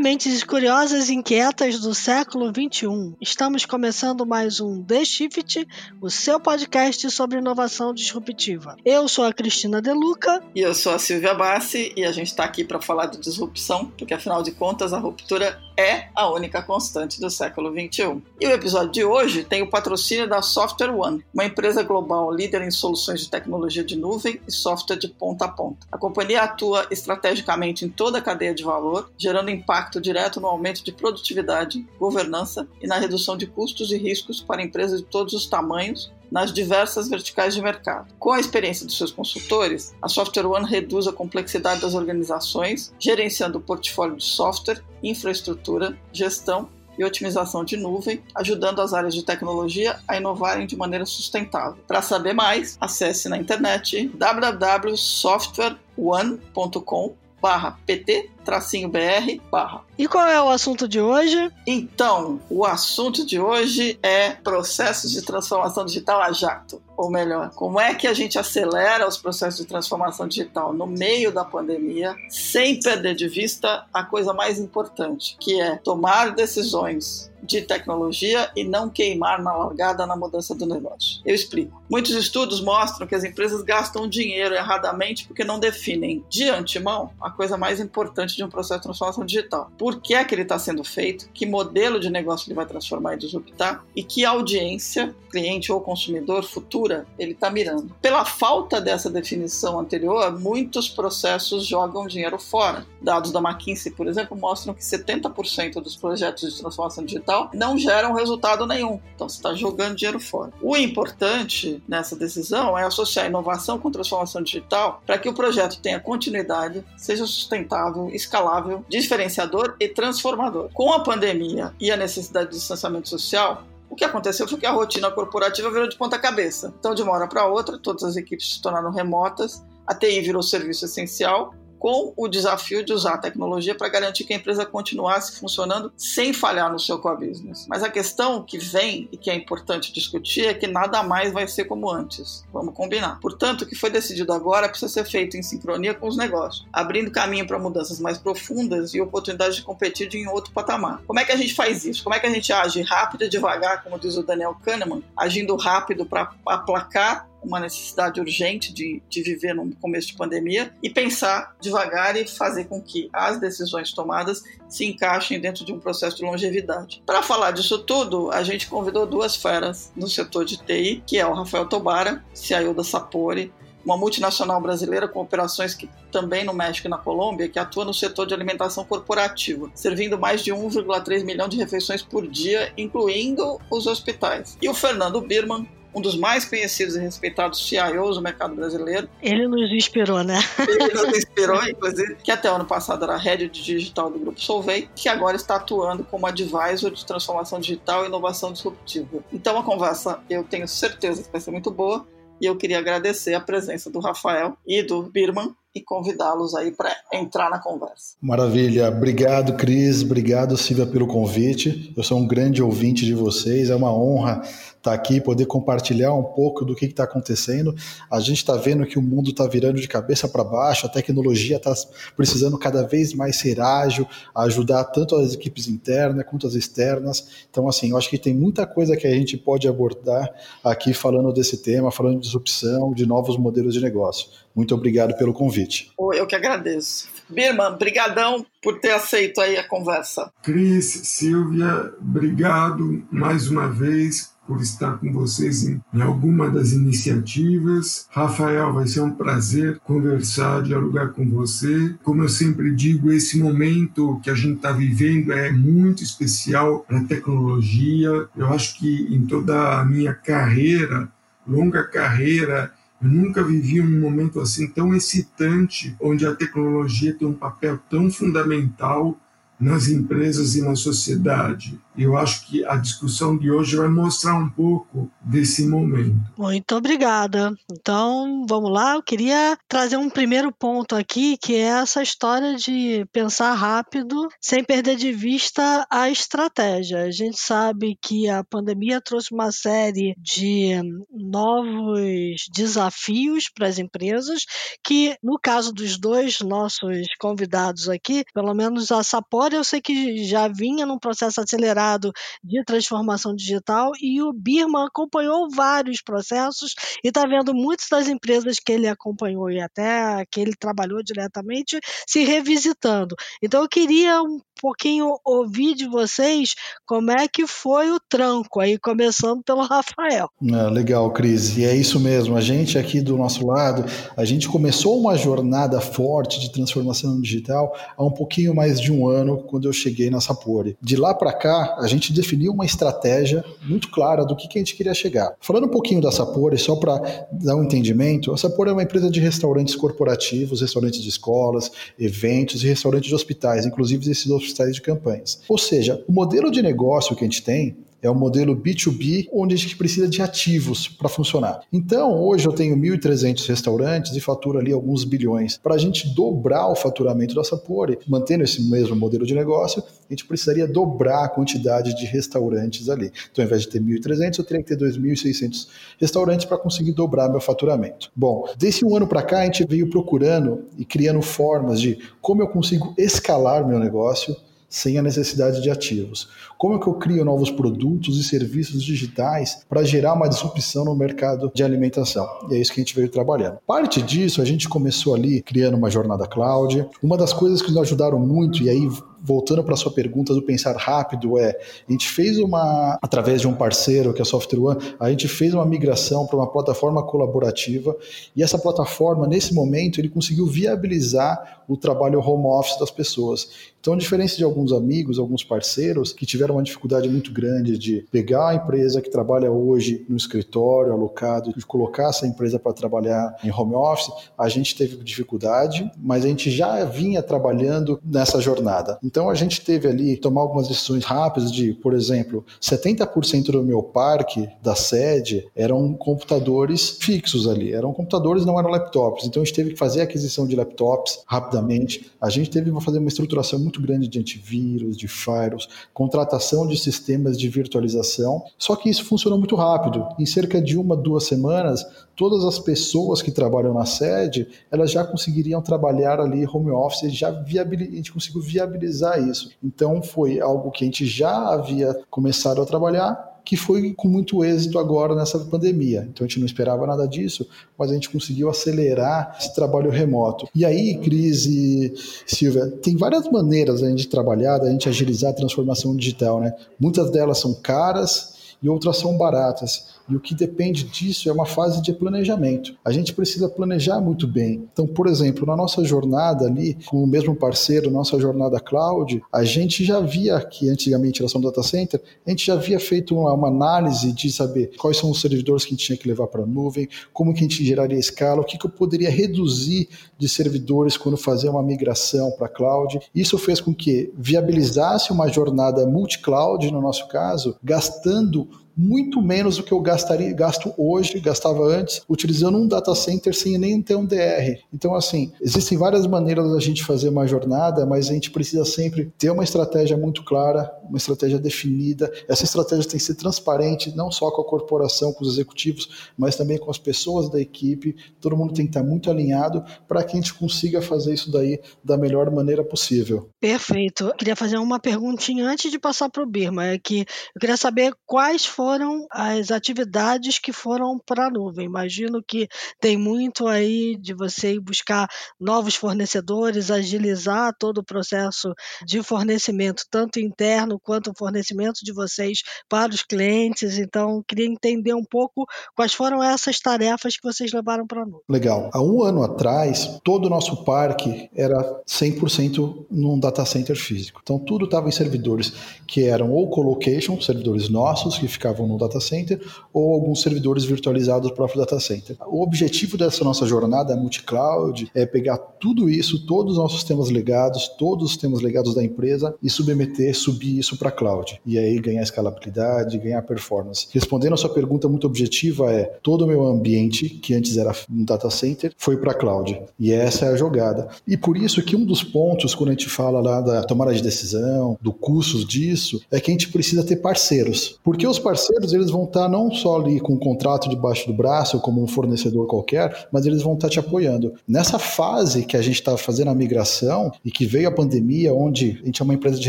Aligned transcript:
Mentes 0.00 0.42
curiosas 0.42 1.10
e 1.10 1.14
inquietas 1.14 1.78
do 1.78 1.94
século 1.94 2.50
21. 2.50 3.16
Estamos 3.20 3.66
começando 3.66 4.24
mais 4.24 4.58
um 4.58 4.82
The 4.82 5.04
Shift, 5.04 5.68
o 6.00 6.08
seu 6.08 6.40
podcast 6.40 7.10
sobre 7.10 7.36
inovação 7.36 7.92
disruptiva. 7.92 8.78
Eu 8.82 9.06
sou 9.06 9.26
a 9.26 9.32
Cristina 9.32 9.82
Deluca. 9.82 10.42
E 10.54 10.60
eu 10.60 10.74
sou 10.74 10.94
a 10.94 10.98
Silvia 10.98 11.34
Bassi, 11.34 11.92
e 11.94 12.06
a 12.06 12.12
gente 12.12 12.28
está 12.28 12.44
aqui 12.44 12.64
para 12.64 12.80
falar 12.80 13.06
de 13.06 13.20
disrupção, 13.20 13.92
porque 13.98 14.14
afinal 14.14 14.42
de 14.42 14.52
contas 14.52 14.94
a 14.94 14.98
ruptura 14.98 15.60
é 15.80 16.10
a 16.14 16.28
única 16.30 16.62
constante 16.62 17.18
do 17.18 17.30
século 17.30 17.72
21. 17.72 18.20
E 18.38 18.46
o 18.46 18.52
episódio 18.52 18.92
de 18.92 19.02
hoje 19.02 19.44
tem 19.44 19.62
o 19.62 19.70
patrocínio 19.70 20.28
da 20.28 20.42
Software 20.42 20.90
One, 20.90 21.24
uma 21.32 21.46
empresa 21.46 21.82
global 21.82 22.30
líder 22.30 22.60
em 22.60 22.70
soluções 22.70 23.20
de 23.20 23.30
tecnologia 23.30 23.82
de 23.82 23.96
nuvem 23.96 24.40
e 24.46 24.52
software 24.52 24.98
de 24.98 25.08
ponta 25.08 25.46
a 25.46 25.48
ponta. 25.48 25.86
A 25.90 25.96
companhia 25.96 26.42
atua 26.42 26.86
estrategicamente 26.90 27.86
em 27.86 27.88
toda 27.88 28.18
a 28.18 28.22
cadeia 28.22 28.54
de 28.54 28.62
valor, 28.62 29.10
gerando 29.16 29.50
impacto 29.50 30.00
direto 30.00 30.38
no 30.38 30.48
aumento 30.48 30.84
de 30.84 30.92
produtividade, 30.92 31.86
governança 31.98 32.68
e 32.82 32.86
na 32.86 32.98
redução 32.98 33.36
de 33.36 33.46
custos 33.46 33.90
e 33.90 33.96
riscos 33.96 34.40
para 34.42 34.62
empresas 34.62 35.00
de 35.00 35.06
todos 35.06 35.32
os 35.32 35.46
tamanhos 35.46 36.12
nas 36.30 36.52
diversas 36.52 37.08
verticais 37.08 37.54
de 37.54 37.62
mercado. 37.62 38.12
Com 38.18 38.32
a 38.32 38.40
experiência 38.40 38.86
dos 38.86 38.96
seus 38.96 39.10
consultores, 39.10 39.94
a 40.00 40.08
Software 40.08 40.46
One 40.46 40.68
reduz 40.68 41.06
a 41.06 41.12
complexidade 41.12 41.80
das 41.80 41.94
organizações, 41.94 42.92
gerenciando 42.98 43.58
o 43.58 43.60
portfólio 43.60 44.16
de 44.16 44.24
software, 44.24 44.82
infraestrutura, 45.02 45.96
gestão 46.12 46.68
e 46.98 47.04
otimização 47.04 47.64
de 47.64 47.76
nuvem, 47.76 48.20
ajudando 48.34 48.82
as 48.82 48.92
áreas 48.92 49.14
de 49.14 49.24
tecnologia 49.24 50.00
a 50.06 50.16
inovarem 50.16 50.66
de 50.66 50.76
maneira 50.76 51.06
sustentável. 51.06 51.78
Para 51.86 52.02
saber 52.02 52.34
mais, 52.34 52.76
acesse 52.80 53.28
na 53.28 53.38
internet 53.38 54.10
www.softwareone.com 54.14 57.14
barra 57.40 57.78
pt 57.86 58.30
tracinho 58.50 58.88
br 58.88 59.40
barra. 59.48 59.84
E 59.96 60.08
qual 60.08 60.26
é 60.26 60.42
o 60.42 60.48
assunto 60.48 60.88
de 60.88 61.00
hoje? 61.00 61.52
Então, 61.64 62.40
o 62.50 62.64
assunto 62.64 63.24
de 63.24 63.38
hoje 63.38 63.96
é 64.02 64.30
processos 64.30 65.12
de 65.12 65.22
transformação 65.22 65.84
digital 65.84 66.20
a 66.20 66.32
jato. 66.32 66.82
Ou 66.96 67.10
melhor, 67.10 67.50
como 67.50 67.78
é 67.78 67.94
que 67.94 68.08
a 68.08 68.12
gente 68.12 68.38
acelera 68.38 69.06
os 69.06 69.16
processos 69.16 69.60
de 69.60 69.66
transformação 69.66 70.26
digital 70.26 70.72
no 70.72 70.86
meio 70.86 71.30
da 71.32 71.44
pandemia, 71.44 72.16
sem 72.28 72.80
perder 72.80 73.14
de 73.14 73.28
vista 73.28 73.86
a 73.94 74.02
coisa 74.02 74.32
mais 74.32 74.58
importante, 74.58 75.36
que 75.38 75.60
é 75.60 75.76
tomar 75.76 76.34
decisões 76.34 77.30
de 77.42 77.62
tecnologia 77.62 78.50
e 78.54 78.64
não 78.64 78.88
queimar 78.88 79.42
na 79.42 79.52
largada 79.52 80.06
na 80.06 80.16
mudança 80.16 80.54
do 80.54 80.66
negócio. 80.66 81.20
Eu 81.24 81.34
explico. 81.34 81.82
Muitos 81.90 82.14
estudos 82.14 82.60
mostram 82.60 83.06
que 83.06 83.14
as 83.14 83.24
empresas 83.24 83.62
gastam 83.62 84.08
dinheiro 84.08 84.54
erradamente 84.54 85.26
porque 85.26 85.44
não 85.44 85.58
definem 85.58 86.24
de 86.28 86.48
antemão 86.48 87.10
a 87.20 87.30
coisa 87.30 87.56
mais 87.56 87.80
importante 87.80 88.36
de 88.40 88.44
um 88.44 88.50
processo 88.50 88.80
de 88.80 88.84
transformação 88.84 89.24
digital. 89.24 89.70
Por 89.78 90.00
que 90.00 90.14
é 90.14 90.24
que 90.24 90.34
ele 90.34 90.42
está 90.42 90.58
sendo 90.58 90.82
feito? 90.82 91.28
Que 91.32 91.46
modelo 91.46 92.00
de 92.00 92.10
negócio 92.10 92.48
ele 92.48 92.54
vai 92.54 92.66
transformar 92.66 93.14
e 93.14 93.18
disruptar? 93.18 93.84
E 93.94 94.02
que 94.02 94.24
audiência, 94.24 95.14
cliente 95.30 95.70
ou 95.70 95.80
consumidor 95.80 96.42
futura, 96.42 97.06
ele 97.18 97.32
está 97.32 97.50
mirando? 97.50 97.94
Pela 98.00 98.24
falta 98.24 98.80
dessa 98.80 99.10
definição 99.10 99.78
anterior, 99.78 100.38
muitos 100.38 100.88
processos 100.88 101.66
jogam 101.66 102.06
dinheiro 102.06 102.38
fora. 102.38 102.86
Dados 103.00 103.30
da 103.30 103.40
McKinsey, 103.40 103.92
por 103.92 104.06
exemplo, 104.06 104.36
mostram 104.36 104.74
que 104.74 104.82
70% 104.82 105.74
dos 105.74 105.96
projetos 105.96 106.52
de 106.52 106.60
transformação 106.60 107.04
digital 107.04 107.50
não 107.52 107.76
geram 107.76 108.14
resultado 108.14 108.66
nenhum. 108.66 109.00
Então 109.14 109.28
você 109.28 109.36
está 109.36 109.54
jogando 109.54 109.96
dinheiro 109.96 110.20
fora. 110.20 110.52
O 110.62 110.76
importante 110.76 111.82
nessa 111.86 112.16
decisão 112.16 112.76
é 112.76 112.84
associar 112.84 113.26
inovação 113.26 113.78
com 113.78 113.90
transformação 113.90 114.42
digital 114.42 115.02
para 115.06 115.18
que 115.18 115.28
o 115.28 115.34
projeto 115.34 115.80
tenha 115.80 116.00
continuidade, 116.00 116.84
seja 116.96 117.26
sustentável, 117.26 118.10
escalável, 118.20 118.84
diferenciador 118.88 119.76
e 119.80 119.88
transformador. 119.88 120.70
Com 120.72 120.92
a 120.92 121.00
pandemia 121.00 121.74
e 121.80 121.90
a 121.90 121.96
necessidade 121.96 122.50
de 122.50 122.56
distanciamento 122.56 123.08
social, 123.08 123.64
o 123.88 123.96
que 123.96 124.04
aconteceu 124.04 124.46
foi 124.46 124.58
que 124.58 124.66
a 124.66 124.70
rotina 124.70 125.10
corporativa 125.10 125.70
virou 125.70 125.88
de 125.88 125.96
ponta 125.96 126.18
cabeça. 126.18 126.72
Então, 126.78 126.94
de 126.94 127.02
uma 127.02 127.12
hora 127.12 127.26
para 127.26 127.46
outra, 127.46 127.78
todas 127.78 128.04
as 128.04 128.16
equipes 128.16 128.54
se 128.54 128.62
tornaram 128.62 128.90
remotas, 128.92 129.64
a 129.86 129.94
TI 129.94 130.20
virou 130.20 130.42
serviço 130.42 130.84
essencial 130.84 131.52
com 131.80 132.12
o 132.14 132.28
desafio 132.28 132.84
de 132.84 132.92
usar 132.92 133.14
a 133.14 133.18
tecnologia 133.18 133.74
para 133.74 133.88
garantir 133.88 134.24
que 134.24 134.34
a 134.34 134.36
empresa 134.36 134.66
continuasse 134.66 135.40
funcionando 135.40 135.90
sem 135.96 136.30
falhar 136.32 136.70
no 136.70 136.78
seu 136.78 136.98
core 136.98 137.26
business. 137.26 137.66
Mas 137.66 137.82
a 137.82 137.88
questão 137.88 138.44
que 138.44 138.58
vem 138.58 139.08
e 139.10 139.16
que 139.16 139.30
é 139.30 139.34
importante 139.34 139.90
discutir 139.90 140.44
é 140.44 140.52
que 140.52 140.66
nada 140.66 141.02
mais 141.02 141.32
vai 141.32 141.48
ser 141.48 141.64
como 141.64 141.90
antes. 141.90 142.44
Vamos 142.52 142.74
combinar. 142.74 143.18
Portanto, 143.18 143.62
o 143.62 143.66
que 143.66 143.74
foi 143.74 143.88
decidido 143.88 144.30
agora 144.30 144.68
precisa 144.68 144.92
ser 144.92 145.04
feito 145.06 145.38
em 145.38 145.42
sincronia 145.42 145.94
com 145.94 146.06
os 146.06 146.18
negócios, 146.18 146.66
abrindo 146.70 147.10
caminho 147.10 147.46
para 147.46 147.58
mudanças 147.58 147.98
mais 147.98 148.18
profundas 148.18 148.92
e 148.92 149.00
oportunidades 149.00 149.56
de 149.56 149.62
competir 149.62 150.14
em 150.14 150.28
outro 150.28 150.52
patamar. 150.52 151.00
Como 151.06 151.18
é 151.18 151.24
que 151.24 151.32
a 151.32 151.36
gente 151.36 151.54
faz 151.54 151.86
isso? 151.86 152.04
Como 152.04 152.14
é 152.14 152.20
que 152.20 152.26
a 152.26 152.30
gente 152.30 152.52
age 152.52 152.82
rápido 152.82 153.24
e 153.24 153.28
devagar, 153.28 153.82
como 153.82 153.98
diz 153.98 154.18
o 154.18 154.22
Daniel 154.22 154.54
Kahneman, 154.62 155.02
agindo 155.16 155.56
rápido 155.56 156.04
para 156.04 156.30
aplacar 156.46 157.29
uma 157.42 157.60
necessidade 157.60 158.20
urgente 158.20 158.72
de, 158.72 159.02
de 159.08 159.22
viver 159.22 159.54
no 159.54 159.74
começo 159.76 160.08
de 160.08 160.14
pandemia 160.14 160.72
e 160.82 160.90
pensar 160.90 161.56
devagar 161.60 162.16
e 162.16 162.26
fazer 162.26 162.64
com 162.64 162.80
que 162.80 163.08
as 163.12 163.38
decisões 163.38 163.92
tomadas 163.92 164.42
se 164.68 164.84
encaixem 164.84 165.40
dentro 165.40 165.64
de 165.64 165.72
um 165.72 165.80
processo 165.80 166.16
de 166.16 166.22
longevidade. 166.22 167.02
Para 167.04 167.22
falar 167.22 167.50
disso 167.52 167.78
tudo, 167.78 168.30
a 168.30 168.42
gente 168.42 168.68
convidou 168.68 169.06
duas 169.06 169.36
feras 169.36 169.92
no 169.96 170.08
setor 170.08 170.44
de 170.44 170.56
TI, 170.58 171.02
que 171.06 171.18
é 171.18 171.26
o 171.26 171.34
Rafael 171.34 171.66
Tobara, 171.66 172.24
CIO 172.34 172.74
da 172.74 172.84
Sapori, 172.84 173.52
uma 173.84 173.96
multinacional 173.96 174.60
brasileira 174.60 175.08
com 175.08 175.20
operações 175.20 175.74
que 175.74 175.88
também 176.12 176.44
no 176.44 176.52
México 176.52 176.86
e 176.86 176.90
na 176.90 176.98
Colômbia, 176.98 177.48
que 177.48 177.58
atua 177.58 177.84
no 177.84 177.94
setor 177.94 178.26
de 178.26 178.34
alimentação 178.34 178.84
corporativa, 178.84 179.70
servindo 179.74 180.18
mais 180.18 180.42
de 180.42 180.52
1,3 180.52 181.24
milhão 181.24 181.48
de 181.48 181.56
refeições 181.56 182.02
por 182.02 182.26
dia, 182.26 182.72
incluindo 182.76 183.58
os 183.70 183.86
hospitais. 183.86 184.56
E 184.60 184.68
o 184.68 184.74
Fernando 184.74 185.20
Birman, 185.20 185.66
um 185.94 186.00
dos 186.00 186.16
mais 186.16 186.44
conhecidos 186.44 186.96
e 186.96 187.00
respeitados 187.00 187.66
CIOs 187.66 188.16
do 188.16 188.22
mercado 188.22 188.54
brasileiro. 188.54 189.08
Ele 189.22 189.46
nos 189.46 189.70
inspirou, 189.72 190.22
né? 190.22 190.38
Ele 190.58 190.92
nos 190.92 191.08
inspirou, 191.16 191.62
inclusive, 191.68 192.16
que 192.16 192.30
até 192.30 192.50
o 192.50 192.54
ano 192.54 192.64
passado 192.64 193.04
era 193.04 193.16
head 193.16 193.48
de 193.48 193.62
digital 193.62 194.10
do 194.10 194.18
Grupo 194.18 194.40
Solvay, 194.40 194.88
que 194.94 195.08
agora 195.08 195.36
está 195.36 195.56
atuando 195.56 196.04
como 196.04 196.26
advisor 196.26 196.90
de 196.90 197.04
transformação 197.04 197.60
digital 197.60 198.04
e 198.04 198.08
inovação 198.08 198.52
disruptiva. 198.52 199.22
Então 199.32 199.58
a 199.58 199.62
conversa, 199.62 200.20
eu 200.28 200.44
tenho 200.44 200.66
certeza 200.66 201.22
que 201.22 201.30
vai 201.30 201.40
ser 201.40 201.50
muito 201.50 201.70
boa, 201.70 202.06
e 202.40 202.46
eu 202.46 202.56
queria 202.56 202.78
agradecer 202.78 203.34
a 203.34 203.40
presença 203.40 203.90
do 203.90 204.00
Rafael 204.00 204.56
e 204.66 204.82
do 204.82 205.02
Birman 205.02 205.54
e 205.74 205.80
convidá-los 205.80 206.54
aí 206.54 206.72
para 206.72 206.90
entrar 207.12 207.50
na 207.50 207.58
conversa. 207.58 208.16
Maravilha. 208.20 208.88
Obrigado, 208.88 209.56
Cris. 209.56 210.02
Obrigado, 210.02 210.56
Silvia, 210.56 210.86
pelo 210.86 211.06
convite. 211.06 211.92
Eu 211.96 212.02
sou 212.02 212.18
um 212.18 212.26
grande 212.26 212.62
ouvinte 212.62 213.04
de 213.04 213.14
vocês. 213.14 213.70
É 213.70 213.76
uma 213.76 213.94
honra 213.94 214.42
estar 214.80 214.94
aqui, 214.94 215.20
poder 215.20 215.46
compartilhar 215.46 216.14
um 216.14 216.22
pouco 216.22 216.64
do 216.64 216.74
que 216.74 216.86
está 216.86 217.04
acontecendo. 217.04 217.74
A 218.10 218.18
gente 218.18 218.38
está 218.38 218.56
vendo 218.56 218.86
que 218.86 218.98
o 218.98 219.02
mundo 219.02 219.30
está 219.30 219.46
virando 219.46 219.80
de 219.80 219.86
cabeça 219.86 220.26
para 220.26 220.42
baixo, 220.42 220.86
a 220.86 220.88
tecnologia 220.88 221.56
está 221.56 221.72
precisando 222.16 222.58
cada 222.58 222.82
vez 222.86 223.12
mais 223.12 223.36
ser 223.36 223.60
ágil, 223.60 224.06
ajudar 224.34 224.84
tanto 224.84 225.16
as 225.16 225.34
equipes 225.34 225.68
internas 225.68 226.24
quanto 226.26 226.46
as 226.46 226.54
externas. 226.54 227.46
Então, 227.50 227.68
assim, 227.68 227.90
eu 227.90 227.98
acho 227.98 228.08
que 228.08 228.18
tem 228.18 228.34
muita 228.34 228.66
coisa 228.66 228.96
que 228.96 229.06
a 229.06 229.14
gente 229.14 229.36
pode 229.36 229.68
abordar 229.68 230.28
aqui 230.64 230.94
falando 230.94 231.32
desse 231.32 231.58
tema, 231.58 231.92
falando 231.92 232.16
de 232.16 232.22
disrupção, 232.22 232.92
de 232.94 233.06
novos 233.06 233.36
modelos 233.36 233.74
de 233.74 233.80
negócio. 233.80 234.28
Muito 234.54 234.74
obrigado 234.74 235.16
pelo 235.16 235.32
convite. 235.32 235.92
Eu 236.14 236.26
que 236.26 236.34
agradeço. 236.34 237.08
Birman, 237.28 237.76
brigadão 237.78 238.44
por 238.62 238.80
ter 238.80 238.90
aceito 238.90 239.40
aí 239.40 239.56
a 239.56 239.66
conversa. 239.66 240.32
Cris, 240.42 240.86
Silvia, 240.86 241.92
obrigado 242.00 243.06
mais 243.10 243.48
uma 243.48 243.68
vez 243.68 244.34
por 244.50 244.60
estar 244.60 244.98
com 244.98 245.12
vocês 245.12 245.62
em, 245.62 245.80
em, 245.94 246.02
alguma 246.02 246.50
das 246.50 246.72
iniciativas. 246.72 248.08
Rafael, 248.10 248.72
vai 248.72 248.84
ser 248.88 249.00
um 249.00 249.12
prazer 249.12 249.78
conversar, 249.84 250.64
dialogar 250.64 251.10
com 251.10 251.24
você. 251.30 251.94
Como 252.02 252.24
eu 252.24 252.28
sempre 252.28 252.74
digo, 252.74 253.12
esse 253.12 253.38
momento 253.38 254.18
que 254.24 254.28
a 254.28 254.34
gente 254.34 254.56
está 254.56 254.72
vivendo 254.72 255.32
é 255.32 255.52
muito 255.52 256.02
especial 256.02 256.80
para 256.80 256.98
a 256.98 257.04
tecnologia. 257.04 258.10
Eu 258.36 258.48
acho 258.52 258.76
que 258.76 259.14
em 259.14 259.24
toda 259.24 259.78
a 259.78 259.84
minha 259.84 260.12
carreira, 260.12 261.08
longa 261.46 261.84
carreira, 261.84 262.72
eu 263.00 263.08
nunca 263.08 263.44
vivi 263.44 263.80
um 263.80 264.00
momento 264.00 264.40
assim 264.40 264.66
tão 264.66 264.92
excitante, 264.96 265.94
onde 266.00 266.26
a 266.26 266.34
tecnologia 266.34 267.14
tem 267.14 267.28
um 267.28 267.34
papel 267.34 267.78
tão 267.88 268.10
fundamental 268.10 269.16
nas 269.60 269.88
empresas 269.88 270.56
e 270.56 270.62
na 270.62 270.74
sociedade. 270.74 271.78
Eu 272.00 272.16
acho 272.16 272.46
que 272.46 272.64
a 272.64 272.76
discussão 272.76 273.36
de 273.36 273.50
hoje 273.50 273.76
vai 273.76 273.86
mostrar 273.86 274.34
um 274.34 274.48
pouco 274.48 275.10
desse 275.20 275.66
momento. 275.66 276.16
Muito 276.38 276.74
obrigada. 276.74 277.52
Então, 277.70 278.46
vamos 278.48 278.72
lá. 278.72 278.94
Eu 278.94 279.02
queria 279.02 279.58
trazer 279.68 279.98
um 279.98 280.08
primeiro 280.08 280.50
ponto 280.50 280.96
aqui, 280.96 281.36
que 281.36 281.54
é 281.54 281.66
essa 281.82 282.02
história 282.02 282.56
de 282.56 283.04
pensar 283.12 283.52
rápido, 283.52 284.28
sem 284.40 284.64
perder 284.64 284.96
de 284.96 285.12
vista 285.12 285.86
a 285.90 286.08
estratégia. 286.08 287.02
A 287.02 287.10
gente 287.10 287.38
sabe 287.38 287.98
que 288.00 288.30
a 288.30 288.42
pandemia 288.42 289.02
trouxe 289.02 289.34
uma 289.34 289.52
série 289.52 290.14
de 290.16 290.80
novos 291.12 292.46
desafios 292.50 293.50
para 293.54 293.68
as 293.68 293.78
empresas, 293.78 294.46
que 294.82 295.14
no 295.22 295.38
caso 295.38 295.70
dos 295.70 295.98
dois 295.98 296.38
nossos 296.40 297.08
convidados 297.20 297.90
aqui, 297.90 298.24
pelo 298.32 298.54
menos 298.54 298.90
a 298.90 299.02
Sapori, 299.02 299.56
eu 299.56 299.64
sei 299.64 299.82
que 299.82 300.24
já 300.24 300.48
vinha 300.48 300.86
num 300.86 300.98
processo 300.98 301.42
acelerado 301.42 301.89
de 301.98 302.64
transformação 302.64 303.34
digital 303.34 303.92
e 304.00 304.22
o 304.22 304.32
Birman 304.32 304.86
acompanhou 304.86 305.48
vários 305.50 306.02
processos 306.02 306.74
e 307.04 307.08
está 307.08 307.26
vendo 307.26 307.54
muitas 307.54 307.88
das 307.88 308.08
empresas 308.08 308.58
que 308.58 308.72
ele 308.72 308.88
acompanhou 308.88 309.50
e 309.50 309.60
até 309.60 310.24
que 310.30 310.40
ele 310.40 310.54
trabalhou 310.54 311.02
diretamente 311.02 311.78
se 312.06 312.24
revisitando. 312.24 313.14
Então 313.42 313.62
eu 313.62 313.68
queria 313.68 314.22
um 314.22 314.40
pouquinho 314.60 315.16
ouvir 315.24 315.74
de 315.74 315.88
vocês 315.88 316.54
como 316.86 317.10
é 317.10 317.26
que 317.28 317.46
foi 317.46 317.90
o 317.90 318.00
tranco 318.08 318.60
aí, 318.60 318.78
começando 318.78 319.42
pelo 319.42 319.62
Rafael. 319.62 320.28
Ah, 320.52 320.68
legal, 320.68 321.10
Cris. 321.12 321.56
E 321.56 321.64
é 321.64 321.74
isso 321.74 321.98
mesmo. 321.98 322.36
A 322.36 322.40
gente 322.40 322.78
aqui 322.78 323.00
do 323.00 323.16
nosso 323.16 323.46
lado, 323.46 323.84
a 324.16 324.24
gente 324.24 324.48
começou 324.48 324.98
uma 324.98 325.16
jornada 325.16 325.80
forte 325.80 326.40
de 326.40 326.52
transformação 326.52 327.20
digital 327.20 327.72
há 327.96 328.04
um 328.04 328.10
pouquinho 328.10 328.54
mais 328.54 328.80
de 328.80 328.92
um 328.92 329.08
ano, 329.08 329.38
quando 329.44 329.68
eu 329.68 329.72
cheguei 329.72 330.10
na 330.10 330.20
Sapori. 330.20 330.76
De 330.80 330.96
lá 330.96 331.14
para 331.14 331.32
cá, 331.32 331.76
a 331.78 331.86
gente 331.86 332.12
definiu 332.12 332.52
uma 332.52 332.64
estratégia 332.64 333.44
muito 333.62 333.90
clara 333.90 334.24
do 334.24 334.36
que, 334.36 334.48
que 334.48 334.58
a 334.58 334.60
gente 334.60 334.74
queria 334.74 334.94
chegar. 334.94 335.34
Falando 335.40 335.66
um 335.66 335.70
pouquinho 335.70 336.00
da 336.00 336.10
Sapori, 336.10 336.58
só 336.58 336.76
para 336.76 337.28
dar 337.32 337.56
um 337.56 337.64
entendimento, 337.64 338.32
a 338.32 338.36
Sapori 338.36 338.70
é 338.70 338.72
uma 338.72 338.82
empresa 338.82 339.10
de 339.10 339.20
restaurantes 339.20 339.74
corporativos, 339.74 340.60
restaurantes 340.60 341.02
de 341.02 341.08
escolas, 341.08 341.70
eventos 341.98 342.62
e 342.62 342.66
restaurantes 342.68 343.08
de 343.08 343.14
hospitais, 343.14 343.66
inclusive 343.66 344.10
esses 344.10 344.30
hospitais 344.50 344.74
de 344.74 344.82
campanhas. 344.82 345.40
Ou 345.48 345.58
seja, 345.58 346.02
o 346.08 346.12
modelo 346.12 346.50
de 346.50 346.62
negócio 346.62 347.16
que 347.16 347.24
a 347.24 347.26
gente 347.26 347.42
tem 347.42 347.76
é 348.02 348.10
o 348.10 348.14
modelo 348.14 348.56
B2B, 348.56 349.28
onde 349.32 349.54
a 349.54 349.58
gente 349.58 349.76
precisa 349.76 350.08
de 350.08 350.22
ativos 350.22 350.88
para 350.88 351.08
funcionar. 351.08 351.60
Então, 351.72 352.18
hoje 352.20 352.46
eu 352.46 352.52
tenho 352.52 352.76
1.300 352.76 353.46
restaurantes 353.46 354.14
e 354.14 354.20
faturo 354.20 354.58
ali 354.58 354.72
alguns 354.72 355.04
bilhões. 355.04 355.58
Para 355.58 355.74
a 355.74 355.78
gente 355.78 356.14
dobrar 356.14 356.68
o 356.68 356.74
faturamento 356.74 357.34
da 357.34 357.44
Sapori, 357.44 357.98
mantendo 358.06 358.44
esse 358.44 358.62
mesmo 358.70 358.96
modelo 358.96 359.26
de 359.26 359.34
negócio, 359.34 359.82
a 359.82 360.12
gente 360.12 360.26
precisaria 360.26 360.66
dobrar 360.66 361.24
a 361.24 361.28
quantidade 361.28 361.94
de 361.96 362.06
restaurantes 362.06 362.88
ali. 362.88 363.12
Então, 363.30 363.42
ao 363.42 363.46
invés 363.46 363.62
de 363.62 363.68
ter 363.68 363.80
1.300, 363.80 364.38
eu 364.38 364.44
teria 364.44 364.62
que 364.62 364.76
ter 364.76 364.78
2.600 364.78 365.68
restaurantes 365.98 366.46
para 366.46 366.58
conseguir 366.58 366.92
dobrar 366.92 367.28
meu 367.28 367.40
faturamento. 367.40 368.10
Bom, 368.14 368.48
desse 368.58 368.84
um 368.84 368.96
ano 368.96 369.06
para 369.06 369.22
cá, 369.22 369.40
a 369.40 369.44
gente 369.44 369.66
veio 369.66 369.88
procurando 369.90 370.64
e 370.78 370.84
criando 370.84 371.22
formas 371.22 371.80
de 371.80 371.98
como 372.20 372.42
eu 372.42 372.48
consigo 372.48 372.94
escalar 372.96 373.66
meu 373.66 373.78
negócio 373.78 374.36
sem 374.70 374.96
a 374.96 375.02
necessidade 375.02 375.60
de 375.60 375.68
ativos. 375.68 376.28
Como 376.60 376.74
é 376.74 376.78
que 376.78 376.86
eu 376.86 376.92
crio 376.92 377.24
novos 377.24 377.50
produtos 377.50 378.18
e 378.18 378.22
serviços 378.22 378.82
digitais 378.82 379.64
para 379.66 379.82
gerar 379.82 380.12
uma 380.12 380.28
disrupção 380.28 380.84
no 380.84 380.94
mercado 380.94 381.50
de 381.54 381.64
alimentação? 381.64 382.28
E 382.50 382.54
é 382.54 382.58
isso 382.58 382.70
que 382.70 382.82
a 382.82 382.84
gente 382.84 382.94
veio 382.94 383.08
trabalhando. 383.08 383.56
Parte 383.66 384.02
disso, 384.02 384.42
a 384.42 384.44
gente 384.44 384.68
começou 384.68 385.14
ali 385.14 385.40
criando 385.40 385.78
uma 385.78 385.88
jornada 385.88 386.26
cloud. 386.26 386.86
Uma 387.02 387.16
das 387.16 387.32
coisas 387.32 387.62
que 387.62 387.68
nos 387.68 387.78
ajudaram 387.78 388.18
muito, 388.18 388.62
e 388.62 388.68
aí 388.68 388.86
voltando 389.22 389.62
para 389.62 389.74
a 389.74 389.76
sua 389.76 389.92
pergunta 389.92 390.34
do 390.34 390.42
pensar 390.42 390.74
rápido, 390.76 391.38
é 391.38 391.56
a 391.88 391.92
gente 391.92 392.08
fez 392.08 392.38
uma, 392.38 392.98
através 393.02 393.40
de 393.40 393.48
um 393.48 393.54
parceiro 393.54 394.12
que 394.12 394.20
é 394.20 394.22
a 394.22 394.26
Software 394.26 394.58
One, 394.58 394.78
a 394.98 395.10
gente 395.10 395.28
fez 395.28 395.52
uma 395.54 395.64
migração 395.64 396.26
para 396.26 396.36
uma 396.36 396.46
plataforma 396.46 397.02
colaborativa 397.02 397.94
e 398.34 398.42
essa 398.42 398.58
plataforma, 398.58 399.26
nesse 399.26 399.54
momento, 399.54 400.00
ele 400.00 400.08
conseguiu 400.08 400.46
viabilizar 400.46 401.62
o 401.68 401.76
trabalho 401.76 402.20
home 402.20 402.46
office 402.46 402.78
das 402.78 402.90
pessoas. 402.90 403.48
Então, 403.80 403.94
a 403.94 403.96
diferença 403.96 404.36
de 404.36 404.44
alguns 404.44 404.72
amigos, 404.72 405.18
alguns 405.18 405.44
parceiros 405.44 406.12
que 406.12 406.26
tiveram 406.26 406.49
uma 406.52 406.62
dificuldade 406.62 407.08
muito 407.08 407.32
grande 407.32 407.78
de 407.78 408.06
pegar 408.10 408.48
a 408.48 408.54
empresa 408.54 409.00
que 409.00 409.10
trabalha 409.10 409.50
hoje 409.50 410.04
no 410.08 410.16
escritório 410.16 410.92
alocado 410.92 411.52
e 411.56 411.62
colocar 411.62 412.08
essa 412.08 412.26
empresa 412.26 412.58
para 412.58 412.72
trabalhar 412.72 413.36
em 413.44 413.50
home 413.50 413.74
office, 413.74 414.10
a 414.36 414.48
gente 414.48 414.74
teve 414.74 414.96
dificuldade, 414.96 415.90
mas 415.96 416.24
a 416.24 416.28
gente 416.28 416.50
já 416.50 416.84
vinha 416.84 417.22
trabalhando 417.22 418.00
nessa 418.04 418.40
jornada. 418.40 418.98
Então 419.02 419.30
a 419.30 419.34
gente 419.34 419.60
teve 419.60 419.88
ali 419.88 420.16
tomar 420.16 420.40
algumas 420.42 420.68
decisões 420.68 421.04
rápidas 421.04 421.52
de, 421.52 421.72
por 421.74 421.94
exemplo, 421.94 422.44
70% 422.60 423.50
do 423.50 423.62
meu 423.62 423.82
parque 423.82 424.48
da 424.62 424.74
sede 424.74 425.46
eram 425.54 425.92
computadores 425.94 426.98
fixos 427.00 427.46
ali, 427.46 427.72
eram 427.72 427.92
computadores, 427.92 428.44
não 428.44 428.58
eram 428.58 428.70
laptops. 428.70 429.24
Então 429.24 429.42
a 429.42 429.44
gente 429.44 429.54
teve 429.54 429.70
que 429.70 429.78
fazer 429.78 430.00
a 430.00 430.04
aquisição 430.04 430.46
de 430.46 430.56
laptops 430.56 431.22
rapidamente. 431.26 432.10
A 432.20 432.28
gente 432.28 432.50
teve 432.50 432.72
que 432.72 432.80
fazer 432.80 432.98
uma 432.98 433.08
estruturação 433.08 433.58
muito 433.58 433.80
grande 433.80 434.08
de 434.08 434.18
antivírus, 434.18 434.96
de 434.96 435.06
firewalls, 435.06 435.68
contratação 435.92 436.39
de 436.66 436.76
sistemas 436.78 437.38
de 437.38 437.48
virtualização. 437.48 438.42
Só 438.58 438.74
que 438.74 438.88
isso 438.88 439.04
funcionou 439.04 439.38
muito 439.38 439.54
rápido. 439.54 440.08
Em 440.18 440.26
cerca 440.26 440.60
de 440.60 440.76
uma, 440.76 440.96
duas 440.96 441.24
semanas, 441.24 441.84
todas 442.16 442.44
as 442.44 442.58
pessoas 442.58 443.22
que 443.22 443.30
trabalham 443.30 443.72
na 443.72 443.86
sede, 443.86 444.48
elas 444.70 444.90
já 444.90 445.04
conseguiriam 445.04 445.62
trabalhar 445.62 446.20
ali 446.20 446.46
home 446.46 446.70
office, 446.70 447.12
já 447.12 447.30
viabil... 447.30 447.80
a 447.80 447.96
gente 447.96 448.12
conseguiu 448.12 448.40
viabilizar 448.42 449.22
isso. 449.26 449.50
Então 449.62 450.02
foi 450.02 450.40
algo 450.40 450.70
que 450.70 450.84
a 450.84 450.86
gente 450.86 451.06
já 451.06 451.48
havia 451.48 451.96
começado 452.10 452.60
a 452.60 452.66
trabalhar, 452.66 453.29
que 453.44 453.56
foi 453.56 453.92
com 453.94 454.08
muito 454.08 454.44
êxito 454.44 454.78
agora 454.78 455.14
nessa 455.14 455.38
pandemia. 455.38 456.08
Então 456.10 456.24
a 456.24 456.28
gente 456.28 456.38
não 456.38 456.46
esperava 456.46 456.86
nada 456.86 457.06
disso, 457.06 457.46
mas 457.78 457.90
a 457.90 457.94
gente 457.94 458.10
conseguiu 458.10 458.48
acelerar 458.48 459.36
esse 459.38 459.54
trabalho 459.54 459.90
remoto. 459.90 460.48
E 460.54 460.64
aí, 460.64 460.96
Cris 460.98 461.46
e 461.46 461.94
Silvia, 462.26 462.66
tem 462.82 462.96
várias 462.96 463.30
maneiras 463.30 463.80
da 463.80 463.88
gente 463.88 464.08
trabalhar, 464.08 464.58
da 464.58 464.70
gente 464.70 464.88
agilizar 464.88 465.30
a 465.30 465.34
transformação 465.34 465.94
digital, 465.96 466.40
né? 466.40 466.54
Muitas 466.78 467.10
delas 467.10 467.38
são 467.38 467.54
caras 467.54 468.54
e 468.62 468.68
outras 468.68 468.98
são 468.98 469.16
baratas. 469.16 469.99
E 470.10 470.16
o 470.16 470.20
que 470.20 470.34
depende 470.34 470.84
disso 470.84 471.28
é 471.28 471.32
uma 471.32 471.46
fase 471.46 471.80
de 471.80 471.92
planejamento. 471.92 472.74
A 472.84 472.90
gente 472.90 473.14
precisa 473.14 473.48
planejar 473.48 474.00
muito 474.00 474.26
bem. 474.26 474.68
Então, 474.72 474.86
por 474.86 475.06
exemplo, 475.06 475.46
na 475.46 475.56
nossa 475.56 475.84
jornada 475.84 476.46
ali, 476.46 476.76
com 476.86 477.02
o 477.02 477.06
mesmo 477.06 477.34
parceiro, 477.34 477.90
nossa 477.90 478.18
jornada 478.18 478.58
cloud, 478.58 479.22
a 479.32 479.44
gente 479.44 479.84
já 479.84 480.00
via 480.00 480.40
que 480.40 480.68
antigamente 480.68 481.22
era 481.22 481.28
só 481.28 481.38
um 481.38 481.42
data 481.42 481.62
center, 481.62 482.00
a 482.26 482.30
gente 482.30 482.46
já 482.46 482.54
havia 482.54 482.80
feito 482.80 483.16
uma, 483.16 483.32
uma 483.32 483.48
análise 483.48 484.12
de 484.12 484.32
saber 484.32 484.72
quais 484.76 484.96
são 484.96 485.10
os 485.10 485.20
servidores 485.20 485.64
que 485.64 485.74
a 485.74 485.76
gente 485.76 485.86
tinha 485.86 485.98
que 485.98 486.08
levar 486.08 486.26
para 486.26 486.42
a 486.42 486.46
nuvem, 486.46 486.88
como 487.12 487.32
que 487.32 487.40
a 487.40 487.42
gente 487.42 487.64
geraria 487.64 487.98
escala, 487.98 488.40
o 488.40 488.44
que, 488.44 488.58
que 488.58 488.66
eu 488.66 488.70
poderia 488.70 489.10
reduzir 489.10 489.88
de 490.18 490.28
servidores 490.28 490.96
quando 490.96 491.16
fazer 491.16 491.48
uma 491.48 491.62
migração 491.62 492.32
para 492.32 492.48
cloud. 492.48 493.00
Isso 493.14 493.38
fez 493.38 493.60
com 493.60 493.74
que 493.74 494.12
viabilizasse 494.16 495.12
uma 495.12 495.28
jornada 495.28 495.86
multi-cloud, 495.86 496.70
no 496.70 496.80
nosso 496.80 497.06
caso, 497.08 497.56
gastando 497.62 498.48
muito 498.76 499.20
menos 499.20 499.56
do 499.56 499.62
que 499.62 499.72
eu 499.72 499.80
gastaria, 499.80 500.32
gasto 500.32 500.72
hoje, 500.76 501.20
gastava 501.20 501.62
antes, 501.64 502.02
utilizando 502.08 502.58
um 502.58 502.66
data 502.66 502.94
center 502.94 503.34
sem 503.34 503.58
nem 503.58 503.80
ter 503.82 503.96
um 503.96 504.04
DR. 504.04 504.58
Então, 504.72 504.94
assim, 504.94 505.32
existem 505.40 505.76
várias 505.76 506.06
maneiras 506.06 506.50
da 506.52 506.60
gente 506.60 506.84
fazer 506.84 507.08
uma 507.08 507.26
jornada, 507.26 507.84
mas 507.84 508.08
a 508.08 508.12
gente 508.12 508.30
precisa 508.30 508.64
sempre 508.64 509.12
ter 509.18 509.30
uma 509.30 509.44
estratégia 509.44 509.96
muito 509.96 510.24
clara, 510.24 510.70
uma 510.90 510.98
estratégia 510.98 511.38
definida. 511.38 512.12
Essa 512.28 512.44
estratégia 512.44 512.84
tem 512.84 512.98
que 512.98 513.04
ser 513.04 513.14
transparente, 513.14 513.96
não 513.96 514.10
só 514.10 514.30
com 514.30 514.42
a 514.42 514.44
corporação, 514.44 515.12
com 515.12 515.24
os 515.24 515.32
executivos, 515.34 516.12
mas 516.18 516.36
também 516.36 516.58
com 516.58 516.70
as 516.70 516.78
pessoas 516.78 517.30
da 517.30 517.40
equipe. 517.40 517.96
Todo 518.20 518.36
mundo 518.36 518.52
tem 518.52 518.66
que 518.66 518.70
estar 518.70 518.82
muito 518.82 519.10
alinhado 519.10 519.64
para 519.88 520.02
que 520.02 520.12
a 520.12 520.20
gente 520.20 520.34
consiga 520.34 520.82
fazer 520.82 521.14
isso 521.14 521.30
daí 521.30 521.60
da 521.82 521.96
melhor 521.96 522.30
maneira 522.30 522.64
possível. 522.64 523.30
Perfeito. 523.40 524.08
Eu 524.08 524.14
queria 524.14 524.36
fazer 524.36 524.58
uma 524.58 524.80
perguntinha 524.80 525.46
antes 525.46 525.70
de 525.70 525.78
passar 525.78 526.10
para 526.10 526.22
o 526.22 526.26
Birma, 526.26 526.66
é 526.66 526.78
que 526.78 527.00
eu 527.00 527.40
queria 527.40 527.56
saber 527.56 527.92
quais 528.04 528.44
foram 528.44 529.06
as 529.10 529.50
atividades 529.50 530.38
que 530.38 530.52
foram 530.52 530.98
para 531.06 531.26
a 531.26 531.30
nuvem. 531.30 531.66
Imagino 531.66 532.22
que 532.26 532.48
tem 532.80 532.96
muito 532.96 533.46
aí 533.46 533.96
de 533.96 534.12
você 534.12 534.54
ir 534.54 534.60
buscar 534.60 535.08
novos 535.38 535.74
fornecedores, 535.74 536.70
agilizar 536.70 537.54
todo 537.58 537.78
o 537.78 537.84
processo 537.84 538.52
de 538.84 539.02
fornecimento, 539.02 539.84
tanto 539.90 540.18
interno 540.18 540.79
quanto 540.82 541.10
o 541.10 541.14
fornecimento 541.16 541.84
de 541.84 541.92
vocês 541.92 542.42
para 542.68 542.92
os 542.92 543.02
clientes. 543.02 543.78
Então, 543.78 544.22
queria 544.26 544.46
entender 544.46 544.94
um 544.94 545.04
pouco 545.04 545.46
quais 545.74 545.92
foram 545.92 546.22
essas 546.22 546.60
tarefas 546.60 547.16
que 547.16 547.22
vocês 547.22 547.52
levaram 547.52 547.86
para 547.86 548.04
nuvem. 548.04 548.20
Legal. 548.28 548.70
Há 548.72 548.82
um 548.82 549.02
ano 549.02 549.22
atrás, 549.22 550.00
todo 550.04 550.26
o 550.26 550.30
nosso 550.30 550.64
parque 550.64 551.28
era 551.34 551.82
100% 551.86 552.86
num 552.90 553.18
data 553.18 553.44
center 553.44 553.76
físico. 553.76 554.20
Então, 554.22 554.38
tudo 554.38 554.64
estava 554.64 554.88
em 554.88 554.92
servidores 554.92 555.52
que 555.86 556.04
eram 556.04 556.30
ou 556.32 556.48
colocation, 556.50 557.20
servidores 557.20 557.68
nossos, 557.68 558.18
que 558.18 558.28
ficavam 558.28 558.66
no 558.66 558.78
data 558.78 559.00
center 559.00 559.40
ou 559.72 559.94
alguns 559.94 560.22
servidores 560.22 560.64
virtualizados 560.64 561.30
do 561.30 561.34
próprio 561.34 561.60
data 561.60 561.78
center. 561.80 562.16
O 562.26 562.42
objetivo 562.42 562.96
dessa 562.96 563.24
nossa 563.24 563.46
jornada 563.46 563.96
multi-cloud 563.96 564.90
é 564.94 565.06
pegar 565.06 565.38
tudo 565.38 565.88
isso, 565.88 566.26
todos 566.26 566.52
os 566.52 566.58
nossos 566.58 566.78
sistemas 566.80 567.10
legados, 567.10 567.68
todos 567.78 568.06
os 568.06 568.10
sistemas 568.12 568.40
legados 568.40 568.74
da 568.74 568.84
empresa 568.84 569.34
e 569.42 569.50
submeter, 569.50 570.14
subir 570.16 570.58
isso 570.58 570.69
para 570.76 570.88
a 570.88 570.92
cloud. 570.92 571.40
E 571.44 571.58
aí 571.58 571.78
ganhar 571.78 572.02
escalabilidade, 572.02 572.98
ganhar 572.98 573.22
performance. 573.22 573.86
Respondendo 573.92 574.34
a 574.34 574.36
sua 574.36 574.50
pergunta 574.50 574.88
muito 574.88 575.06
objetiva 575.06 575.72
é, 575.72 575.84
todo 576.02 576.24
o 576.24 576.26
meu 576.26 576.46
ambiente, 576.46 577.08
que 577.08 577.34
antes 577.34 577.56
era 577.56 577.72
um 577.90 578.04
data 578.04 578.30
center, 578.30 578.72
foi 578.76 578.96
para 578.96 579.14
cloud. 579.14 579.60
E 579.78 579.92
essa 579.92 580.26
é 580.26 580.28
a 580.30 580.36
jogada. 580.36 580.88
E 581.06 581.16
por 581.16 581.36
isso 581.36 581.62
que 581.62 581.76
um 581.76 581.84
dos 581.84 582.02
pontos, 582.02 582.54
quando 582.54 582.70
a 582.70 582.72
gente 582.72 582.88
fala 582.88 583.20
lá 583.20 583.40
da 583.40 583.62
tomada 583.62 583.92
de 583.92 584.02
decisão, 584.02 584.76
do 584.80 584.92
custo 584.92 585.44
disso, 585.44 586.00
é 586.10 586.20
que 586.20 586.30
a 586.30 586.34
gente 586.34 586.48
precisa 586.48 586.84
ter 586.84 586.96
parceiros. 586.96 587.78
Porque 587.82 588.06
os 588.06 588.18
parceiros, 588.18 588.72
eles 588.72 588.90
vão 588.90 589.04
estar 589.04 589.28
não 589.28 589.50
só 589.50 589.80
ali 589.80 590.00
com 590.00 590.14
um 590.14 590.18
contrato 590.18 590.68
debaixo 590.68 591.06
do 591.06 591.12
braço, 591.12 591.60
como 591.60 591.82
um 591.82 591.86
fornecedor 591.86 592.46
qualquer, 592.46 593.08
mas 593.12 593.26
eles 593.26 593.42
vão 593.42 593.54
estar 593.54 593.68
te 593.68 593.78
apoiando. 593.78 594.34
Nessa 594.46 594.78
fase 594.78 595.44
que 595.44 595.56
a 595.56 595.62
gente 595.62 595.76
está 595.76 595.96
fazendo 595.96 596.30
a 596.30 596.34
migração 596.34 597.12
e 597.24 597.30
que 597.30 597.46
veio 597.46 597.68
a 597.68 597.72
pandemia, 597.72 598.34
onde 598.34 598.80
a 598.82 598.86
gente 598.86 599.00
é 599.00 599.04
uma 599.04 599.14
empresa 599.14 599.38
de 599.38 599.48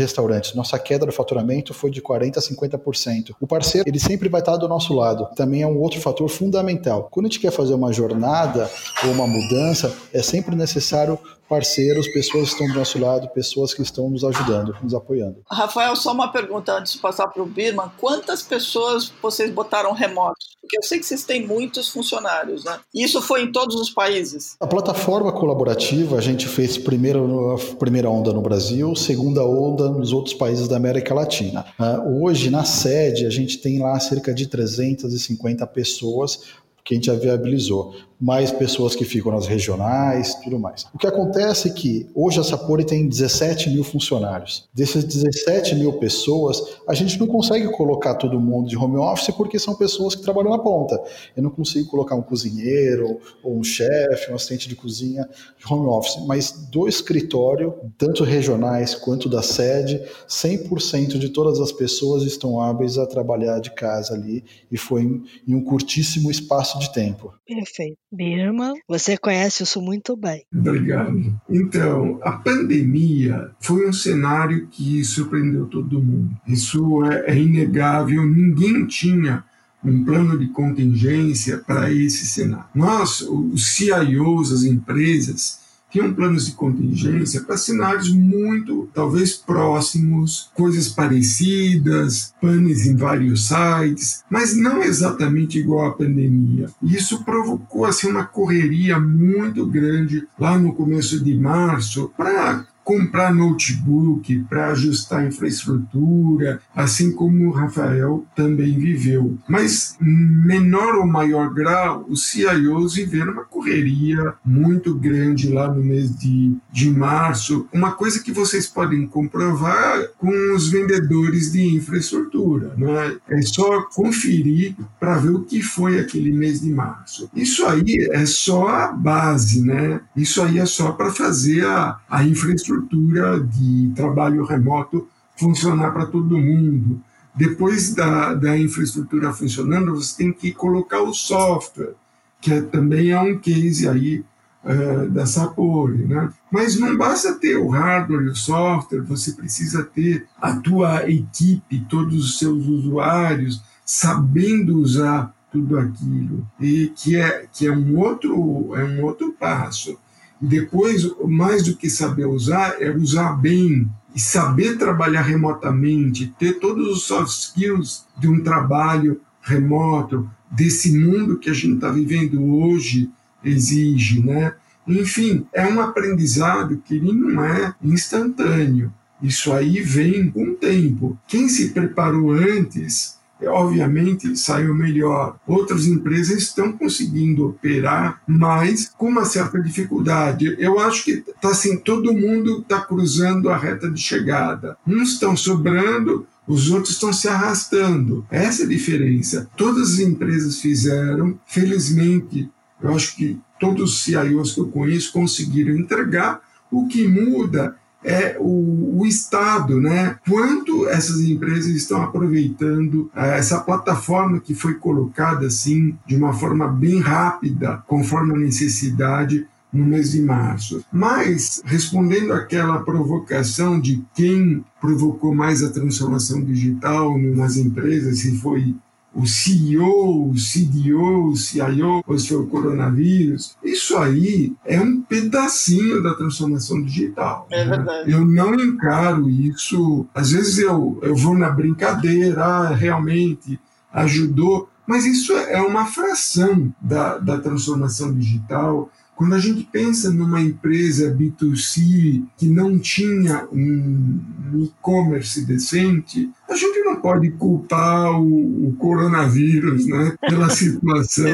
restaurantes, 0.00 0.54
nossa 0.54 0.78
queda 0.78 1.06
do 1.12 1.16
faturamento 1.16 1.74
foi 1.74 1.90
de 1.90 2.00
40% 2.00 2.36
a 2.36 2.40
50%. 2.40 3.34
O 3.40 3.46
parceiro, 3.46 3.88
ele 3.88 4.00
sempre 4.00 4.28
vai 4.28 4.40
estar 4.40 4.56
do 4.56 4.66
nosso 4.66 4.94
lado. 4.94 5.28
Também 5.36 5.62
é 5.62 5.66
um 5.66 5.78
outro 5.78 6.00
fator 6.00 6.28
fundamental. 6.28 7.08
Quando 7.10 7.26
a 7.26 7.28
gente 7.28 7.40
quer 7.40 7.52
fazer 7.52 7.74
uma 7.74 7.92
jornada 7.92 8.68
ou 9.04 9.10
uma 9.10 9.26
mudança, 9.26 9.94
é 10.12 10.22
sempre 10.22 10.56
necessário 10.56 11.18
parceiros, 11.52 12.08
pessoas 12.08 12.48
que 12.48 12.54
estão 12.54 12.66
do 12.68 12.78
nosso 12.78 12.98
lado, 12.98 13.28
pessoas 13.28 13.74
que 13.74 13.82
estão 13.82 14.08
nos 14.08 14.24
ajudando, 14.24 14.74
nos 14.82 14.94
apoiando. 14.94 15.42
Rafael, 15.50 15.94
só 15.94 16.10
uma 16.14 16.32
pergunta 16.32 16.72
antes 16.72 16.94
de 16.94 16.98
passar 16.98 17.28
para 17.28 17.42
o 17.42 17.46
Birman. 17.46 17.90
Quantas 17.98 18.40
pessoas 18.40 19.12
vocês 19.20 19.50
botaram 19.50 19.92
remoto? 19.92 20.38
Porque 20.62 20.78
eu 20.78 20.82
sei 20.82 20.98
que 20.98 21.04
vocês 21.04 21.24
têm 21.24 21.46
muitos 21.46 21.90
funcionários, 21.90 22.64
né? 22.64 22.80
Isso 22.94 23.20
foi 23.20 23.42
em 23.42 23.52
todos 23.52 23.76
os 23.76 23.90
países? 23.90 24.56
A 24.58 24.66
plataforma 24.66 25.30
colaborativa, 25.30 26.16
a 26.16 26.22
gente 26.22 26.48
fez 26.48 26.78
primeiro, 26.78 27.54
a 27.54 27.76
primeira 27.76 28.08
onda 28.08 28.32
no 28.32 28.40
Brasil, 28.40 28.96
segunda 28.96 29.44
onda 29.44 29.90
nos 29.90 30.14
outros 30.14 30.34
países 30.34 30.66
da 30.68 30.78
América 30.78 31.12
Latina. 31.12 31.66
Uh, 31.78 32.24
hoje, 32.24 32.48
na 32.48 32.64
sede, 32.64 33.26
a 33.26 33.30
gente 33.30 33.58
tem 33.58 33.78
lá 33.78 34.00
cerca 34.00 34.32
de 34.32 34.46
350 34.46 35.66
pessoas 35.66 36.62
que 36.84 36.94
a 36.94 36.96
gente 36.96 37.06
já 37.06 37.14
viabilizou 37.14 37.94
mais 38.22 38.52
pessoas 38.52 38.94
que 38.94 39.04
ficam 39.04 39.32
nas 39.32 39.48
regionais, 39.48 40.36
tudo 40.44 40.56
mais. 40.56 40.86
O 40.94 40.98
que 40.98 41.08
acontece 41.08 41.68
é 41.68 41.72
que 41.72 42.08
hoje 42.14 42.38
a 42.38 42.44
Sapori 42.44 42.84
tem 42.84 43.08
17 43.08 43.68
mil 43.70 43.82
funcionários. 43.82 44.68
Desses 44.72 45.02
17 45.02 45.74
mil 45.74 45.94
pessoas, 45.94 46.62
a 46.86 46.94
gente 46.94 47.18
não 47.18 47.26
consegue 47.26 47.66
colocar 47.72 48.14
todo 48.14 48.38
mundo 48.38 48.68
de 48.68 48.76
home 48.76 48.96
office 48.96 49.34
porque 49.34 49.58
são 49.58 49.74
pessoas 49.74 50.14
que 50.14 50.22
trabalham 50.22 50.50
na 50.50 50.58
ponta. 50.60 51.02
Eu 51.36 51.42
não 51.42 51.50
consigo 51.50 51.90
colocar 51.90 52.14
um 52.14 52.22
cozinheiro, 52.22 53.18
ou 53.42 53.58
um 53.58 53.64
chefe, 53.64 54.30
um 54.30 54.36
assistente 54.36 54.68
de 54.68 54.76
cozinha 54.76 55.28
de 55.58 55.72
home 55.72 55.88
office, 55.88 56.24
mas 56.24 56.52
do 56.70 56.86
escritório, 56.86 57.74
tanto 57.98 58.22
regionais 58.22 58.94
quanto 58.94 59.28
da 59.28 59.42
sede, 59.42 60.00
100% 60.28 61.18
de 61.18 61.28
todas 61.30 61.58
as 61.58 61.72
pessoas 61.72 62.22
estão 62.22 62.60
hábeis 62.60 62.98
a 62.98 63.06
trabalhar 63.06 63.58
de 63.58 63.72
casa 63.72 64.14
ali 64.14 64.44
e 64.70 64.78
foi 64.78 65.02
em 65.02 65.54
um 65.56 65.64
curtíssimo 65.64 66.30
espaço 66.30 66.71
de 66.78 66.92
tempo. 66.92 67.34
Perfeito. 67.46 67.96
Birma, 68.10 68.72
você 68.88 69.16
conhece 69.16 69.62
isso 69.62 69.80
muito 69.80 70.16
bem. 70.16 70.44
Obrigado. 70.54 71.40
Então, 71.48 72.18
a 72.22 72.32
pandemia 72.32 73.50
foi 73.60 73.88
um 73.88 73.92
cenário 73.92 74.68
que 74.68 75.04
surpreendeu 75.04 75.66
todo 75.66 76.02
mundo. 76.02 76.36
Isso 76.46 77.04
é, 77.04 77.32
é 77.32 77.38
inegável, 77.38 78.24
ninguém 78.26 78.86
tinha 78.86 79.44
um 79.84 80.04
plano 80.04 80.38
de 80.38 80.48
contingência 80.48 81.58
para 81.58 81.92
esse 81.92 82.26
cenário. 82.26 82.66
Nós, 82.74 83.20
os 83.22 83.74
CIOs, 83.74 84.52
as 84.52 84.62
empresas, 84.62 85.61
tinham 85.92 86.14
planos 86.14 86.46
de 86.46 86.52
contingência 86.52 87.42
para 87.42 87.58
cenários 87.58 88.10
muito, 88.10 88.88
talvez 88.94 89.34
próximos, 89.34 90.50
coisas 90.54 90.88
parecidas, 90.88 92.32
panes 92.40 92.86
em 92.86 92.96
vários 92.96 93.48
sites, 93.48 94.24
mas 94.30 94.56
não 94.56 94.82
exatamente 94.82 95.58
igual 95.58 95.86
à 95.86 95.92
pandemia. 95.92 96.70
Isso 96.82 97.22
provocou 97.24 97.84
assim 97.84 98.08
uma 98.08 98.24
correria 98.24 98.98
muito 98.98 99.66
grande 99.66 100.26
lá 100.38 100.58
no 100.58 100.72
começo 100.72 101.22
de 101.22 101.34
março 101.34 102.10
para 102.16 102.66
comprar 102.84 103.34
notebook 103.34 104.44
para 104.48 104.70
ajustar 104.70 105.20
a 105.20 105.26
infraestrutura, 105.26 106.60
assim 106.74 107.12
como 107.12 107.48
o 107.48 107.52
Rafael 107.52 108.24
também 108.34 108.78
viveu. 108.78 109.38
Mas, 109.48 109.96
menor 110.00 110.96
ou 110.96 111.06
maior 111.06 111.52
grau, 111.52 112.04
os 112.08 112.26
CIOs 112.26 112.94
viveram 112.94 113.32
uma 113.32 113.44
correria 113.44 114.34
muito 114.44 114.94
grande 114.94 115.48
lá 115.48 115.72
no 115.72 115.82
mês 115.82 116.14
de, 116.16 116.56
de 116.70 116.90
março. 116.90 117.66
Uma 117.72 117.92
coisa 117.92 118.22
que 118.22 118.32
vocês 118.32 118.66
podem 118.66 119.06
comprovar 119.06 120.08
com 120.18 120.54
os 120.54 120.68
vendedores 120.68 121.52
de 121.52 121.62
infraestrutura. 121.74 122.74
Né? 122.76 123.16
É 123.28 123.42
só 123.42 123.82
conferir 123.82 124.74
para 124.98 125.18
ver 125.18 125.30
o 125.30 125.44
que 125.44 125.62
foi 125.62 125.98
aquele 125.98 126.32
mês 126.32 126.60
de 126.60 126.70
março. 126.70 127.30
Isso 127.34 127.64
aí 127.66 128.08
é 128.12 128.26
só 128.26 128.68
a 128.68 128.92
base, 128.92 129.62
né? 129.62 130.00
Isso 130.16 130.42
aí 130.42 130.58
é 130.58 130.66
só 130.66 130.92
para 130.92 131.10
fazer 131.10 131.64
a, 131.66 131.98
a 132.08 132.24
infraestrutura 132.24 132.71
estrutura 132.72 133.40
de 133.40 133.92
trabalho 133.94 134.44
remoto 134.44 135.08
funcionar 135.36 135.92
para 135.92 136.06
todo 136.06 136.38
mundo. 136.38 137.00
Depois 137.34 137.94
da, 137.94 138.34
da 138.34 138.58
infraestrutura 138.58 139.32
funcionando, 139.32 139.94
você 139.94 140.16
tem 140.16 140.32
que 140.32 140.52
colocar 140.52 141.02
o 141.02 141.14
software, 141.14 141.94
que 142.40 142.52
é, 142.52 142.60
também 142.60 143.10
é 143.10 143.20
um 143.20 143.38
case 143.38 143.88
aí 143.88 144.24
uh, 144.64 145.08
da 145.10 145.24
Sapori, 145.24 146.04
né? 146.04 146.30
Mas 146.50 146.78
não 146.78 146.96
basta 146.96 147.34
ter 147.34 147.56
o 147.56 147.68
hardware 147.68 148.26
e 148.26 148.30
o 148.30 148.36
software, 148.36 149.00
você 149.00 149.32
precisa 149.32 149.82
ter 149.82 150.26
a 150.40 150.56
tua 150.56 151.10
equipe, 151.10 151.86
todos 151.88 152.16
os 152.16 152.38
seus 152.38 152.66
usuários, 152.66 153.62
sabendo 153.84 154.78
usar 154.78 155.34
tudo 155.50 155.78
aquilo 155.78 156.46
e 156.58 156.90
que 156.96 157.16
é 157.16 157.46
que 157.52 157.66
é 157.66 157.72
um 157.72 157.98
outro 157.98 158.74
é 158.74 158.82
um 158.84 159.04
outro 159.04 159.34
passo 159.38 159.98
depois, 160.42 161.08
mais 161.24 161.62
do 161.62 161.76
que 161.76 161.88
saber 161.88 162.26
usar, 162.26 162.82
é 162.82 162.90
usar 162.90 163.34
bem 163.34 163.88
e 164.12 164.20
saber 164.20 164.76
trabalhar 164.76 165.22
remotamente, 165.22 166.34
ter 166.36 166.58
todos 166.58 166.88
os 166.88 167.04
soft 167.04 167.30
skills 167.30 168.06
de 168.18 168.26
um 168.26 168.42
trabalho 168.42 169.20
remoto, 169.40 170.28
desse 170.50 170.98
mundo 170.98 171.38
que 171.38 171.48
a 171.48 171.52
gente 171.54 171.76
está 171.76 171.90
vivendo 171.90 172.42
hoje 172.42 173.08
exige, 173.44 174.20
né? 174.20 174.54
Enfim, 174.86 175.46
é 175.52 175.66
um 175.66 175.80
aprendizado 175.80 176.82
que 176.84 176.96
ele 176.96 177.12
não 177.12 177.44
é 177.44 177.74
instantâneo. 177.80 178.92
Isso 179.22 179.52
aí 179.52 179.80
vem 179.80 180.28
com 180.28 180.44
o 180.50 180.54
tempo. 180.54 181.16
Quem 181.28 181.48
se 181.48 181.70
preparou 181.70 182.32
antes 182.32 183.16
obviamente 183.46 184.36
saiu 184.36 184.74
melhor. 184.74 185.36
Outras 185.46 185.86
empresas 185.86 186.42
estão 186.42 186.72
conseguindo 186.72 187.48
operar, 187.48 188.22
mas 188.26 188.90
com 188.96 189.08
uma 189.08 189.24
certa 189.24 189.60
dificuldade. 189.60 190.56
Eu 190.58 190.78
acho 190.78 191.04
que 191.04 191.24
tá 191.40 191.50
assim, 191.50 191.78
todo 191.78 192.12
mundo 192.12 192.60
está 192.60 192.80
cruzando 192.80 193.48
a 193.48 193.56
reta 193.56 193.90
de 193.90 194.00
chegada. 194.00 194.76
Uns 194.86 195.12
estão 195.12 195.36
sobrando, 195.36 196.26
os 196.46 196.70
outros 196.70 196.94
estão 196.94 197.12
se 197.12 197.28
arrastando. 197.28 198.26
Essa 198.30 198.62
é 198.62 198.66
a 198.66 198.68
diferença. 198.68 199.48
Todas 199.56 199.94
as 199.94 199.98
empresas 200.00 200.60
fizeram, 200.60 201.38
felizmente, 201.46 202.50
eu 202.82 202.94
acho 202.94 203.16
que 203.16 203.38
todos 203.60 203.92
os 203.92 204.02
CIOs 204.02 204.52
que 204.52 204.60
eu 204.60 204.68
conheço 204.68 205.12
conseguiram 205.12 205.76
entregar. 205.76 206.40
O 206.70 206.86
que 206.88 207.06
muda 207.06 207.76
é 208.04 208.36
o, 208.38 209.00
o, 209.00 209.06
Estado, 209.06 209.80
né? 209.80 210.16
Quanto 210.28 210.88
essas 210.88 211.20
empresas 211.20 211.70
estão 211.70 212.02
aproveitando 212.02 213.10
é, 213.14 213.38
essa 213.38 213.60
plataforma 213.60 214.40
que 214.40 214.54
foi 214.54 214.74
colocada 214.74 215.46
assim 215.46 215.96
de 216.06 216.16
uma 216.16 216.32
forma 216.32 216.68
bem 216.68 217.00
rápida, 217.00 217.82
conforme 217.86 218.34
a 218.34 218.38
necessidade 218.38 219.46
no 219.72 219.86
mês 219.86 220.12
de 220.12 220.20
março. 220.20 220.84
Mas, 220.92 221.62
respondendo 221.64 222.32
àquela 222.32 222.80
provocação 222.80 223.80
de 223.80 224.04
quem 224.14 224.62
provocou 224.80 225.34
mais 225.34 225.62
a 225.62 225.70
transformação 225.70 226.44
digital 226.44 227.16
nas 227.18 227.56
empresas, 227.56 228.18
se 228.18 228.36
foi 228.38 228.74
o 229.14 229.26
CEO, 229.26 230.30
o 230.30 230.34
CDO, 230.34 231.30
o 231.30 231.36
CIO, 231.36 232.02
ou 232.06 232.18
se 232.18 232.28
foi 232.28 232.38
o 232.38 232.46
coronavírus. 232.46 233.56
Isso 233.62 233.96
aí 233.96 234.54
é 234.64 234.80
um 234.80 235.02
pedacinho 235.02 236.02
da 236.02 236.14
transformação 236.14 236.82
digital. 236.82 237.46
É 237.50 237.64
né? 237.64 237.76
verdade. 237.76 238.10
Eu 238.10 238.24
não 238.24 238.54
encaro 238.54 239.28
isso. 239.28 240.06
Às 240.14 240.32
vezes 240.32 240.58
eu, 240.58 240.98
eu 241.02 241.14
vou 241.14 241.36
na 241.36 241.50
brincadeira, 241.50 242.44
ah, 242.44 242.74
realmente 242.74 243.60
ajudou, 243.92 244.68
mas 244.86 245.04
isso 245.04 245.32
é 245.32 245.60
uma 245.60 245.86
fração 245.86 246.72
da, 246.80 247.18
da 247.18 247.38
transformação 247.38 248.12
digital. 248.12 248.90
Quando 249.22 249.36
a 249.36 249.38
gente 249.38 249.62
pensa 249.70 250.10
numa 250.10 250.40
empresa 250.40 251.16
B2C 251.16 252.24
que 252.36 252.48
não 252.48 252.76
tinha 252.76 253.46
um 253.52 254.18
e-commerce 254.64 255.46
decente, 255.46 256.28
a 256.50 256.56
gente 256.56 256.80
não 256.80 257.00
pode 257.00 257.30
culpar 257.30 258.20
o, 258.20 258.66
o 258.66 258.74
coronavírus 258.76 259.86
né, 259.86 260.16
pela 260.28 260.50
situação 260.50 261.24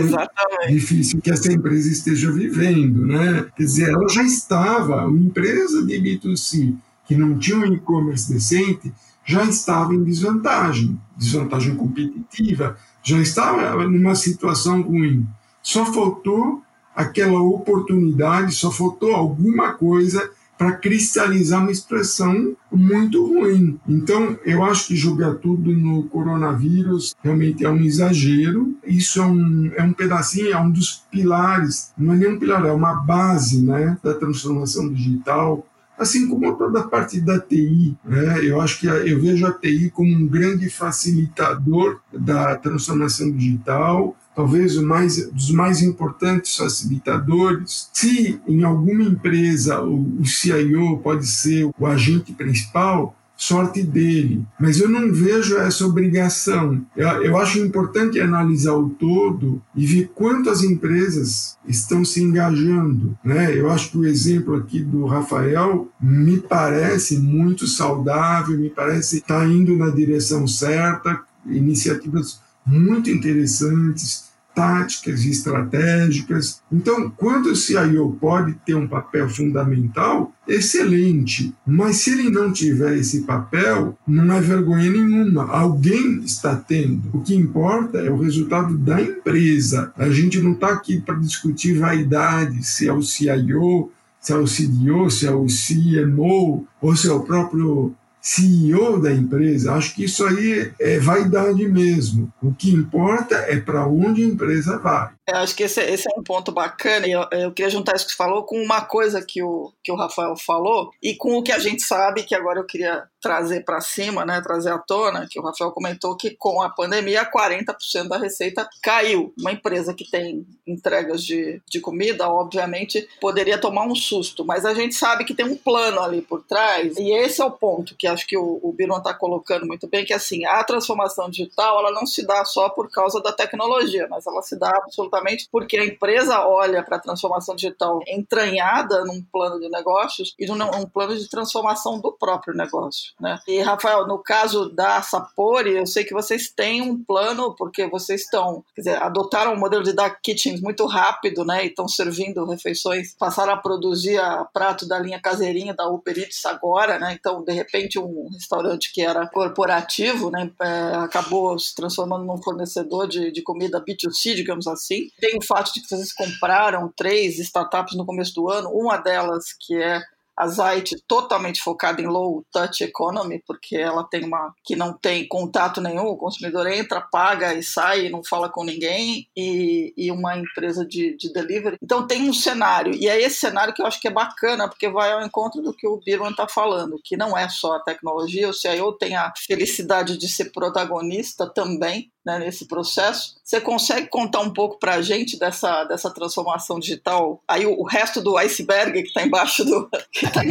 difícil 0.68 1.22
que 1.22 1.30
essa 1.30 1.50
empresa 1.50 1.90
esteja 1.90 2.30
vivendo. 2.30 3.06
Né? 3.06 3.46
Quer 3.56 3.62
dizer, 3.62 3.88
ela 3.88 4.06
já 4.10 4.22
estava, 4.22 5.06
uma 5.06 5.18
empresa 5.18 5.82
de 5.86 5.94
B2C 5.94 6.76
que 7.06 7.16
não 7.16 7.38
tinha 7.38 7.56
um 7.56 7.72
e-commerce 7.72 8.30
decente, 8.30 8.92
já 9.24 9.44
estava 9.44 9.94
em 9.94 10.04
desvantagem, 10.04 11.00
desvantagem 11.16 11.74
competitiva, 11.74 12.76
já 13.02 13.18
estava 13.18 13.88
numa 13.88 14.14
situação 14.14 14.82
ruim. 14.82 15.26
Só 15.62 15.86
faltou 15.86 16.62
aquela 16.98 17.40
oportunidade, 17.40 18.56
só 18.56 18.72
faltou 18.72 19.14
alguma 19.14 19.72
coisa 19.74 20.28
para 20.58 20.72
cristalizar 20.72 21.62
uma 21.62 21.70
expressão 21.70 22.56
muito 22.72 23.24
ruim. 23.24 23.78
Então, 23.88 24.36
eu 24.44 24.64
acho 24.64 24.88
que 24.88 24.96
jogar 24.96 25.36
tudo 25.36 25.70
no 25.70 26.02
coronavírus 26.08 27.14
realmente 27.22 27.64
é 27.64 27.70
um 27.70 27.80
exagero. 27.80 28.74
Isso 28.84 29.22
é 29.22 29.24
um, 29.24 29.70
é 29.76 29.82
um 29.84 29.92
pedacinho, 29.92 30.52
é 30.52 30.58
um 30.58 30.72
dos 30.72 31.04
pilares, 31.08 31.92
não 31.96 32.14
é 32.14 32.16
nem 32.16 32.32
um 32.32 32.38
pilar, 32.40 32.66
é 32.66 32.72
uma 32.72 32.94
base 32.94 33.62
né, 33.62 33.96
da 34.02 34.14
transformação 34.14 34.92
digital. 34.92 35.64
Assim 35.96 36.28
como 36.28 36.56
toda 36.56 36.80
a 36.80 36.88
parte 36.88 37.20
da 37.20 37.38
TI, 37.38 37.96
né? 38.04 38.44
eu 38.44 38.60
acho 38.60 38.80
que 38.80 38.86
eu 38.88 39.20
vejo 39.20 39.46
a 39.46 39.52
TI 39.52 39.90
como 39.90 40.12
um 40.12 40.26
grande 40.26 40.68
facilitador 40.68 42.00
da 42.12 42.56
transformação 42.56 43.30
digital, 43.30 44.16
talvez 44.38 44.76
o 44.76 44.86
mais, 44.86 45.28
dos 45.32 45.50
mais 45.50 45.82
importantes 45.82 46.56
facilitadores. 46.56 47.90
Se 47.92 48.40
em 48.46 48.62
alguma 48.62 49.02
empresa 49.02 49.82
o, 49.82 50.20
o 50.20 50.24
CIO 50.24 50.98
pode 50.98 51.26
ser 51.26 51.68
o 51.76 51.84
agente 51.84 52.32
principal, 52.32 53.16
sorte 53.36 53.82
dele. 53.82 54.46
Mas 54.60 54.78
eu 54.78 54.88
não 54.88 55.12
vejo 55.12 55.58
essa 55.58 55.84
obrigação. 55.84 56.80
Eu, 56.96 57.08
eu 57.24 57.36
acho 57.36 57.58
importante 57.58 58.20
analisar 58.20 58.74
o 58.74 58.90
todo 58.90 59.60
e 59.74 59.84
ver 59.84 60.12
quantas 60.14 60.62
empresas 60.62 61.56
estão 61.66 62.04
se 62.04 62.22
engajando. 62.22 63.18
Né? 63.24 63.58
Eu 63.58 63.68
acho 63.68 63.90
que 63.90 63.98
o 63.98 64.06
exemplo 64.06 64.54
aqui 64.54 64.80
do 64.80 65.04
Rafael 65.04 65.88
me 66.00 66.38
parece 66.38 67.18
muito 67.18 67.66
saudável, 67.66 68.56
me 68.56 68.70
parece 68.70 69.16
estar 69.16 69.40
tá 69.40 69.46
indo 69.46 69.76
na 69.76 69.90
direção 69.90 70.46
certa, 70.46 71.20
iniciativas 71.44 72.40
muito 72.64 73.10
interessantes 73.10 74.27
táticas 74.58 75.24
e 75.24 75.30
estratégicas. 75.30 76.60
Então, 76.72 77.08
quando 77.16 77.46
o 77.46 77.56
CIO 77.56 78.18
pode 78.20 78.54
ter 78.66 78.74
um 78.74 78.88
papel 78.88 79.28
fundamental, 79.28 80.32
excelente. 80.48 81.54
Mas 81.64 81.98
se 81.98 82.10
ele 82.10 82.28
não 82.28 82.52
tiver 82.52 82.96
esse 82.96 83.22
papel, 83.22 83.96
não 84.04 84.34
é 84.34 84.40
vergonha 84.40 84.90
nenhuma. 84.90 85.44
Alguém 85.44 86.18
está 86.24 86.56
tendo. 86.56 87.08
O 87.12 87.20
que 87.20 87.36
importa 87.36 87.98
é 87.98 88.10
o 88.10 88.20
resultado 88.20 88.76
da 88.76 89.00
empresa. 89.00 89.92
A 89.96 90.10
gente 90.10 90.40
não 90.40 90.52
está 90.52 90.70
aqui 90.70 91.00
para 91.00 91.14
discutir 91.14 91.78
vaidade, 91.78 92.64
se 92.64 92.88
é 92.88 92.92
o 92.92 93.00
CIO, 93.00 93.92
se 94.20 94.32
é 94.32 94.36
o 94.36 94.44
CDO, 94.44 95.08
se 95.08 95.24
é 95.24 95.30
o 95.30 95.46
CMO, 95.46 96.66
ou 96.82 96.96
se 96.96 97.08
é 97.08 97.12
o 97.12 97.20
próprio 97.20 97.94
CEO 98.20 99.00
da 99.00 99.12
empresa, 99.12 99.74
acho 99.74 99.94
que 99.94 100.04
isso 100.04 100.24
aí 100.26 100.72
é 100.80 100.98
vaidade 100.98 101.66
mesmo. 101.66 102.32
O 102.42 102.52
que 102.52 102.70
importa 102.70 103.36
é 103.36 103.58
para 103.60 103.86
onde 103.86 104.22
a 104.22 104.26
empresa 104.26 104.78
vai. 104.78 105.10
Eu 105.28 105.36
acho 105.36 105.54
que 105.54 105.62
esse, 105.62 105.80
esse, 105.82 106.08
é 106.08 106.18
um 106.18 106.22
ponto 106.22 106.50
bacana. 106.50 107.06
Eu, 107.06 107.26
eu 107.32 107.52
queria 107.52 107.70
juntar 107.70 107.94
isso 107.94 108.06
que 108.06 108.12
você 108.12 108.16
falou 108.16 108.44
com 108.44 108.60
uma 108.60 108.80
coisa 108.80 109.24
que 109.26 109.42
o, 109.42 109.72
que 109.82 109.92
o 109.92 109.96
Rafael 109.96 110.34
falou 110.36 110.90
e 111.02 111.14
com 111.14 111.36
o 111.36 111.42
que 111.42 111.52
a 111.52 111.58
gente 111.58 111.82
sabe, 111.82 112.22
que 112.22 112.34
agora 112.34 112.60
eu 112.60 112.66
queria 112.66 113.04
trazer 113.20 113.64
para 113.64 113.80
cima, 113.80 114.24
né, 114.24 114.40
trazer 114.40 114.70
à 114.70 114.78
tona, 114.78 115.26
que 115.28 115.38
o 115.38 115.42
Rafael 115.42 115.70
comentou 115.72 116.16
que 116.16 116.30
com 116.30 116.62
a 116.62 116.68
pandemia 116.68 117.28
40% 117.30 118.08
da 118.08 118.18
receita 118.18 118.68
caiu. 118.82 119.32
Uma 119.38 119.52
empresa 119.52 119.94
que 119.94 120.08
tem 120.08 120.46
entregas 120.66 121.22
de, 121.22 121.60
de 121.68 121.80
comida, 121.80 122.28
obviamente, 122.28 123.08
poderia 123.20 123.58
tomar 123.58 123.86
um 123.86 123.94
susto, 123.94 124.44
mas 124.44 124.64
a 124.64 124.74
gente 124.74 124.94
sabe 124.94 125.24
que 125.24 125.34
tem 125.34 125.46
um 125.46 125.56
plano 125.56 126.00
ali 126.00 126.22
por 126.22 126.42
trás 126.42 126.96
e 126.96 127.12
esse 127.12 127.40
é 127.40 127.44
o 127.44 127.50
ponto 127.50 127.94
que 127.96 128.06
acho 128.06 128.26
que 128.26 128.36
o, 128.36 128.60
o 128.62 128.72
Biron 128.72 128.98
está 128.98 129.14
colocando 129.14 129.66
muito 129.66 129.86
bem, 129.88 130.04
que 130.04 130.12
assim, 130.12 130.44
a 130.44 130.62
transformação 130.64 131.30
digital 131.30 131.78
ela 131.80 131.92
não 131.92 132.06
se 132.06 132.26
dá 132.26 132.44
só 132.44 132.68
por 132.68 132.90
causa 132.90 133.20
da 133.20 133.32
tecnologia, 133.32 134.06
mas 134.08 134.26
ela 134.26 134.42
se 134.42 134.58
dá 134.58 134.70
absolutamente 134.76 135.48
porque 135.50 135.76
a 135.76 135.84
empresa 135.84 136.46
olha 136.46 136.82
para 136.82 136.96
a 136.96 137.00
transformação 137.00 137.54
digital 137.54 138.00
entranhada 138.06 139.04
num 139.04 139.22
plano 139.22 139.60
de 139.60 139.68
negócios 139.68 140.34
e 140.38 140.46
num, 140.46 140.56
num, 140.56 140.86
plano 140.86 141.16
de 141.16 141.28
transformação 141.28 142.00
do 142.00 142.12
próprio 142.12 142.54
negócio. 142.54 143.07
Né? 143.20 143.38
E, 143.46 143.60
Rafael, 143.60 144.06
no 144.06 144.18
caso 144.18 144.68
da 144.68 145.02
Sapori, 145.02 145.76
eu 145.76 145.86
sei 145.86 146.04
que 146.04 146.14
vocês 146.14 146.50
têm 146.50 146.82
um 146.82 147.02
plano, 147.02 147.54
porque 147.56 147.86
vocês 147.86 148.22
estão, 148.22 148.64
quer 148.74 148.80
dizer, 148.82 149.02
adotaram 149.02 149.54
um 149.54 149.58
modelo 149.58 149.82
de 149.82 149.92
dark 149.92 150.20
kitchens 150.22 150.60
muito 150.60 150.86
rápido, 150.86 151.44
né? 151.44 151.64
E 151.64 151.68
estão 151.68 151.88
servindo 151.88 152.44
refeições, 152.44 153.14
passaram 153.18 153.52
a 153.52 153.56
produzir 153.56 154.18
a 154.18 154.44
prato 154.44 154.86
da 154.86 154.98
linha 154.98 155.20
caseirinha 155.20 155.74
da 155.74 155.88
Uber 155.88 156.18
Eats 156.18 156.44
agora, 156.46 156.98
né? 156.98 157.16
Então, 157.18 157.42
de 157.42 157.52
repente, 157.52 157.98
um 157.98 158.28
restaurante 158.32 158.92
que 158.92 159.02
era 159.02 159.26
corporativo, 159.26 160.30
né? 160.30 160.50
É, 160.60 160.96
acabou 160.96 161.58
se 161.58 161.74
transformando 161.74 162.24
num 162.24 162.42
fornecedor 162.42 163.08
de, 163.08 163.30
de 163.30 163.42
comida 163.42 163.82
B2C, 163.84 164.34
digamos 164.34 164.66
assim. 164.66 165.10
Tem 165.20 165.36
o 165.36 165.44
fato 165.44 165.72
de 165.72 165.80
que 165.80 165.88
vocês 165.88 166.12
compraram 166.12 166.92
três 166.96 167.38
startups 167.38 167.96
no 167.96 168.06
começo 168.06 168.34
do 168.34 168.48
ano, 168.48 168.70
uma 168.70 168.96
delas 168.96 169.52
que 169.52 169.74
é 169.76 170.02
a 170.38 170.46
Zite 170.46 170.96
totalmente 171.08 171.60
focada 171.60 172.00
em 172.00 172.06
low 172.06 172.46
touch 172.52 172.84
economy, 172.84 173.42
porque 173.44 173.76
ela 173.76 174.04
tem 174.04 174.24
uma 174.24 174.54
que 174.64 174.76
não 174.76 174.92
tem 174.92 175.26
contato 175.26 175.80
nenhum, 175.80 176.06
o 176.06 176.16
consumidor 176.16 176.68
entra, 176.68 177.00
paga 177.00 177.54
e 177.54 177.62
sai, 177.62 178.08
não 178.08 178.22
fala 178.22 178.48
com 178.48 178.62
ninguém, 178.62 179.28
e, 179.36 179.92
e 179.96 180.12
uma 180.12 180.38
empresa 180.38 180.86
de, 180.86 181.16
de 181.16 181.32
delivery. 181.32 181.76
Então 181.82 182.06
tem 182.06 182.28
um 182.28 182.32
cenário, 182.32 182.94
e 182.94 183.08
é 183.08 183.20
esse 183.20 183.40
cenário 183.40 183.74
que 183.74 183.82
eu 183.82 183.86
acho 183.86 184.00
que 184.00 184.06
é 184.06 184.12
bacana, 184.12 184.68
porque 184.68 184.88
vai 184.88 185.10
ao 185.10 185.22
encontro 185.22 185.60
do 185.60 185.74
que 185.74 185.88
o 185.88 186.00
Birman 186.04 186.30
está 186.30 186.46
falando, 186.46 187.00
que 187.02 187.16
não 187.16 187.36
é 187.36 187.48
só 187.48 187.74
a 187.74 187.82
tecnologia, 187.82 188.48
o 188.48 188.54
CIO 188.54 188.92
tem 188.92 189.16
a 189.16 189.32
felicidade 189.36 190.16
de 190.16 190.28
ser 190.28 190.52
protagonista 190.52 191.52
também, 191.52 192.12
né, 192.24 192.38
nesse 192.38 192.66
processo. 192.66 193.38
Você 193.42 193.62
consegue 193.62 194.08
contar 194.08 194.40
um 194.40 194.52
pouco 194.52 194.78
para 194.78 194.96
a 194.96 195.02
gente 195.02 195.38
dessa, 195.38 195.84
dessa 195.84 196.10
transformação 196.10 196.78
digital? 196.78 197.40
Aí 197.48 197.64
o, 197.64 197.80
o 197.80 197.84
resto 197.84 198.20
do 198.20 198.36
iceberg 198.36 199.00
que 199.00 199.08
está 199.08 199.24
embaixo 199.24 199.64
do 199.64 199.88
tá 199.88 200.42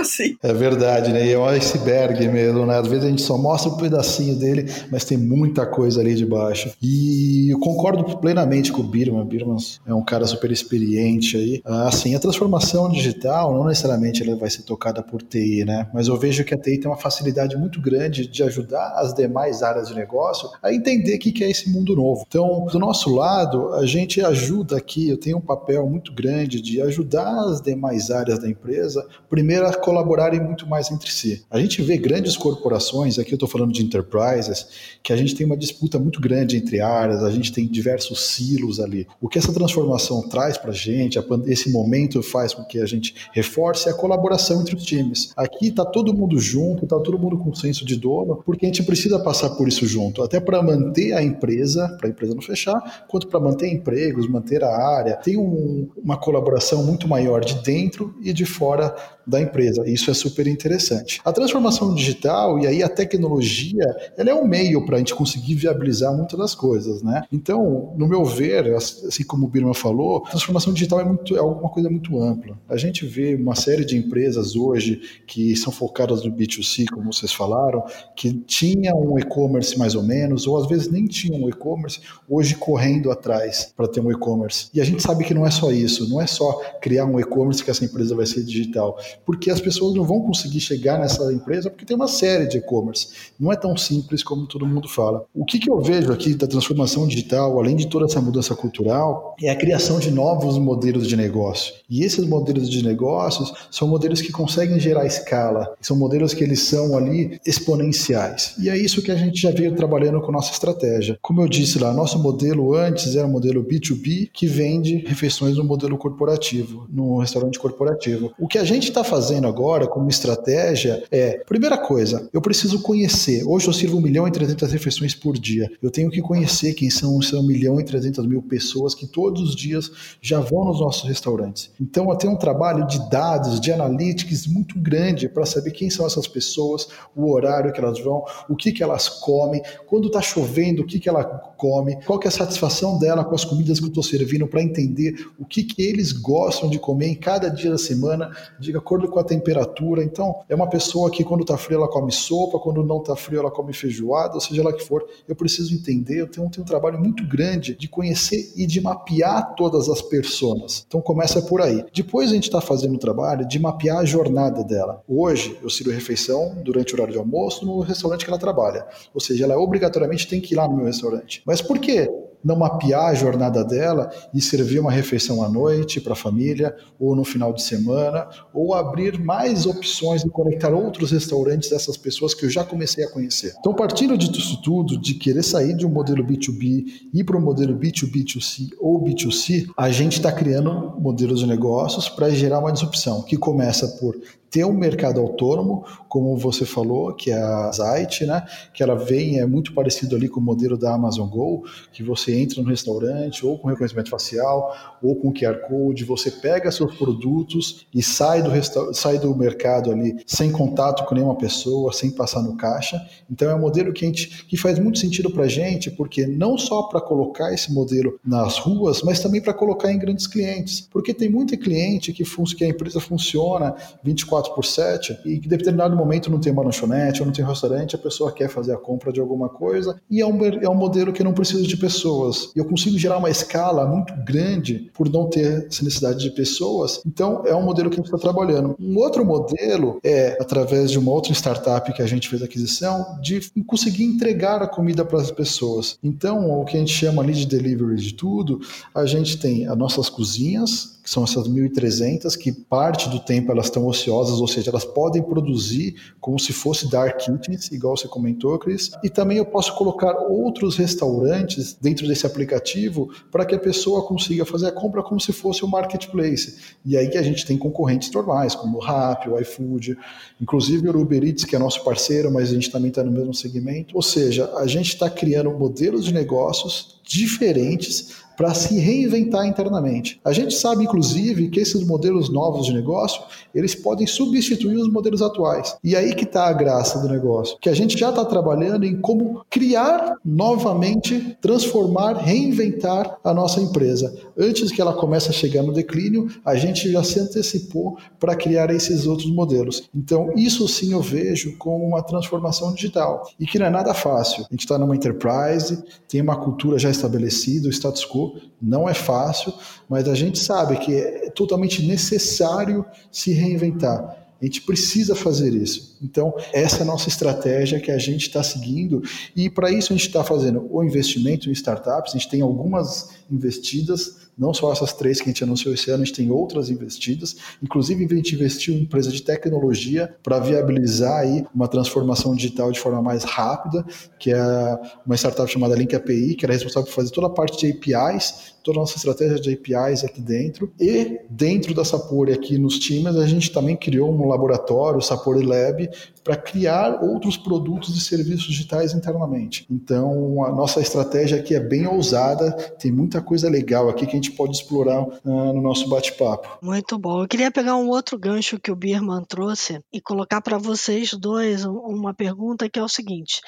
assim. 0.00 0.36
É 0.42 0.52
verdade, 0.52 1.12
né? 1.12 1.24
E 1.24 1.32
é 1.32 1.38
um 1.38 1.44
iceberg 1.44 2.26
mesmo, 2.26 2.66
né? 2.66 2.78
Às 2.78 2.88
vezes 2.88 3.04
a 3.04 3.08
gente 3.08 3.22
só 3.22 3.38
mostra 3.38 3.70
um 3.70 3.76
pedacinho 3.76 4.34
dele, 4.36 4.68
mas 4.90 5.04
tem 5.04 5.16
muita 5.16 5.64
coisa 5.64 6.00
ali 6.00 6.16
debaixo. 6.16 6.72
E 6.82 7.52
eu 7.52 7.60
concordo 7.60 8.18
plenamente 8.18 8.72
com 8.72 8.82
o 8.82 8.84
Birman. 8.84 9.24
Birman 9.24 9.58
é 9.86 9.94
um 9.94 10.04
cara 10.04 10.26
super 10.26 10.50
experiente 10.50 11.36
aí. 11.36 11.62
Assim, 11.64 12.16
a 12.16 12.18
transformação 12.18 12.90
digital 12.90 13.54
não 13.54 13.64
necessariamente 13.64 14.24
ela 14.24 14.36
vai 14.36 14.50
ser 14.50 14.62
tocada 14.62 15.04
por 15.04 15.22
TI, 15.22 15.64
né? 15.64 15.88
Mas 15.94 16.08
eu 16.08 16.16
vejo 16.16 16.44
que 16.44 16.54
a 16.54 16.58
TI 16.58 16.78
tem 16.78 16.90
uma 16.90 16.98
facilidade 16.98 17.56
muito 17.56 17.80
grande 17.80 18.26
de 18.26 18.42
ajudar 18.42 18.94
as 18.96 19.14
demais 19.14 19.62
áreas 19.62 19.86
de 19.86 19.94
negócio 19.94 20.07
negócio 20.08 20.50
a 20.62 20.72
entender 20.72 21.16
o 21.16 21.18
que 21.18 21.44
é 21.44 21.50
esse 21.50 21.68
mundo 21.68 21.94
novo. 21.94 22.24
Então, 22.26 22.66
do 22.66 22.78
nosso 22.78 23.14
lado, 23.14 23.74
a 23.74 23.84
gente 23.84 24.20
ajuda 24.22 24.78
aqui, 24.78 25.08
eu 25.08 25.18
tenho 25.18 25.36
um 25.36 25.40
papel 25.40 25.86
muito 25.86 26.12
grande 26.12 26.60
de 26.60 26.80
ajudar 26.80 27.28
as 27.44 27.60
demais 27.60 28.10
áreas 28.10 28.38
da 28.38 28.48
empresa, 28.48 29.06
primeiro 29.28 29.66
a 29.66 29.74
colaborarem 29.74 30.40
muito 30.40 30.66
mais 30.66 30.90
entre 30.90 31.10
si. 31.10 31.44
A 31.50 31.60
gente 31.60 31.82
vê 31.82 31.98
grandes 31.98 32.36
corporações, 32.36 33.18
aqui 33.18 33.32
eu 33.32 33.36
estou 33.36 33.48
falando 33.48 33.72
de 33.72 33.82
enterprises, 33.82 34.66
que 35.02 35.12
a 35.12 35.16
gente 35.16 35.34
tem 35.34 35.44
uma 35.44 35.56
disputa 35.56 35.98
muito 35.98 36.20
grande 36.20 36.56
entre 36.56 36.80
áreas, 36.80 37.22
a 37.22 37.30
gente 37.30 37.52
tem 37.52 37.66
diversos 37.66 38.28
silos 38.28 38.80
ali. 38.80 39.06
O 39.20 39.28
que 39.28 39.38
essa 39.38 39.52
transformação 39.52 40.26
traz 40.28 40.56
para 40.56 40.70
a 40.70 40.74
gente, 40.74 41.18
esse 41.46 41.70
momento 41.70 42.22
faz 42.22 42.54
com 42.54 42.64
que 42.64 42.78
a 42.80 42.86
gente 42.86 43.14
reforce 43.32 43.88
a 43.88 43.94
colaboração 43.94 44.62
entre 44.62 44.74
os 44.74 44.84
times. 44.84 45.32
Aqui 45.36 45.68
está 45.68 45.84
todo 45.84 46.14
mundo 46.14 46.38
junto, 46.38 46.84
está 46.84 46.98
todo 46.98 47.18
mundo 47.18 47.36
com 47.38 47.54
senso 47.54 47.84
de 47.84 47.96
dono, 47.96 48.42
porque 48.44 48.64
a 48.64 48.68
gente 48.68 48.82
precisa 48.82 49.18
passar 49.18 49.50
por 49.50 49.68
isso 49.68 49.86
junto, 49.88 50.22
até 50.22 50.38
para 50.38 50.62
manter 50.62 51.12
a 51.12 51.22
empresa, 51.22 51.88
para 51.98 52.08
a 52.08 52.10
empresa 52.10 52.34
não 52.34 52.42
fechar, 52.42 53.06
quanto 53.08 53.26
para 53.26 53.40
manter 53.40 53.68
empregos, 53.68 54.28
manter 54.28 54.62
a 54.62 54.70
área. 54.70 55.16
Tem 55.16 55.36
um, 55.36 55.90
uma 55.96 56.16
colaboração 56.16 56.84
muito 56.84 57.08
maior 57.08 57.44
de 57.44 57.54
dentro 57.62 58.14
e 58.22 58.32
de 58.32 58.44
fora 58.44 58.94
da 59.28 59.40
empresa. 59.40 59.88
Isso 59.88 60.10
é 60.10 60.14
super 60.14 60.46
interessante. 60.46 61.20
A 61.24 61.32
transformação 61.32 61.94
digital 61.94 62.58
e 62.58 62.66
aí 62.66 62.82
a 62.82 62.88
tecnologia, 62.88 63.84
ela 64.16 64.30
é 64.30 64.34
um 64.34 64.46
meio 64.46 64.84
para 64.86 64.96
a 64.96 64.98
gente 64.98 65.14
conseguir 65.14 65.54
viabilizar 65.54 66.16
muitas 66.16 66.38
das 66.38 66.54
coisas, 66.54 67.02
né? 67.02 67.22
Então, 67.30 67.94
no 67.96 68.08
meu 68.08 68.24
ver, 68.24 68.74
assim 68.74 69.24
como 69.24 69.46
o 69.46 69.48
Birma 69.48 69.74
falou, 69.74 70.24
a 70.26 70.30
transformação 70.30 70.72
digital 70.72 71.00
é, 71.00 71.04
muito, 71.04 71.36
é 71.36 71.38
alguma 71.38 71.68
coisa 71.68 71.90
muito 71.90 72.20
ampla. 72.20 72.58
A 72.68 72.76
gente 72.76 73.04
vê 73.04 73.34
uma 73.34 73.54
série 73.54 73.84
de 73.84 73.96
empresas 73.96 74.56
hoje 74.56 75.00
que 75.26 75.54
são 75.56 75.72
focadas 75.72 76.24
no 76.24 76.32
B2C, 76.32 76.86
como 76.90 77.12
vocês 77.12 77.32
falaram, 77.32 77.84
que 78.16 78.32
tinham 78.32 78.98
um 78.98 79.18
e-commerce 79.18 79.78
mais 79.78 79.94
ou 79.94 80.02
menos, 80.02 80.46
ou 80.46 80.56
às 80.56 80.66
vezes 80.66 80.90
nem 80.90 81.06
tinham 81.06 81.42
um 81.42 81.48
e-commerce, 81.48 82.00
hoje 82.28 82.54
correndo 82.54 83.10
atrás 83.10 83.72
para 83.76 83.86
ter 83.86 84.00
um 84.00 84.10
e-commerce. 84.10 84.68
E 84.72 84.80
a 84.80 84.84
gente 84.84 85.02
sabe 85.02 85.24
que 85.24 85.34
não 85.34 85.46
é 85.46 85.50
só 85.50 85.70
isso, 85.70 86.08
não 86.08 86.20
é 86.20 86.26
só 86.26 86.60
criar 86.80 87.04
um 87.04 87.20
e-commerce 87.20 87.62
que 87.62 87.70
essa 87.70 87.84
empresa 87.84 88.14
vai 88.14 88.26
ser 88.26 88.42
digital, 88.42 88.98
porque 89.24 89.50
as 89.50 89.60
pessoas 89.60 89.94
não 89.94 90.04
vão 90.04 90.20
conseguir 90.20 90.60
chegar 90.60 90.98
nessa 90.98 91.32
empresa 91.32 91.70
porque 91.70 91.84
tem 91.84 91.96
uma 91.96 92.08
série 92.08 92.46
de 92.46 92.58
e-commerce. 92.58 93.08
Não 93.38 93.52
é 93.52 93.56
tão 93.56 93.76
simples 93.76 94.22
como 94.22 94.46
todo 94.46 94.66
mundo 94.66 94.88
fala. 94.88 95.24
O 95.34 95.44
que, 95.44 95.58
que 95.58 95.70
eu 95.70 95.80
vejo 95.80 96.12
aqui 96.12 96.34
da 96.34 96.46
transformação 96.46 97.06
digital, 97.06 97.58
além 97.58 97.76
de 97.76 97.86
toda 97.86 98.06
essa 98.06 98.20
mudança 98.20 98.54
cultural, 98.54 99.34
é 99.42 99.50
a 99.50 99.56
criação 99.56 99.98
de 99.98 100.10
novos 100.10 100.58
modelos 100.58 101.06
de 101.06 101.16
negócio. 101.16 101.74
E 101.88 102.04
esses 102.04 102.26
modelos 102.26 102.68
de 102.68 102.84
negócios 102.84 103.52
são 103.70 103.88
modelos 103.88 104.20
que 104.20 104.32
conseguem 104.32 104.78
gerar 104.80 105.06
escala, 105.06 105.74
são 105.80 105.96
modelos 105.96 106.34
que 106.34 106.44
eles 106.44 106.60
são 106.60 106.96
ali 106.96 107.38
exponenciais. 107.46 108.54
E 108.58 108.68
é 108.68 108.76
isso 108.76 109.02
que 109.02 109.10
a 109.10 109.16
gente 109.16 109.40
já 109.40 109.50
veio 109.50 109.74
trabalhando 109.74 110.20
com 110.20 110.32
nossa 110.32 110.52
estratégia. 110.52 111.18
Como 111.22 111.40
eu 111.40 111.48
disse 111.48 111.78
lá, 111.78 111.92
nosso 111.92 112.18
modelo 112.18 112.74
antes 112.74 113.16
era 113.16 113.26
o 113.26 113.30
modelo 113.30 113.64
B2B, 113.64 114.30
que 114.32 114.46
vende 114.46 115.04
refeições 115.06 115.56
no 115.56 115.64
modelo 115.64 115.96
corporativo, 115.96 116.86
no 116.90 117.18
restaurante 117.18 117.58
corporativo. 117.58 118.32
O 118.38 118.48
que 118.48 118.58
a 118.58 118.64
gente 118.64 118.88
está 118.88 119.04
fazendo 119.08 119.46
agora 119.46 119.86
como 119.86 120.08
estratégia 120.08 121.02
é, 121.10 121.38
primeira 121.38 121.78
coisa, 121.78 122.28
eu 122.32 122.40
preciso 122.40 122.80
conhecer. 122.82 123.42
Hoje 123.46 123.66
eu 123.66 123.72
sirvo 123.72 123.96
1 123.96 124.00
milhão 124.00 124.28
e 124.28 124.30
300 124.30 124.70
refeições 124.70 125.14
por 125.14 125.38
dia. 125.38 125.70
Eu 125.82 125.90
tenho 125.90 126.10
que 126.10 126.20
conhecer 126.20 126.74
quem 126.74 126.90
são, 126.90 127.20
são 127.22 127.40
1 127.40 127.46
milhão 127.46 127.80
e 127.80 127.84
300 127.84 128.26
mil 128.26 128.42
pessoas 128.42 128.94
que 128.94 129.06
todos 129.06 129.42
os 129.42 129.56
dias 129.56 129.90
já 130.20 130.40
vão 130.40 130.66
nos 130.66 130.80
nossos 130.80 131.08
restaurantes. 131.08 131.70
Então 131.80 132.08
eu 132.10 132.16
tenho 132.16 132.34
um 132.34 132.38
trabalho 132.38 132.86
de 132.86 133.08
dados, 133.10 133.60
de 133.60 133.72
analytics 133.72 134.46
muito 134.46 134.78
grande 134.78 135.28
para 135.28 135.46
saber 135.46 135.70
quem 135.70 135.88
são 135.88 136.06
essas 136.06 136.28
pessoas, 136.28 136.88
o 137.16 137.32
horário 137.32 137.72
que 137.72 137.80
elas 137.80 137.98
vão, 138.00 138.24
o 138.48 138.54
que, 138.54 138.72
que 138.72 138.82
elas 138.82 139.08
comem, 139.08 139.62
quando 139.86 140.08
está 140.08 140.20
chovendo, 140.20 140.82
o 140.82 140.86
que, 140.86 140.98
que 140.98 141.08
ela 141.08 141.24
come, 141.24 141.96
qual 142.04 142.18
que 142.18 142.26
é 142.26 142.30
a 142.30 142.32
satisfação 142.32 142.98
dela 142.98 143.24
com 143.24 143.34
as 143.34 143.44
comidas 143.44 143.78
que 143.78 143.86
eu 143.86 143.88
estou 143.88 144.02
servindo 144.02 144.46
para 144.46 144.62
entender 144.62 145.26
o 145.38 145.44
que, 145.44 145.62
que 145.62 145.82
eles 145.82 146.12
gostam 146.12 146.68
de 146.68 146.78
comer 146.78 147.08
em 147.08 147.14
cada 147.14 147.48
dia 147.48 147.70
da 147.70 147.78
semana, 147.78 148.30
de 148.58 148.72
acordo 148.88 149.06
com 149.08 149.18
a 149.18 149.24
temperatura. 149.24 150.02
Então, 150.02 150.40
é 150.48 150.54
uma 150.54 150.66
pessoa 150.66 151.10
que 151.10 151.22
quando 151.22 151.42
está 151.42 151.58
frio 151.58 151.76
ela 151.76 151.88
come 151.88 152.10
sopa, 152.10 152.58
quando 152.58 152.82
não 152.82 152.98
está 152.98 153.14
frio 153.14 153.40
ela 153.40 153.50
come 153.50 153.74
feijoada, 153.74 154.34
ou 154.34 154.40
seja 154.40 154.62
lá 154.62 154.72
que 154.72 154.82
for. 154.82 155.06
Eu 155.28 155.36
preciso 155.36 155.74
entender, 155.74 156.22
eu 156.22 156.26
tenho, 156.26 156.48
tenho 156.48 156.62
um 156.62 156.66
trabalho 156.66 156.98
muito 156.98 157.26
grande 157.26 157.76
de 157.76 157.86
conhecer 157.86 158.52
e 158.56 158.66
de 158.66 158.80
mapear 158.80 159.54
todas 159.54 159.88
as 159.90 160.00
pessoas. 160.00 160.84
Então, 160.86 161.02
começa 161.02 161.42
por 161.42 161.60
aí. 161.60 161.84
Depois 161.92 162.30
a 162.30 162.34
gente 162.34 162.44
está 162.44 162.60
fazendo 162.60 162.94
o 162.94 162.98
trabalho 162.98 163.46
de 163.46 163.58
mapear 163.58 163.98
a 163.98 164.04
jornada 164.04 164.64
dela. 164.64 165.02
Hoje, 165.06 165.58
eu 165.62 165.68
sirvo 165.68 165.90
refeição 165.90 166.56
durante 166.64 166.92
o 166.92 166.96
horário 166.96 167.12
de 167.12 167.18
almoço 167.18 167.66
no 167.66 167.80
restaurante 167.80 168.24
que 168.24 168.30
ela 168.30 168.38
trabalha. 168.38 168.86
Ou 169.12 169.20
seja, 169.20 169.44
ela 169.44 169.58
obrigatoriamente 169.58 170.26
tem 170.26 170.40
que 170.40 170.54
ir 170.54 170.56
lá 170.56 170.66
no 170.66 170.76
meu 170.76 170.86
restaurante. 170.86 171.42
Mas 171.44 171.60
por 171.60 171.78
quê? 171.78 172.08
Não 172.44 172.56
mapear 172.56 173.06
a 173.06 173.14
jornada 173.14 173.64
dela 173.64 174.10
e 174.32 174.40
servir 174.40 174.78
uma 174.78 174.90
refeição 174.90 175.42
à 175.42 175.48
noite 175.48 176.00
para 176.00 176.12
a 176.12 176.16
família, 176.16 176.74
ou 176.98 177.14
no 177.14 177.24
final 177.24 177.52
de 177.52 177.62
semana, 177.62 178.28
ou 178.52 178.74
abrir 178.74 179.18
mais 179.18 179.66
opções 179.66 180.22
e 180.22 180.28
conectar 180.28 180.70
outros 180.70 181.10
restaurantes 181.10 181.70
dessas 181.70 181.96
pessoas 181.96 182.34
que 182.34 182.46
eu 182.46 182.50
já 182.50 182.64
comecei 182.64 183.04
a 183.04 183.10
conhecer. 183.10 183.54
Então, 183.58 183.74
partindo 183.74 184.16
disso 184.16 184.60
tudo, 184.62 184.98
de 184.98 185.14
querer 185.14 185.42
sair 185.42 185.74
de 185.74 185.86
um 185.86 185.90
modelo 185.90 186.24
B2B 186.24 186.84
e 187.12 187.24
para 187.24 187.36
um 187.36 187.40
modelo 187.40 187.78
B2B2C 187.78 188.70
ou 188.80 189.02
B2C, 189.02 189.68
a 189.76 189.90
gente 189.90 190.14
está 190.18 190.32
criando 190.32 190.94
modelos 191.00 191.40
de 191.40 191.46
negócios 191.46 192.08
para 192.08 192.30
gerar 192.30 192.60
uma 192.60 192.72
disrupção, 192.72 193.22
que 193.22 193.36
começa 193.36 193.86
por 193.98 194.16
ter 194.50 194.64
um 194.64 194.72
mercado 194.72 195.20
autônomo, 195.20 195.84
como 196.08 196.36
você 196.36 196.64
falou, 196.64 197.14
que 197.14 197.30
é 197.30 197.38
a 197.38 197.70
Zite, 197.72 198.24
né? 198.24 198.46
Que 198.72 198.82
ela 198.82 198.94
vem, 198.94 199.40
é 199.40 199.46
muito 199.46 199.74
parecido 199.74 200.16
ali 200.16 200.28
com 200.28 200.40
o 200.40 200.42
modelo 200.42 200.78
da 200.78 200.94
Amazon 200.94 201.28
Go, 201.28 201.64
que 201.92 202.02
você 202.02 202.34
entra 202.34 202.62
no 202.62 202.68
restaurante 202.68 203.44
ou 203.44 203.58
com 203.58 203.68
reconhecimento 203.68 204.10
facial 204.10 204.97
ou 205.02 205.16
com 205.16 205.32
QR 205.32 205.60
Code, 205.68 206.04
você 206.04 206.30
pega 206.30 206.70
seus 206.70 206.94
produtos 206.96 207.86
e 207.94 208.02
sai 208.02 208.42
do, 208.42 208.94
sai 208.94 209.18
do 209.18 209.34
mercado 209.34 209.90
ali 209.90 210.16
sem 210.26 210.50
contato 210.50 211.04
com 211.04 211.14
nenhuma 211.14 211.36
pessoa, 211.36 211.92
sem 211.92 212.10
passar 212.10 212.42
no 212.42 212.56
caixa. 212.56 213.00
Então 213.30 213.50
é 213.50 213.54
um 213.54 213.60
modelo 213.60 213.92
que, 213.92 214.04
a 214.04 214.08
gente, 214.08 214.46
que 214.46 214.56
faz 214.56 214.78
muito 214.78 214.98
sentido 214.98 215.30
para 215.30 215.44
a 215.44 215.48
gente, 215.48 215.90
porque 215.90 216.26
não 216.26 216.56
só 216.56 216.84
para 216.84 217.00
colocar 217.00 217.52
esse 217.52 217.72
modelo 217.72 218.18
nas 218.24 218.58
ruas, 218.58 219.02
mas 219.02 219.20
também 219.20 219.40
para 219.40 219.52
colocar 219.52 219.92
em 219.92 219.98
grandes 219.98 220.26
clientes. 220.26 220.88
Porque 220.90 221.12
tem 221.12 221.28
muito 221.28 221.56
cliente 221.58 222.12
que, 222.12 222.24
que 222.24 222.64
a 222.64 222.68
empresa 222.68 223.00
funciona 223.00 223.74
24 224.02 224.28
24 224.28 224.54
por 224.54 224.64
7 224.64 225.18
e 225.24 225.38
que 225.38 225.46
em 225.46 225.48
determinado 225.48 225.96
momento 225.96 226.30
não 226.30 226.38
tem 226.38 226.52
uma 226.52 226.62
lanchonete 226.62 227.20
ou 227.20 227.26
não 227.26 227.32
tem 227.32 227.44
um 227.44 227.48
restaurante, 227.48 227.96
a 227.96 227.98
pessoa 227.98 228.32
quer 228.32 228.48
fazer 228.48 228.72
a 228.72 228.76
compra 228.76 229.12
de 229.12 229.20
alguma 229.20 229.48
coisa 229.48 230.00
e 230.10 230.20
é 230.20 230.26
um, 230.26 230.44
é 230.44 230.68
um 230.68 230.74
modelo 230.74 231.12
que 231.12 231.24
não 231.24 231.32
precisa 231.32 231.62
de 231.62 231.76
pessoas. 231.76 232.52
E 232.54 232.58
eu 232.58 232.64
consigo 232.64 232.98
gerar 232.98 233.18
uma 233.18 233.30
escala 233.30 233.86
muito 233.86 234.14
grande 234.24 234.87
por 234.98 235.08
não 235.08 235.30
ter 235.30 235.68
essa 235.68 235.84
necessidade 235.84 236.18
de 236.18 236.30
pessoas. 236.32 237.00
Então, 237.06 237.44
é 237.46 237.54
um 237.54 237.62
modelo 237.62 237.88
que 237.88 237.94
a 237.94 237.98
gente 237.98 238.12
está 238.12 238.18
trabalhando. 238.18 238.74
Um 238.80 238.98
outro 238.98 239.24
modelo 239.24 240.00
é, 240.02 240.36
através 240.40 240.90
de 240.90 240.98
uma 240.98 241.12
outra 241.12 241.32
startup 241.32 241.92
que 241.92 242.02
a 242.02 242.06
gente 242.06 242.28
fez 242.28 242.42
aquisição, 242.42 243.16
de 243.22 243.40
conseguir 243.64 244.02
entregar 244.02 244.60
a 244.60 244.66
comida 244.66 245.04
para 245.04 245.20
as 245.20 245.30
pessoas. 245.30 245.96
Então, 246.02 246.50
o 246.50 246.64
que 246.64 246.76
a 246.76 246.80
gente 246.80 246.92
chama 246.92 247.22
ali 247.22 247.32
de 247.32 247.46
delivery 247.46 247.94
de 247.94 248.14
tudo, 248.14 248.60
a 248.92 249.06
gente 249.06 249.38
tem 249.38 249.68
as 249.68 249.78
nossas 249.78 250.10
cozinhas, 250.10 250.97
que 251.08 251.14
são 251.14 251.24
essas 251.24 251.48
1.300, 251.48 252.36
que 252.36 252.52
parte 252.52 253.08
do 253.08 253.18
tempo 253.18 253.50
elas 253.50 253.66
estão 253.66 253.86
ociosas, 253.86 254.40
ou 254.40 254.46
seja, 254.46 254.70
elas 254.70 254.84
podem 254.84 255.22
produzir 255.22 255.94
como 256.20 256.38
se 256.38 256.52
fosse 256.52 256.90
dark 256.90 257.16
kitchens, 257.16 257.72
igual 257.72 257.96
você 257.96 258.06
comentou, 258.06 258.58
Cris. 258.58 258.90
E 259.02 259.08
também 259.08 259.38
eu 259.38 259.46
posso 259.46 259.74
colocar 259.74 260.14
outros 260.28 260.76
restaurantes 260.76 261.72
dentro 261.80 262.06
desse 262.06 262.26
aplicativo 262.26 263.08
para 263.32 263.46
que 263.46 263.54
a 263.54 263.58
pessoa 263.58 264.06
consiga 264.06 264.44
fazer 264.44 264.66
a 264.66 264.72
compra 264.72 265.02
como 265.02 265.18
se 265.18 265.32
fosse 265.32 265.64
um 265.64 265.68
marketplace. 265.68 266.58
E 266.84 266.94
aí 266.94 267.16
a 267.16 267.22
gente 267.22 267.46
tem 267.46 267.56
concorrentes 267.56 268.10
normais, 268.12 268.54
como 268.54 268.76
o 268.76 268.80
Rappi, 268.80 269.30
o 269.30 269.40
iFood, 269.40 269.96
inclusive 270.38 270.90
o 270.90 271.00
Uber 271.00 271.24
Eats, 271.24 271.44
que 271.44 271.56
é 271.56 271.58
nosso 271.58 271.82
parceiro, 271.84 272.30
mas 272.30 272.50
a 272.50 272.52
gente 272.52 272.70
também 272.70 272.90
está 272.90 273.02
no 273.02 273.10
mesmo 273.10 273.32
segmento. 273.32 273.96
Ou 273.96 274.02
seja, 274.02 274.52
a 274.56 274.66
gente 274.66 274.88
está 274.88 275.08
criando 275.08 275.50
modelos 275.52 276.04
de 276.04 276.12
negócios 276.12 277.00
diferentes 277.02 278.27
para 278.38 278.54
se 278.54 278.78
reinventar 278.78 279.44
internamente. 279.46 280.20
A 280.24 280.32
gente 280.32 280.54
sabe, 280.54 280.84
inclusive, 280.84 281.48
que 281.48 281.58
esses 281.58 281.84
modelos 281.84 282.30
novos 282.30 282.66
de 282.66 282.72
negócio, 282.72 283.20
eles 283.52 283.74
podem 283.74 284.06
substituir 284.06 284.76
os 284.76 284.88
modelos 284.88 285.20
atuais. 285.20 285.76
E 285.82 285.96
aí 285.96 286.14
que 286.14 286.22
está 286.22 286.46
a 286.46 286.52
graça 286.52 287.00
do 287.00 287.08
negócio, 287.08 287.58
que 287.60 287.68
a 287.68 287.74
gente 287.74 287.98
já 287.98 288.10
está 288.10 288.24
trabalhando 288.24 288.84
em 288.84 289.00
como 289.00 289.44
criar 289.50 290.14
novamente, 290.24 291.36
transformar, 291.40 292.12
reinventar 292.12 293.18
a 293.24 293.34
nossa 293.34 293.60
empresa. 293.60 294.16
Antes 294.38 294.70
que 294.70 294.80
ela 294.80 294.92
comece 294.92 295.30
a 295.30 295.32
chegar 295.32 295.64
no 295.64 295.72
declínio, 295.72 296.28
a 296.44 296.54
gente 296.54 296.92
já 296.92 297.02
se 297.02 297.18
antecipou 297.18 297.98
para 298.20 298.36
criar 298.36 298.70
esses 298.70 299.04
outros 299.04 299.28
modelos. 299.32 299.88
Então, 299.92 300.32
isso 300.36 300.68
sim 300.68 300.92
eu 300.92 301.02
vejo 301.02 301.56
como 301.58 301.84
uma 301.84 302.02
transformação 302.02 302.72
digital 302.72 303.28
e 303.40 303.46
que 303.46 303.58
não 303.58 303.66
é 303.66 303.70
nada 303.70 303.92
fácil. 303.92 304.44
A 304.44 304.52
gente 304.52 304.60
está 304.60 304.78
numa 304.78 304.94
enterprise, 304.94 305.82
tem 306.08 306.20
uma 306.20 306.36
cultura 306.36 306.78
já 306.78 306.88
estabelecida, 306.88 307.66
o 307.66 307.72
status 307.72 308.06
quo 308.06 308.27
não 308.60 308.88
é 308.88 308.94
fácil, 308.94 309.52
mas 309.88 310.08
a 310.08 310.14
gente 310.14 310.38
sabe 310.38 310.76
que 310.78 310.94
é 310.94 311.30
totalmente 311.30 311.86
necessário 311.86 312.84
se 313.10 313.32
reinventar. 313.32 314.16
A 314.40 314.44
gente 314.44 314.62
precisa 314.62 315.16
fazer 315.16 315.52
isso. 315.52 315.98
Então, 316.00 316.32
essa 316.52 316.78
é 316.78 316.82
a 316.82 316.84
nossa 316.84 317.08
estratégia 317.08 317.80
que 317.80 317.90
a 317.90 317.98
gente 317.98 318.28
está 318.28 318.42
seguindo, 318.42 319.02
e 319.34 319.50
para 319.50 319.70
isso 319.70 319.92
a 319.92 319.96
gente 319.96 320.06
está 320.06 320.22
fazendo 320.22 320.64
o 320.70 320.84
investimento 320.84 321.48
em 321.48 321.52
startups, 321.52 322.14
a 322.14 322.18
gente 322.18 322.30
tem 322.30 322.40
algumas 322.40 323.10
investidas 323.30 324.27
não 324.38 324.54
só 324.54 324.72
essas 324.72 324.92
três 324.92 325.18
que 325.18 325.24
a 325.24 325.32
gente 325.32 325.42
anunciou 325.42 325.74
esse 325.74 325.90
ano, 325.90 326.02
a 326.02 326.06
gente 326.06 326.16
tem 326.16 326.30
outras 326.30 326.70
investidas. 326.70 327.36
Inclusive, 327.62 328.04
a 328.04 328.16
gente 328.16 328.34
investiu 328.34 328.74
em 328.74 328.82
empresa 328.82 329.10
de 329.10 329.22
tecnologia 329.22 330.14
para 330.22 330.38
viabilizar 330.38 331.20
aí 331.20 331.44
uma 331.54 331.66
transformação 331.66 332.34
digital 332.34 332.70
de 332.70 332.78
forma 332.78 333.02
mais 333.02 333.24
rápida, 333.24 333.84
que 334.18 334.32
é 334.32 334.78
uma 335.04 335.16
startup 335.16 335.50
chamada 335.50 335.74
Link 335.74 335.94
API, 335.94 336.34
que 336.34 336.44
era 336.44 336.54
responsável 336.54 336.86
por 336.86 336.94
fazer 336.94 337.10
toda 337.10 337.26
a 337.26 337.30
parte 337.30 337.58
de 337.58 337.72
APIs, 337.72 338.54
toda 338.62 338.78
a 338.78 338.82
nossa 338.82 338.96
estratégia 338.96 339.40
de 339.40 339.54
APIs 339.54 340.04
aqui 340.04 340.20
dentro. 340.20 340.72
E 340.78 341.20
dentro 341.30 341.74
da 341.74 341.84
Sapori, 341.84 342.32
aqui 342.32 342.58
nos 342.58 342.78
times, 342.78 343.16
a 343.16 343.26
gente 343.26 343.50
também 343.50 343.76
criou 343.76 344.12
um 344.12 344.28
laboratório, 344.28 344.98
o 344.98 345.02
Sapori 345.02 345.44
Lab, 345.44 345.88
para 346.22 346.36
criar 346.36 347.02
outros 347.02 347.36
produtos 347.38 347.96
e 347.96 348.00
serviços 348.00 348.46
digitais 348.46 348.92
internamente. 348.92 349.66
Então, 349.70 350.44
a 350.44 350.52
nossa 350.52 350.80
estratégia 350.80 351.38
aqui 351.38 351.54
é 351.54 351.60
bem 351.60 351.86
ousada, 351.86 352.52
tem 352.78 352.92
muita 352.92 353.22
coisa 353.22 353.48
legal 353.48 353.88
aqui 353.88 354.04
que 354.04 354.12
a 354.12 354.14
gente 354.16 354.27
gente 354.28 354.36
pode 354.36 354.56
explorar 354.56 355.02
uh, 355.02 355.52
no 355.52 355.60
nosso 355.60 355.88
bate-papo. 355.88 356.58
Muito 356.62 356.98
bom. 356.98 357.22
Eu 357.22 357.28
queria 357.28 357.50
pegar 357.50 357.76
um 357.76 357.88
outro 357.88 358.18
gancho 358.18 358.60
que 358.60 358.70
o 358.70 358.76
Birman 358.76 359.24
trouxe 359.24 359.80
e 359.92 360.00
colocar 360.00 360.40
para 360.40 360.58
vocês 360.58 361.12
dois 361.14 361.64
uma 361.64 362.14
pergunta 362.14 362.68
que 362.68 362.78
é 362.78 362.82
o 362.82 362.88
seguinte. 362.88 363.40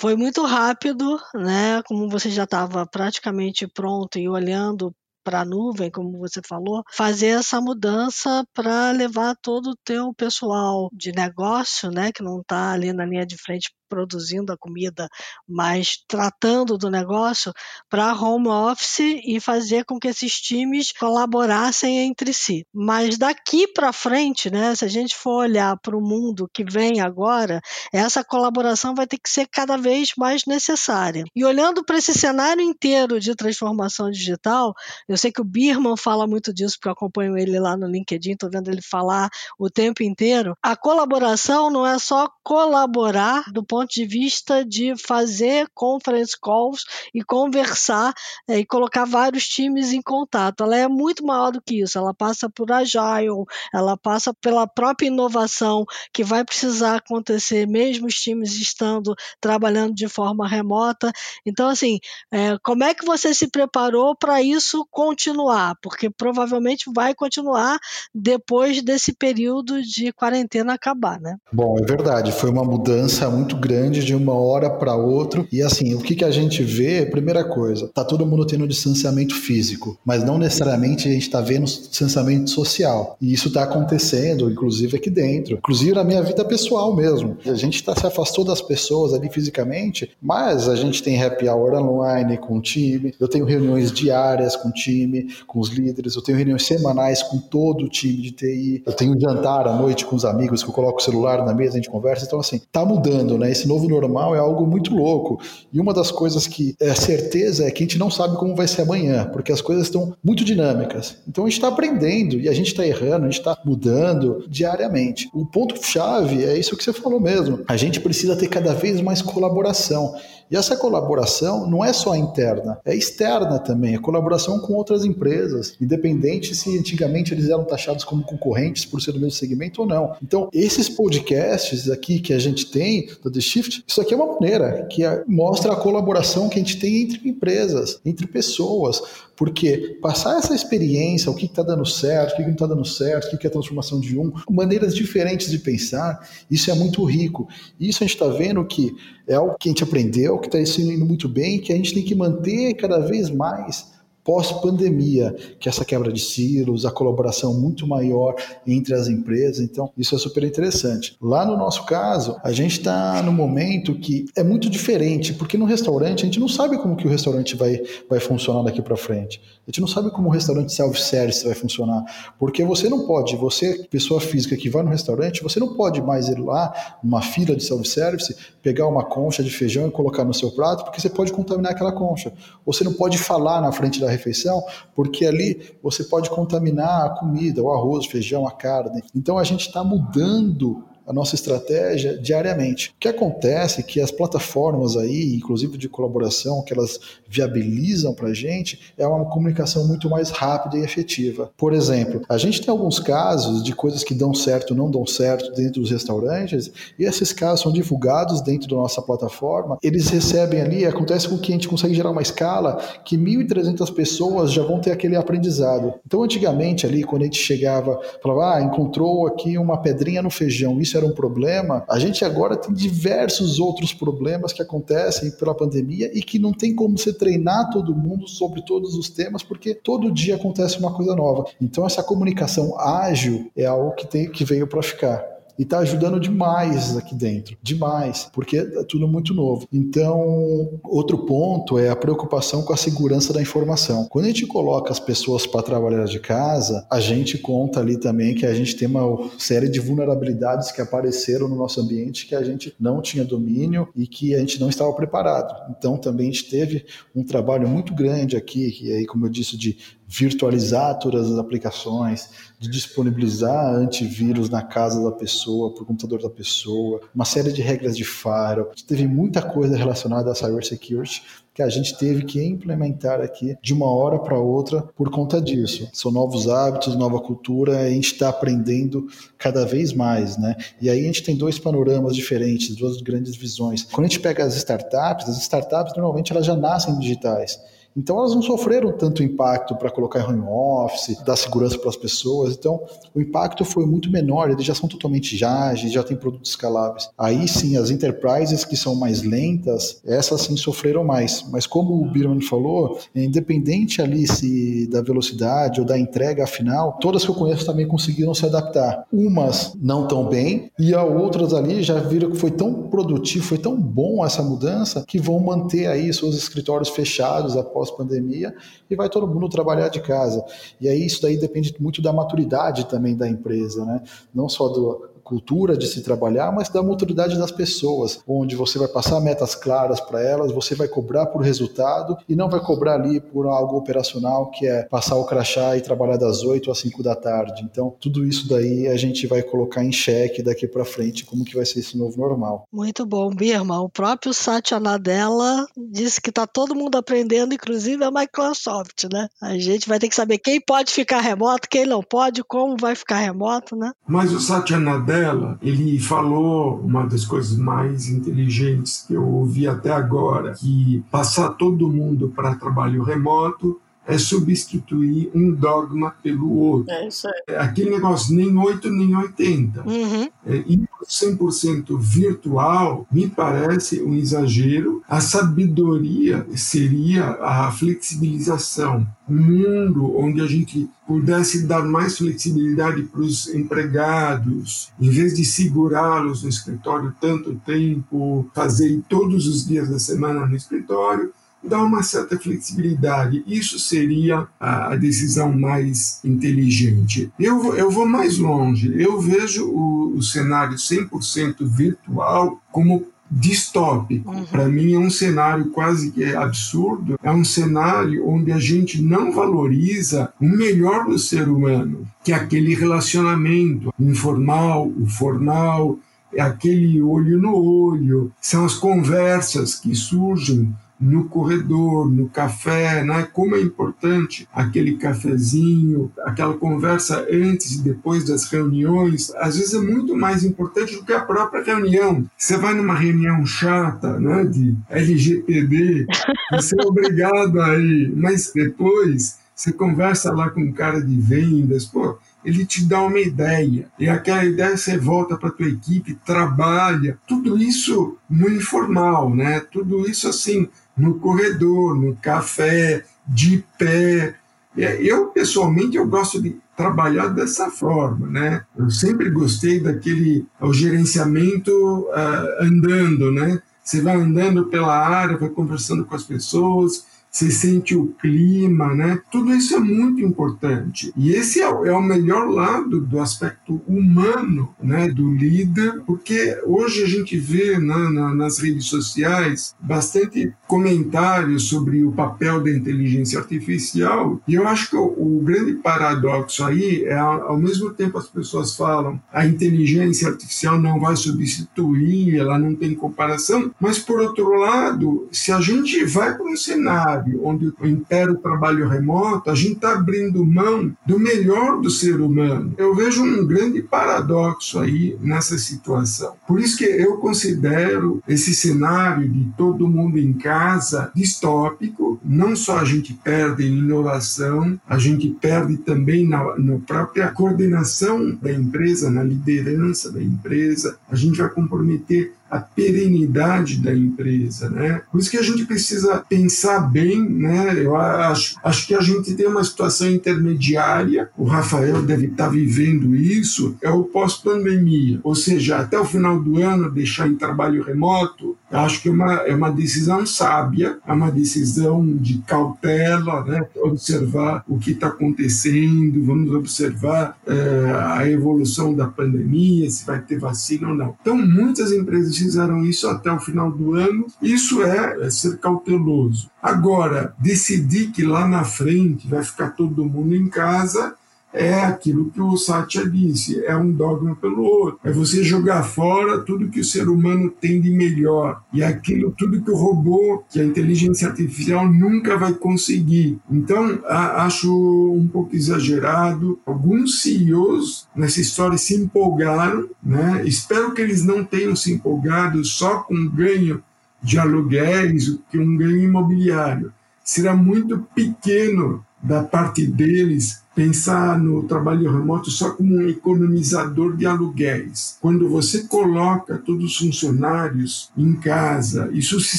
Foi 0.00 0.16
muito 0.16 0.44
rápido, 0.44 1.18
né? 1.34 1.82
Como 1.86 2.08
você 2.08 2.30
já 2.30 2.44
estava 2.44 2.86
praticamente 2.86 3.66
pronto 3.66 4.18
e 4.18 4.28
olhando 4.28 4.92
para 5.22 5.42
a 5.42 5.44
nuvem, 5.44 5.90
como 5.90 6.18
você 6.18 6.40
falou, 6.46 6.82
fazer 6.92 7.38
essa 7.38 7.60
mudança 7.60 8.44
para 8.52 8.90
levar 8.90 9.36
todo 9.40 9.70
o 9.70 9.76
teu 9.84 10.12
pessoal 10.14 10.90
de 10.92 11.12
negócio, 11.12 11.90
né, 11.90 12.10
que 12.12 12.24
não 12.24 12.40
está 12.40 12.72
ali 12.72 12.92
na 12.92 13.04
linha 13.04 13.24
de 13.24 13.36
frente 13.38 13.72
produzindo 13.92 14.50
a 14.50 14.56
comida, 14.56 15.06
mas 15.46 15.98
tratando 16.08 16.78
do 16.78 16.88
negócio 16.88 17.52
para 17.90 18.14
home 18.14 18.48
office 18.48 19.20
e 19.22 19.38
fazer 19.38 19.84
com 19.84 19.98
que 19.98 20.08
esses 20.08 20.40
times 20.40 20.92
colaborassem 20.92 21.98
entre 21.98 22.32
si. 22.32 22.64
Mas 22.72 23.18
daqui 23.18 23.68
para 23.68 23.92
frente, 23.92 24.50
né, 24.50 24.74
se 24.74 24.86
a 24.86 24.88
gente 24.88 25.14
for 25.14 25.42
olhar 25.42 25.76
para 25.82 25.94
o 25.94 26.00
mundo 26.00 26.48
que 26.54 26.64
vem 26.64 27.02
agora, 27.02 27.60
essa 27.92 28.24
colaboração 28.24 28.94
vai 28.94 29.06
ter 29.06 29.18
que 29.18 29.28
ser 29.28 29.46
cada 29.46 29.76
vez 29.76 30.12
mais 30.16 30.46
necessária. 30.46 31.24
E 31.36 31.44
olhando 31.44 31.84
para 31.84 31.98
esse 31.98 32.14
cenário 32.14 32.62
inteiro 32.62 33.20
de 33.20 33.34
transformação 33.34 34.10
digital, 34.10 34.72
eu 35.06 35.18
sei 35.18 35.30
que 35.30 35.42
o 35.42 35.44
Birman 35.44 35.98
fala 35.98 36.26
muito 36.26 36.50
disso, 36.50 36.76
porque 36.76 36.88
eu 36.88 36.92
acompanho 36.92 37.36
ele 37.36 37.60
lá 37.60 37.76
no 37.76 37.86
LinkedIn, 37.86 38.32
estou 38.32 38.48
vendo 38.50 38.70
ele 38.70 38.80
falar 38.80 39.28
o 39.58 39.68
tempo 39.68 40.02
inteiro. 40.02 40.56
A 40.62 40.74
colaboração 40.74 41.70
não 41.70 41.86
é 41.86 41.98
só 41.98 42.26
colaborar 42.42 43.44
do 43.52 43.62
ponto 43.62 43.81
ponto 43.82 43.92
de 43.92 44.04
vista 44.04 44.64
de 44.64 44.94
fazer 44.96 45.66
conference 45.74 46.34
calls 46.40 46.84
e 47.14 47.22
conversar 47.22 48.12
é, 48.48 48.58
e 48.58 48.66
colocar 48.66 49.04
vários 49.04 49.46
times 49.48 49.92
em 49.92 50.00
contato. 50.00 50.62
Ela 50.62 50.76
é 50.76 50.88
muito 50.88 51.24
maior 51.24 51.50
do 51.50 51.60
que 51.60 51.82
isso. 51.82 51.98
Ela 51.98 52.14
passa 52.14 52.48
por 52.48 52.70
agile, 52.70 53.44
ela 53.72 53.96
passa 53.96 54.32
pela 54.34 54.66
própria 54.66 55.08
inovação 55.08 55.84
que 56.12 56.22
vai 56.22 56.44
precisar 56.44 56.96
acontecer 56.96 57.66
mesmo 57.66 58.06
os 58.06 58.14
times 58.14 58.54
estando 58.54 59.14
trabalhando 59.40 59.94
de 59.94 60.08
forma 60.08 60.48
remota. 60.48 61.12
Então, 61.44 61.68
assim, 61.68 61.98
é, 62.30 62.56
como 62.62 62.84
é 62.84 62.94
que 62.94 63.04
você 63.04 63.34
se 63.34 63.48
preparou 63.48 64.16
para 64.16 64.42
isso 64.42 64.86
continuar? 64.90 65.76
Porque 65.82 66.08
provavelmente 66.08 66.90
vai 66.94 67.14
continuar 67.14 67.78
depois 68.14 68.82
desse 68.82 69.12
período 69.12 69.82
de 69.82 70.12
quarentena 70.12 70.74
acabar, 70.74 71.20
né? 71.20 71.36
Bom, 71.52 71.76
é 71.78 71.82
verdade. 71.82 72.32
Foi 72.32 72.50
uma 72.50 72.64
mudança 72.64 73.28
muito 73.28 73.56
grande 73.56 73.71
grande 73.72 74.04
de 74.04 74.14
uma 74.14 74.34
hora 74.34 74.68
para 74.68 74.94
outra. 74.94 75.46
E 75.50 75.62
assim, 75.62 75.94
o 75.94 76.00
que, 76.00 76.14
que 76.14 76.24
a 76.24 76.30
gente 76.30 76.62
vê, 76.62 77.06
primeira 77.06 77.42
coisa, 77.42 77.88
tá 77.88 78.04
todo 78.04 78.26
mundo 78.26 78.46
tendo 78.46 78.68
distanciamento 78.68 79.34
físico, 79.34 79.98
mas 80.04 80.22
não 80.22 80.38
necessariamente 80.38 81.08
a 81.08 81.12
gente 81.12 81.22
está 81.22 81.40
vendo 81.40 81.64
distanciamento 81.64 82.50
social. 82.50 83.16
E 83.20 83.32
isso 83.32 83.48
está 83.48 83.62
acontecendo, 83.62 84.50
inclusive 84.50 84.96
aqui 84.96 85.08
dentro, 85.08 85.56
inclusive 85.56 85.94
na 85.94 86.04
minha 86.04 86.22
vida 86.22 86.44
pessoal 86.44 86.94
mesmo. 86.94 87.38
A 87.46 87.54
gente 87.54 87.82
tá, 87.82 87.94
se 87.96 88.06
afastou 88.06 88.44
das 88.44 88.60
pessoas 88.60 89.14
ali 89.14 89.30
fisicamente, 89.30 90.10
mas 90.20 90.68
a 90.68 90.76
gente 90.76 91.02
tem 91.02 91.22
happy 91.22 91.48
hour 91.48 91.74
online 91.74 92.36
com 92.36 92.58
o 92.58 92.60
time, 92.60 93.14
eu 93.18 93.28
tenho 93.28 93.44
reuniões 93.44 93.90
diárias 93.90 94.54
com 94.56 94.68
o 94.68 94.72
time, 94.72 95.28
com 95.46 95.60
os 95.60 95.70
líderes, 95.70 96.14
eu 96.14 96.22
tenho 96.22 96.36
reuniões 96.36 96.66
semanais 96.66 97.22
com 97.22 97.38
todo 97.38 97.84
o 97.84 97.88
time 97.88 98.20
de 98.20 98.30
TI, 98.32 98.82
eu 98.84 98.92
tenho 98.92 99.18
jantar 99.18 99.66
à 99.66 99.76
noite 99.76 100.04
com 100.04 100.16
os 100.16 100.24
amigos 100.24 100.62
que 100.62 100.68
eu 100.68 100.74
coloco 100.74 100.98
o 100.98 101.02
celular 101.02 101.44
na 101.44 101.54
mesa, 101.54 101.72
a 101.72 101.76
gente 101.76 101.90
conversa. 101.90 102.26
Então, 102.26 102.38
assim, 102.38 102.60
tá 102.70 102.84
mudando, 102.84 103.38
né? 103.38 103.50
Esse 103.62 103.68
novo 103.68 103.88
normal 103.88 104.34
é 104.34 104.38
algo 104.38 104.66
muito 104.66 104.94
louco. 104.94 105.40
E 105.72 105.78
uma 105.78 105.94
das 105.94 106.10
coisas 106.10 106.46
que 106.46 106.74
é 106.80 106.94
certeza 106.94 107.64
é 107.64 107.70
que 107.70 107.82
a 107.82 107.86
gente 107.86 107.98
não 107.98 108.10
sabe 108.10 108.36
como 108.36 108.56
vai 108.56 108.66
ser 108.66 108.82
amanhã, 108.82 109.28
porque 109.32 109.52
as 109.52 109.60
coisas 109.60 109.84
estão 109.84 110.14
muito 110.22 110.44
dinâmicas. 110.44 111.16
Então 111.28 111.44
a 111.44 111.48
gente 111.48 111.58
está 111.58 111.68
aprendendo 111.68 112.40
e 112.40 112.48
a 112.48 112.52
gente 112.52 112.68
está 112.68 112.86
errando, 112.86 113.26
a 113.26 113.30
gente 113.30 113.38
está 113.38 113.56
mudando 113.64 114.44
diariamente. 114.48 115.28
O 115.32 115.46
ponto-chave 115.46 116.44
é 116.44 116.58
isso 116.58 116.76
que 116.76 116.82
você 116.82 116.92
falou 116.92 117.20
mesmo. 117.20 117.60
A 117.68 117.76
gente 117.76 118.00
precisa 118.00 118.36
ter 118.36 118.48
cada 118.48 118.74
vez 118.74 119.00
mais 119.00 119.22
colaboração. 119.22 120.14
E 120.50 120.56
essa 120.56 120.76
colaboração 120.76 121.68
não 121.68 121.84
é 121.84 121.92
só 121.92 122.14
interna, 122.14 122.78
é 122.84 122.94
externa 122.94 123.58
também, 123.58 123.94
é 123.94 123.98
colaboração 123.98 124.58
com 124.60 124.74
outras 124.74 125.04
empresas, 125.04 125.74
independente 125.80 126.54
se 126.54 126.78
antigamente 126.78 127.32
eles 127.32 127.48
eram 127.48 127.64
taxados 127.64 128.04
como 128.04 128.22
concorrentes 128.22 128.84
por 128.84 129.00
ser 129.00 129.12
do 129.12 129.18
mesmo 129.18 129.32
segmento 129.32 129.82
ou 129.82 129.86
não. 129.86 130.14
Então, 130.22 130.48
esses 130.52 130.88
podcasts 130.88 131.88
aqui 131.90 132.20
que 132.20 132.32
a 132.32 132.38
gente 132.38 132.70
tem 132.70 133.08
do 133.22 133.30
The 133.30 133.40
Shift, 133.40 133.84
isso 133.86 134.00
aqui 134.00 134.14
é 134.14 134.16
uma 134.16 134.34
maneira 134.34 134.86
que 134.90 135.02
mostra 135.26 135.72
a 135.72 135.76
colaboração 135.76 136.48
que 136.48 136.56
a 136.56 136.62
gente 136.62 136.78
tem 136.78 137.02
entre 137.02 137.28
empresas, 137.28 138.00
entre 138.04 138.26
pessoas, 138.26 139.02
porque 139.42 139.98
passar 140.00 140.38
essa 140.38 140.54
experiência, 140.54 141.28
o 141.28 141.34
que 141.34 141.46
está 141.46 141.64
dando 141.64 141.84
certo, 141.84 142.34
o 142.34 142.36
que 142.36 142.42
não 142.42 142.52
está 142.52 142.64
dando 142.64 142.84
certo, 142.84 143.34
o 143.34 143.36
que 143.36 143.44
é 143.44 143.50
a 143.50 143.52
transformação 143.52 143.98
de 143.98 144.16
um, 144.16 144.32
maneiras 144.48 144.94
diferentes 144.94 145.50
de 145.50 145.58
pensar, 145.58 146.24
isso 146.48 146.70
é 146.70 146.74
muito 146.74 147.02
rico. 147.02 147.48
Isso 147.80 148.04
a 148.04 148.06
gente 148.06 148.14
está 148.14 148.28
vendo 148.28 148.64
que 148.64 148.94
é 149.26 149.34
algo 149.34 149.56
que 149.58 149.68
a 149.68 149.72
gente 149.72 149.82
aprendeu, 149.82 150.38
que 150.38 150.46
está 150.46 150.80
indo 150.80 151.04
muito 151.04 151.28
bem, 151.28 151.58
que 151.58 151.72
a 151.72 151.76
gente 151.76 151.92
tem 151.92 152.04
que 152.04 152.14
manter 152.14 152.74
cada 152.74 153.00
vez 153.00 153.30
mais 153.30 153.90
pós-pandemia, 154.24 155.34
que 155.58 155.68
é 155.68 155.70
essa 155.70 155.84
quebra 155.84 156.12
de 156.12 156.20
silos, 156.20 156.86
a 156.86 156.90
colaboração 156.90 157.58
muito 157.58 157.86
maior 157.86 158.34
entre 158.66 158.94
as 158.94 159.08
empresas. 159.08 159.60
Então, 159.60 159.90
isso 159.96 160.14
é 160.14 160.18
super 160.18 160.44
interessante. 160.44 161.16
Lá 161.20 161.44
no 161.44 161.56
nosso 161.56 161.84
caso, 161.84 162.36
a 162.42 162.52
gente 162.52 162.78
está 162.78 163.22
no 163.22 163.32
momento 163.32 163.94
que 163.94 164.26
é 164.36 164.42
muito 164.42 164.70
diferente, 164.70 165.34
porque 165.34 165.58
no 165.58 165.64
restaurante 165.64 166.22
a 166.22 166.24
gente 166.26 166.40
não 166.40 166.48
sabe 166.48 166.78
como 166.78 166.96
que 166.96 167.06
o 167.06 167.10
restaurante 167.10 167.56
vai, 167.56 167.82
vai 168.08 168.20
funcionar 168.20 168.62
daqui 168.62 168.80
para 168.80 168.96
frente. 168.96 169.40
A 169.66 169.70
gente 169.70 169.80
não 169.80 169.88
sabe 169.88 170.10
como 170.10 170.28
o 170.28 170.32
restaurante 170.32 170.72
self-service 170.72 171.44
vai 171.44 171.54
funcionar, 171.54 172.04
porque 172.38 172.64
você 172.64 172.88
não 172.88 173.06
pode, 173.06 173.36
você, 173.36 173.86
pessoa 173.90 174.20
física 174.20 174.56
que 174.56 174.68
vai 174.68 174.82
no 174.82 174.90
restaurante, 174.90 175.42
você 175.42 175.58
não 175.58 175.74
pode 175.74 176.00
mais 176.00 176.28
ir 176.28 176.38
lá 176.38 176.98
numa 177.02 177.22
fila 177.22 177.56
de 177.56 177.64
self-service, 177.64 178.34
pegar 178.62 178.86
uma 178.86 179.04
concha 179.04 179.42
de 179.42 179.50
feijão 179.50 179.88
e 179.88 179.90
colocar 179.90 180.24
no 180.24 180.34
seu 180.34 180.50
prato, 180.50 180.84
porque 180.84 181.00
você 181.00 181.10
pode 181.10 181.32
contaminar 181.32 181.72
aquela 181.72 181.92
concha. 181.92 182.32
Você 182.64 182.84
não 182.84 182.92
pode 182.92 183.18
falar 183.18 183.60
na 183.60 183.72
frente 183.72 184.00
da 184.00 184.11
refeição, 184.12 184.64
porque 184.94 185.26
ali 185.26 185.76
você 185.82 186.04
pode 186.04 186.30
contaminar 186.30 187.06
a 187.06 187.10
comida, 187.10 187.62
o 187.62 187.72
arroz, 187.72 188.06
o 188.06 188.10
feijão, 188.10 188.46
a 188.46 188.52
carne. 188.52 189.02
Então 189.14 189.38
a 189.38 189.44
gente 189.44 189.66
está 189.66 189.82
mudando 189.82 190.84
a 191.06 191.12
nossa 191.12 191.34
estratégia 191.34 192.18
diariamente. 192.18 192.90
O 192.90 193.00
que 193.00 193.08
acontece 193.08 193.80
é 193.80 193.82
que 193.82 194.00
as 194.00 194.10
plataformas 194.10 194.96
aí, 194.96 195.34
inclusive 195.34 195.76
de 195.78 195.88
colaboração, 195.88 196.62
que 196.62 196.72
elas 196.72 196.98
viabilizam 197.28 198.14
para 198.14 198.28
a 198.28 198.34
gente, 198.34 198.92
é 198.96 199.06
uma 199.06 199.24
comunicação 199.24 199.86
muito 199.86 200.08
mais 200.08 200.30
rápida 200.30 200.78
e 200.78 200.84
efetiva. 200.84 201.50
Por 201.56 201.72
exemplo, 201.72 202.22
a 202.28 202.38
gente 202.38 202.60
tem 202.60 202.70
alguns 202.70 202.98
casos 202.98 203.62
de 203.62 203.74
coisas 203.74 204.04
que 204.04 204.14
dão 204.14 204.34
certo 204.34 204.74
não 204.74 204.90
dão 204.90 205.06
certo 205.06 205.52
dentro 205.52 205.80
dos 205.80 205.90
restaurantes, 205.90 206.70
e 206.98 207.04
esses 207.04 207.32
casos 207.32 207.60
são 207.60 207.72
divulgados 207.72 208.40
dentro 208.40 208.68
da 208.68 208.76
nossa 208.76 209.00
plataforma, 209.02 209.78
eles 209.82 210.08
recebem 210.08 210.60
ali, 210.60 210.84
acontece 210.84 211.28
com 211.28 211.38
que 211.38 211.52
a 211.52 211.54
gente 211.54 211.68
consegue 211.68 211.94
gerar 211.94 212.10
uma 212.10 212.22
escala 212.22 212.76
que 213.04 213.16
1.300 213.16 213.92
pessoas 213.94 214.52
já 214.52 214.62
vão 214.62 214.80
ter 214.80 214.92
aquele 214.92 215.16
aprendizado. 215.16 215.94
Então, 216.06 216.22
antigamente 216.22 216.86
ali, 216.86 217.02
quando 217.02 217.22
a 217.22 217.24
gente 217.24 217.38
chegava, 217.38 218.00
falava, 218.22 218.56
ah, 218.56 218.62
encontrou 218.62 219.26
aqui 219.26 219.58
uma 219.58 219.80
pedrinha 219.80 220.22
no 220.22 220.30
feijão, 220.30 220.80
isso 220.80 220.91
isso 220.92 220.98
era 220.98 221.06
um 221.06 221.12
problema, 221.12 221.84
a 221.88 221.98
gente 221.98 222.24
agora 222.24 222.54
tem 222.54 222.74
diversos 222.74 223.58
outros 223.58 223.94
problemas 223.94 224.52
que 224.52 224.60
acontecem 224.60 225.30
pela 225.32 225.54
pandemia 225.54 226.10
e 226.12 226.22
que 226.22 226.38
não 226.38 226.52
tem 226.52 226.74
como 226.74 226.98
você 226.98 227.12
treinar 227.12 227.70
todo 227.70 227.94
mundo 227.94 228.28
sobre 228.28 228.62
todos 228.62 228.94
os 228.94 229.08
temas, 229.08 229.42
porque 229.42 229.74
todo 229.74 230.12
dia 230.12 230.34
acontece 230.34 230.78
uma 230.78 230.92
coisa 230.92 231.16
nova. 231.16 231.46
Então, 231.60 231.86
essa 231.86 232.02
comunicação 232.02 232.78
ágil 232.78 233.50
é 233.56 233.64
algo 233.64 233.92
que, 233.92 234.06
tem, 234.06 234.30
que 234.30 234.44
veio 234.44 234.66
para 234.66 234.82
ficar 234.82 235.24
e 235.62 235.64
está 235.64 235.78
ajudando 235.78 236.18
demais 236.18 236.96
aqui 236.96 237.14
dentro, 237.14 237.56
demais, 237.62 238.28
porque 238.32 238.56
é 238.56 238.82
tudo 238.82 239.06
muito 239.06 239.32
novo. 239.32 239.68
Então, 239.72 240.80
outro 240.82 241.24
ponto 241.24 241.78
é 241.78 241.88
a 241.88 241.94
preocupação 241.94 242.62
com 242.62 242.72
a 242.72 242.76
segurança 242.76 243.32
da 243.32 243.40
informação. 243.40 244.08
Quando 244.10 244.24
a 244.24 244.28
gente 244.28 244.44
coloca 244.44 244.90
as 244.90 244.98
pessoas 244.98 245.46
para 245.46 245.62
trabalhar 245.62 246.04
de 246.06 246.18
casa, 246.18 246.84
a 246.90 246.98
gente 246.98 247.38
conta 247.38 247.78
ali 247.78 247.96
também 247.96 248.34
que 248.34 248.44
a 248.44 248.52
gente 248.52 248.74
tem 248.74 248.88
uma 248.88 249.30
série 249.38 249.68
de 249.68 249.78
vulnerabilidades 249.78 250.72
que 250.72 250.80
apareceram 250.80 251.48
no 251.48 251.54
nosso 251.54 251.80
ambiente 251.80 252.26
que 252.26 252.34
a 252.34 252.42
gente 252.42 252.74
não 252.80 253.00
tinha 253.00 253.24
domínio 253.24 253.88
e 253.94 254.08
que 254.08 254.34
a 254.34 254.40
gente 254.40 254.60
não 254.60 254.68
estava 254.68 254.92
preparado. 254.92 255.72
Então, 255.78 255.96
também 255.96 256.28
a 256.28 256.32
gente 256.32 256.50
teve 256.50 256.84
um 257.14 257.22
trabalho 257.22 257.68
muito 257.68 257.94
grande 257.94 258.36
aqui, 258.36 258.68
que 258.72 258.92
aí, 258.92 259.06
como 259.06 259.26
eu 259.26 259.30
disse, 259.30 259.56
de 259.56 259.78
virtualizar 260.12 260.98
todas 260.98 261.32
as 261.32 261.38
aplicações, 261.38 262.28
de 262.58 262.68
disponibilizar 262.68 263.74
antivírus 263.74 264.50
na 264.50 264.60
casa 264.60 265.02
da 265.02 265.10
pessoa, 265.10 265.72
para 265.72 265.82
o 265.82 265.86
computador 265.86 266.20
da 266.20 266.28
pessoa, 266.28 267.00
uma 267.14 267.24
série 267.24 267.50
de 267.50 267.62
regras 267.62 267.96
de 267.96 268.04
firewall. 268.04 268.72
Teve 268.86 269.06
muita 269.06 269.40
coisa 269.40 269.74
relacionada 269.74 270.30
a 270.30 270.34
cybersecurity 270.34 271.22
que 271.54 271.62
a 271.62 271.68
gente 271.68 271.96
teve 271.96 272.24
que 272.24 272.42
implementar 272.42 273.20
aqui 273.20 273.56
de 273.62 273.72
uma 273.72 273.86
hora 273.86 274.18
para 274.18 274.38
outra 274.38 274.82
por 274.94 275.10
conta 275.10 275.40
disso. 275.40 275.88
São 275.94 276.10
novos 276.10 276.46
hábitos, 276.46 276.94
nova 276.94 277.18
cultura, 277.18 277.80
a 277.80 277.90
gente 277.90 278.12
está 278.12 278.28
aprendendo 278.28 279.06
cada 279.38 279.64
vez 279.64 279.94
mais, 279.94 280.36
né? 280.36 280.56
E 280.80 280.90
aí 280.90 281.00
a 281.00 281.04
gente 281.04 281.22
tem 281.22 281.36
dois 281.36 281.58
panoramas 281.58 282.14
diferentes, 282.14 282.76
duas 282.76 283.00
grandes 283.00 283.34
visões. 283.34 283.82
Quando 283.84 284.06
a 284.06 284.08
gente 284.08 284.20
pega 284.20 284.44
as 284.44 284.56
startups, 284.56 285.28
as 285.28 285.38
startups 285.38 285.94
normalmente 285.94 286.32
elas 286.32 286.44
já 286.44 286.54
nascem 286.54 286.98
digitais. 286.98 287.58
Então 287.96 288.18
elas 288.18 288.34
não 288.34 288.42
sofreram 288.42 288.92
tanto 288.92 289.22
impacto 289.22 289.76
para 289.76 289.90
colocar 289.90 290.28
home 290.28 290.42
office, 290.42 291.16
dar 291.24 291.36
segurança 291.36 291.78
para 291.78 291.90
as 291.90 291.96
pessoas. 291.96 292.54
Então 292.54 292.80
o 293.14 293.20
impacto 293.20 293.64
foi 293.64 293.86
muito 293.86 294.10
menor, 294.10 294.50
eles 294.50 294.64
já 294.64 294.74
são 294.74 294.88
totalmente 294.88 295.42
ágeis, 295.44 295.92
já 295.92 296.02
têm 296.02 296.16
produtos 296.16 296.50
escaláveis. 296.50 297.10
Aí 297.16 297.46
sim, 297.48 297.76
as 297.76 297.90
enterprises 297.90 298.64
que 298.64 298.76
são 298.76 298.94
mais 298.94 299.22
lentas, 299.22 300.00
essas 300.04 300.42
sim 300.42 300.56
sofreram 300.56 301.04
mais. 301.04 301.44
Mas 301.50 301.66
como 301.66 301.94
o 301.94 302.10
Birman 302.10 302.40
falou, 302.40 302.98
independente 303.14 304.00
ali 304.00 304.26
se 304.26 304.86
da 304.88 305.02
velocidade 305.02 305.80
ou 305.80 305.86
da 305.86 305.98
entrega 305.98 306.46
final, 306.46 306.98
todas 307.00 307.24
que 307.24 307.30
eu 307.30 307.34
conheço 307.34 307.66
também 307.66 307.86
conseguiram 307.86 308.34
se 308.34 308.46
adaptar. 308.46 309.06
Umas 309.12 309.74
não 309.80 310.06
tão 310.06 310.28
bem 310.28 310.70
e 310.78 310.94
a 310.94 311.02
outras 311.02 311.52
ali 311.52 311.82
já 311.82 311.98
viram 311.98 312.30
que 312.30 312.38
foi 312.38 312.50
tão 312.50 312.72
produtivo, 312.88 313.44
foi 313.44 313.58
tão 313.58 313.76
bom 313.76 314.24
essa 314.24 314.42
mudança 314.42 315.04
que 315.06 315.18
vão 315.18 315.38
manter 315.40 315.86
aí 315.86 316.12
seus 316.12 316.36
escritórios 316.36 316.88
fechados 316.88 317.56
após 317.56 317.81
pandemia 317.90 318.54
e 318.88 318.94
vai 318.94 319.08
todo 319.08 319.26
mundo 319.26 319.48
trabalhar 319.48 319.88
de 319.88 320.00
casa. 320.00 320.44
E 320.80 320.88
aí 320.88 321.04
isso 321.04 321.22
daí 321.22 321.36
depende 321.36 321.74
muito 321.80 322.02
da 322.02 322.12
maturidade 322.12 322.86
também 322.86 323.16
da 323.16 323.28
empresa, 323.28 323.84
né? 323.84 324.02
Não 324.34 324.48
só 324.48 324.68
do 324.68 325.11
cultura 325.22 325.76
de 325.76 325.86
se 325.86 326.02
trabalhar, 326.02 326.52
mas 326.52 326.68
da 326.68 326.82
maturidade 326.82 327.38
das 327.38 327.50
pessoas, 327.50 328.20
onde 328.26 328.56
você 328.56 328.78
vai 328.78 328.88
passar 328.88 329.20
metas 329.20 329.54
claras 329.54 330.00
para 330.00 330.22
elas, 330.22 330.52
você 330.52 330.74
vai 330.74 330.88
cobrar 330.88 331.26
por 331.26 331.42
resultado 331.42 332.16
e 332.28 332.34
não 332.34 332.48
vai 332.48 332.60
cobrar 332.60 332.94
ali 332.94 333.20
por 333.20 333.46
algo 333.46 333.76
operacional 333.76 334.50
que 334.50 334.66
é 334.66 334.82
passar 334.84 335.16
o 335.16 335.24
crachá 335.24 335.76
e 335.76 335.80
trabalhar 335.80 336.16
das 336.16 336.42
8 336.42 336.70
às 336.70 336.78
5 336.78 337.02
da 337.02 337.14
tarde. 337.14 337.62
Então, 337.64 337.94
tudo 338.00 338.26
isso 338.26 338.48
daí 338.48 338.88
a 338.88 338.96
gente 338.96 339.26
vai 339.26 339.42
colocar 339.42 339.84
em 339.84 339.92
xeque 339.92 340.42
daqui 340.42 340.66
para 340.66 340.84
frente 340.84 341.24
como 341.24 341.44
que 341.44 341.54
vai 341.54 341.64
ser 341.64 341.80
esse 341.80 341.96
novo 341.96 342.20
normal. 342.20 342.66
Muito 342.72 343.06
bom, 343.06 343.30
Birma. 343.30 343.80
O 343.80 343.88
próprio 343.88 344.34
Satya 344.34 344.80
Nadella 344.80 345.66
disse 345.76 346.20
que 346.20 346.30
está 346.30 346.46
todo 346.46 346.74
mundo 346.74 346.96
aprendendo, 346.96 347.54
inclusive 347.54 348.02
a 348.04 348.10
Microsoft, 348.10 349.04
né? 349.12 349.28
A 349.40 349.56
gente 349.58 349.88
vai 349.88 349.98
ter 349.98 350.08
que 350.08 350.14
saber 350.14 350.38
quem 350.38 350.60
pode 350.60 350.92
ficar 350.92 351.20
remoto, 351.20 351.68
quem 351.68 351.86
não 351.86 352.02
pode, 352.02 352.42
como 352.42 352.76
vai 352.76 352.94
ficar 352.94 353.18
remoto, 353.18 353.76
né? 353.76 353.92
Mas 354.06 354.32
o 354.32 354.40
Satya 354.40 354.78
Nadella 354.78 355.11
dela, 355.12 355.58
ele 355.60 355.98
falou 355.98 356.80
uma 356.80 357.06
das 357.06 357.26
coisas 357.26 357.56
mais 357.58 358.08
inteligentes 358.08 359.04
que 359.06 359.12
eu 359.12 359.26
ouvi 359.26 359.68
até 359.68 359.90
agora, 359.90 360.54
que 360.54 361.04
passar 361.10 361.50
todo 361.50 361.90
mundo 361.90 362.32
para 362.34 362.54
trabalho 362.54 363.02
remoto 363.02 363.78
é 364.06 364.18
substituir 364.18 365.30
um 365.34 365.52
dogma 365.52 366.14
pelo 366.22 366.50
outro. 366.50 366.90
É 366.92 367.06
isso 367.06 367.26
aí. 367.28 367.42
É 367.48 367.58
aquele 367.58 367.90
negócio 367.90 368.34
nem 368.34 368.56
8 368.56 368.90
nem 368.90 369.16
80. 369.16 369.82
Uhum. 369.88 370.28
É, 370.44 370.56
e 370.66 370.82
100% 371.04 371.98
virtual 371.98 373.06
me 373.10 373.28
parece 373.28 374.02
um 374.02 374.14
exagero. 374.14 375.02
A 375.08 375.20
sabedoria 375.20 376.46
seria 376.54 377.30
a 377.40 377.70
flexibilização. 377.70 379.06
Um 379.28 379.36
mundo 379.36 380.16
onde 380.16 380.40
a 380.40 380.46
gente 380.46 380.88
pudesse 381.06 381.66
dar 381.66 381.84
mais 381.84 382.18
flexibilidade 382.18 383.02
para 383.02 383.20
os 383.20 383.52
empregados, 383.54 384.90
em 385.00 385.10
vez 385.10 385.34
de 385.34 385.44
segurá-los 385.44 386.42
no 386.42 386.48
escritório 386.48 387.14
tanto 387.20 387.54
tempo, 387.66 388.48
fazer 388.54 389.02
todos 389.08 389.46
os 389.46 389.66
dias 389.66 389.88
da 389.88 389.98
semana 389.98 390.46
no 390.46 390.56
escritório, 390.56 391.32
dá 391.62 391.82
uma 391.82 392.02
certa 392.02 392.38
flexibilidade. 392.38 393.42
Isso 393.46 393.78
seria 393.78 394.46
a 394.58 394.96
decisão 394.96 395.52
mais 395.52 396.20
inteligente. 396.24 397.30
Eu, 397.38 397.74
eu 397.74 397.90
vou 397.90 398.06
mais 398.06 398.38
longe. 398.38 398.92
Eu 398.96 399.20
vejo 399.20 399.66
o, 399.66 400.16
o 400.16 400.22
cenário 400.22 400.76
100% 400.76 401.56
virtual 401.64 402.60
como 402.70 403.06
distópico. 403.32 404.30
Uhum. 404.30 404.44
Para 404.44 404.68
mim 404.68 404.92
é 404.92 404.98
um 404.98 405.08
cenário 405.08 405.70
quase 405.70 406.10
que 406.10 406.22
absurdo, 406.34 407.18
é 407.22 407.30
um 407.30 407.44
cenário 407.44 408.28
onde 408.28 408.52
a 408.52 408.58
gente 408.58 409.00
não 409.00 409.32
valoriza 409.32 410.32
o 410.38 410.44
melhor 410.44 411.06
do 411.06 411.18
ser 411.18 411.48
humano, 411.48 412.06
que 412.22 412.32
é 412.32 412.34
aquele 412.34 412.74
relacionamento 412.74 413.92
informal, 413.98 414.86
o 414.88 415.06
formal, 415.06 415.98
é 416.34 416.42
aquele 416.42 417.00
olho 417.00 417.38
no 417.38 417.54
olho, 417.54 418.32
são 418.40 418.64
as 418.64 418.74
conversas 418.74 419.74
que 419.74 419.94
surgem 419.94 420.74
no 421.02 421.24
corredor, 421.24 422.08
no 422.08 422.28
café, 422.28 423.02
né? 423.02 423.28
Como 423.32 423.56
é 423.56 423.60
importante 423.60 424.48
aquele 424.52 424.96
cafezinho, 424.96 426.12
aquela 426.24 426.54
conversa 426.54 427.26
antes 427.28 427.72
e 427.72 427.82
depois 427.82 428.24
das 428.24 428.44
reuniões. 428.44 429.34
Às 429.34 429.56
vezes 429.56 429.74
é 429.74 429.80
muito 429.80 430.16
mais 430.16 430.44
importante 430.44 430.94
do 430.94 431.04
que 431.04 431.12
a 431.12 431.20
própria 431.20 431.64
reunião. 431.64 432.24
Você 432.38 432.56
vai 432.56 432.72
numa 432.72 432.94
reunião 432.94 433.44
chata, 433.44 434.20
né? 434.20 434.44
De 434.44 434.76
LGPD, 434.88 436.06
você 436.54 436.76
é 436.78 436.86
obrigado 436.86 437.60
a 437.60 437.76
ir, 437.76 438.12
mas 438.14 438.52
depois 438.54 439.40
você 439.54 439.72
conversa 439.72 440.32
lá 440.32 440.50
com 440.50 440.60
um 440.60 440.72
cara 440.72 441.00
de 441.00 441.20
vendas, 441.20 441.84
pô, 441.84 442.18
ele 442.44 442.66
te 442.66 442.84
dá 442.84 443.02
uma 443.02 443.20
ideia. 443.20 443.88
E 443.98 444.08
aquela 444.08 444.44
ideia 444.44 444.76
você 444.76 444.98
volta 444.98 445.36
para 445.36 445.50
tua 445.50 445.68
equipe, 445.68 446.18
trabalha. 446.24 447.18
Tudo 447.26 447.56
isso 447.56 448.16
no 448.28 448.48
informal, 448.48 449.34
né? 449.34 449.60
Tudo 449.60 450.08
isso 450.08 450.28
assim, 450.28 450.68
no 450.96 451.18
corredor, 451.18 451.94
no 451.94 452.16
café, 452.16 453.04
de 453.26 453.64
pé. 453.78 454.34
Eu, 454.76 455.26
pessoalmente, 455.26 455.96
eu 455.96 456.06
gosto 456.06 456.40
de 456.40 456.56
trabalhar 456.76 457.28
dessa 457.28 457.70
forma, 457.70 458.26
né? 458.26 458.64
Eu 458.76 458.90
sempre 458.90 459.30
gostei 459.30 459.80
daquele 459.80 460.46
o 460.60 460.72
gerenciamento 460.72 461.70
uh, 461.70 462.64
andando, 462.64 463.30
né? 463.30 463.60
Você 463.84 464.00
vai 464.00 464.16
andando 464.16 464.66
pela 464.66 464.96
área, 464.96 465.36
vai 465.36 465.50
conversando 465.50 466.04
com 466.04 466.14
as 466.14 466.22
pessoas, 466.22 467.06
você 467.32 467.50
sente 467.50 467.96
o 467.96 468.08
clima, 468.20 468.94
né? 468.94 469.18
Tudo 469.30 469.54
isso 469.54 469.74
é 469.74 469.78
muito 469.78 470.20
importante. 470.20 471.10
E 471.16 471.32
esse 471.32 471.62
é, 471.62 471.64
é 471.64 471.92
o 471.92 472.02
melhor 472.02 472.46
lado 472.50 473.00
do 473.00 473.18
aspecto 473.18 473.80
humano, 473.88 474.74
né, 474.80 475.08
do 475.08 475.32
líder, 475.32 476.02
porque 476.06 476.60
hoje 476.66 477.02
a 477.02 477.06
gente 477.06 477.38
vê 477.38 477.78
né, 477.78 478.10
na, 478.10 478.34
nas 478.34 478.58
redes 478.58 478.84
sociais 478.84 479.74
bastante 479.80 480.52
comentários 480.66 481.68
sobre 481.68 482.04
o 482.04 482.12
papel 482.12 482.62
da 482.62 482.70
inteligência 482.70 483.38
artificial. 483.38 484.38
E 484.46 484.54
eu 484.54 484.68
acho 484.68 484.90
que 484.90 484.96
o, 484.96 485.38
o 485.38 485.40
grande 485.42 485.72
paradoxo 485.74 486.62
aí 486.64 487.04
é, 487.04 487.18
ao 487.18 487.56
mesmo 487.56 487.90
tempo 487.90 488.18
as 488.18 488.28
pessoas 488.28 488.76
falam 488.76 489.18
a 489.32 489.46
inteligência 489.46 490.28
artificial 490.28 490.78
não 490.78 491.00
vai 491.00 491.16
substituir, 491.16 492.36
ela 492.36 492.58
não 492.58 492.74
tem 492.74 492.94
comparação, 492.94 493.74
mas 493.80 493.98
por 493.98 494.20
outro 494.20 494.52
lado, 494.58 495.28
se 495.32 495.50
a 495.50 495.60
gente 495.60 496.04
vai 496.04 496.36
para 496.36 496.44
um 496.44 496.56
cenário 496.56 497.21
onde 497.42 497.72
impera 497.82 498.32
o 498.32 498.36
trabalho 498.36 498.88
remoto, 498.88 499.50
a 499.50 499.54
gente 499.54 499.74
está 499.74 499.92
abrindo 499.92 500.44
mão 500.44 500.92
do 501.06 501.18
melhor 501.18 501.80
do 501.80 501.90
ser 501.90 502.20
humano. 502.20 502.74
Eu 502.76 502.94
vejo 502.94 503.22
um 503.22 503.46
grande 503.46 503.82
paradoxo 503.82 504.78
aí 504.78 505.16
nessa 505.20 505.58
situação. 505.58 506.34
Por 506.46 506.60
isso 506.60 506.76
que 506.76 506.84
eu 506.84 507.16
considero 507.16 508.22
esse 508.26 508.54
cenário 508.54 509.28
de 509.28 509.44
todo 509.56 509.88
mundo 509.88 510.18
em 510.18 510.32
casa 510.32 511.10
distópico. 511.14 512.20
Não 512.24 512.54
só 512.54 512.78
a 512.78 512.84
gente 512.84 513.14
perde 513.14 513.64
em 513.64 513.78
inovação, 513.78 514.78
a 514.88 514.98
gente 514.98 515.28
perde 515.28 515.76
também 515.78 516.26
na, 516.26 516.58
na 516.58 516.78
própria 516.78 517.28
coordenação 517.28 518.36
da 518.40 518.52
empresa, 518.52 519.10
na 519.10 519.22
liderança 519.22 520.10
da 520.10 520.22
empresa. 520.22 520.96
A 521.10 521.16
gente 521.16 521.38
vai 521.38 521.48
comprometer 521.48 522.32
a 522.52 522.60
perenidade 522.60 523.80
da 523.80 523.94
empresa, 523.94 524.68
né? 524.68 525.00
Por 525.10 525.18
isso 525.18 525.30
que 525.30 525.38
a 525.38 525.42
gente 525.42 525.64
precisa 525.64 526.22
pensar 526.28 526.80
bem, 526.80 527.11
né? 527.20 527.74
Eu 527.84 527.96
acho, 527.96 528.56
acho 528.62 528.86
que 528.86 528.94
a 528.94 529.00
gente 529.00 529.34
tem 529.34 529.46
uma 529.46 529.64
situação 529.64 530.08
intermediária, 530.08 531.30
o 531.36 531.44
Rafael 531.44 532.02
deve 532.02 532.26
estar 532.26 532.48
vivendo 532.48 533.14
isso, 533.14 533.76
é 533.82 533.90
o 533.90 534.04
pós-pandemia, 534.04 535.20
ou 535.22 535.34
seja, 535.34 535.78
até 535.78 535.98
o 535.98 536.04
final 536.04 536.40
do 536.40 536.62
ano 536.62 536.90
deixar 536.90 537.28
em 537.28 537.36
trabalho 537.36 537.82
remoto, 537.82 538.56
eu 538.72 538.78
acho 538.78 539.02
que 539.02 539.08
é 539.10 539.12
uma, 539.12 539.32
é 539.34 539.54
uma 539.54 539.70
decisão 539.70 540.24
sábia, 540.24 540.98
é 541.06 541.12
uma 541.12 541.30
decisão 541.30 542.04
de 542.06 542.38
cautela, 542.38 543.44
né? 543.44 543.66
observar 543.76 544.64
o 544.66 544.78
que 544.78 544.92
está 544.92 545.08
acontecendo, 545.08 546.24
vamos 546.24 546.54
observar 546.54 547.36
é, 547.46 547.92
a 547.94 548.26
evolução 548.28 548.94
da 548.94 549.06
pandemia, 549.06 549.90
se 549.90 550.06
vai 550.06 550.20
ter 550.20 550.38
vacina 550.38 550.88
ou 550.88 550.94
não. 550.94 551.14
Então, 551.20 551.36
muitas 551.36 551.92
empresas 551.92 552.36
fizeram 552.36 552.82
isso 552.82 553.06
até 553.08 553.30
o 553.30 553.38
final 553.38 553.70
do 553.70 553.94
ano, 553.94 554.26
isso 554.40 554.82
é, 554.82 555.26
é 555.26 555.30
ser 555.30 555.58
cauteloso. 555.58 556.50
Agora, 556.62 557.34
decidir 557.38 558.10
que 558.10 558.24
lá 558.24 558.48
na 558.48 558.64
frente 558.64 559.28
vai 559.28 559.42
ficar 559.42 559.70
todo 559.70 560.04
mundo 560.04 560.34
em 560.34 560.48
casa 560.48 561.14
é 561.52 561.74
aquilo 561.84 562.30
que 562.30 562.40
o 562.40 562.56
Satya 562.56 563.08
disse, 563.08 563.64
é 563.64 563.76
um 563.76 563.92
dogma 563.92 564.34
pelo 564.36 564.62
outro. 564.62 565.00
É 565.04 565.12
você 565.12 565.42
jogar 565.42 565.82
fora 565.82 566.40
tudo 566.40 566.68
que 566.68 566.80
o 566.80 566.84
ser 566.84 567.08
humano 567.08 567.50
tem 567.50 567.80
de 567.80 567.90
melhor 567.90 568.62
e 568.72 568.82
aquilo 568.82 569.34
tudo 569.36 569.62
que 569.62 569.70
o 569.70 569.76
robô, 569.76 570.42
que 570.50 570.60
a 570.60 570.64
inteligência 570.64 571.28
artificial 571.28 571.86
nunca 571.86 572.36
vai 572.36 572.54
conseguir. 572.54 573.38
Então, 573.50 574.00
acho 574.06 574.72
um 575.12 575.28
pouco 575.28 575.54
exagerado. 575.54 576.58
Alguns 576.64 577.22
CEOs 577.22 578.08
nessa 578.16 578.40
história 578.40 578.78
se 578.78 578.94
empolgaram, 578.94 579.88
né? 580.02 580.42
Espero 580.46 580.92
que 580.92 581.02
eles 581.02 581.24
não 581.24 581.44
tenham 581.44 581.76
se 581.76 581.92
empolgado 581.92 582.64
só 582.64 583.00
com 583.00 583.28
ganho 583.28 583.82
de 584.22 584.38
aluguéis, 584.38 585.38
que 585.50 585.58
um 585.58 585.76
ganho 585.76 586.02
imobiliário 586.02 586.92
será 587.24 587.54
muito 587.54 588.06
pequeno 588.14 589.04
da 589.22 589.42
parte 589.42 589.86
deles 589.86 590.62
pensar 590.74 591.38
no 591.38 591.64
trabalho 591.64 592.10
remoto 592.10 592.50
só 592.50 592.70
como 592.70 592.96
um 592.96 593.08
economizador 593.08 594.16
de 594.16 594.26
aluguéis. 594.26 595.16
Quando 595.20 595.48
você 595.48 595.84
coloca 595.84 596.58
todos 596.58 596.84
os 596.84 596.96
funcionários 596.96 598.10
em 598.16 598.34
casa, 598.34 599.10
isso 599.12 599.38
se 599.40 599.58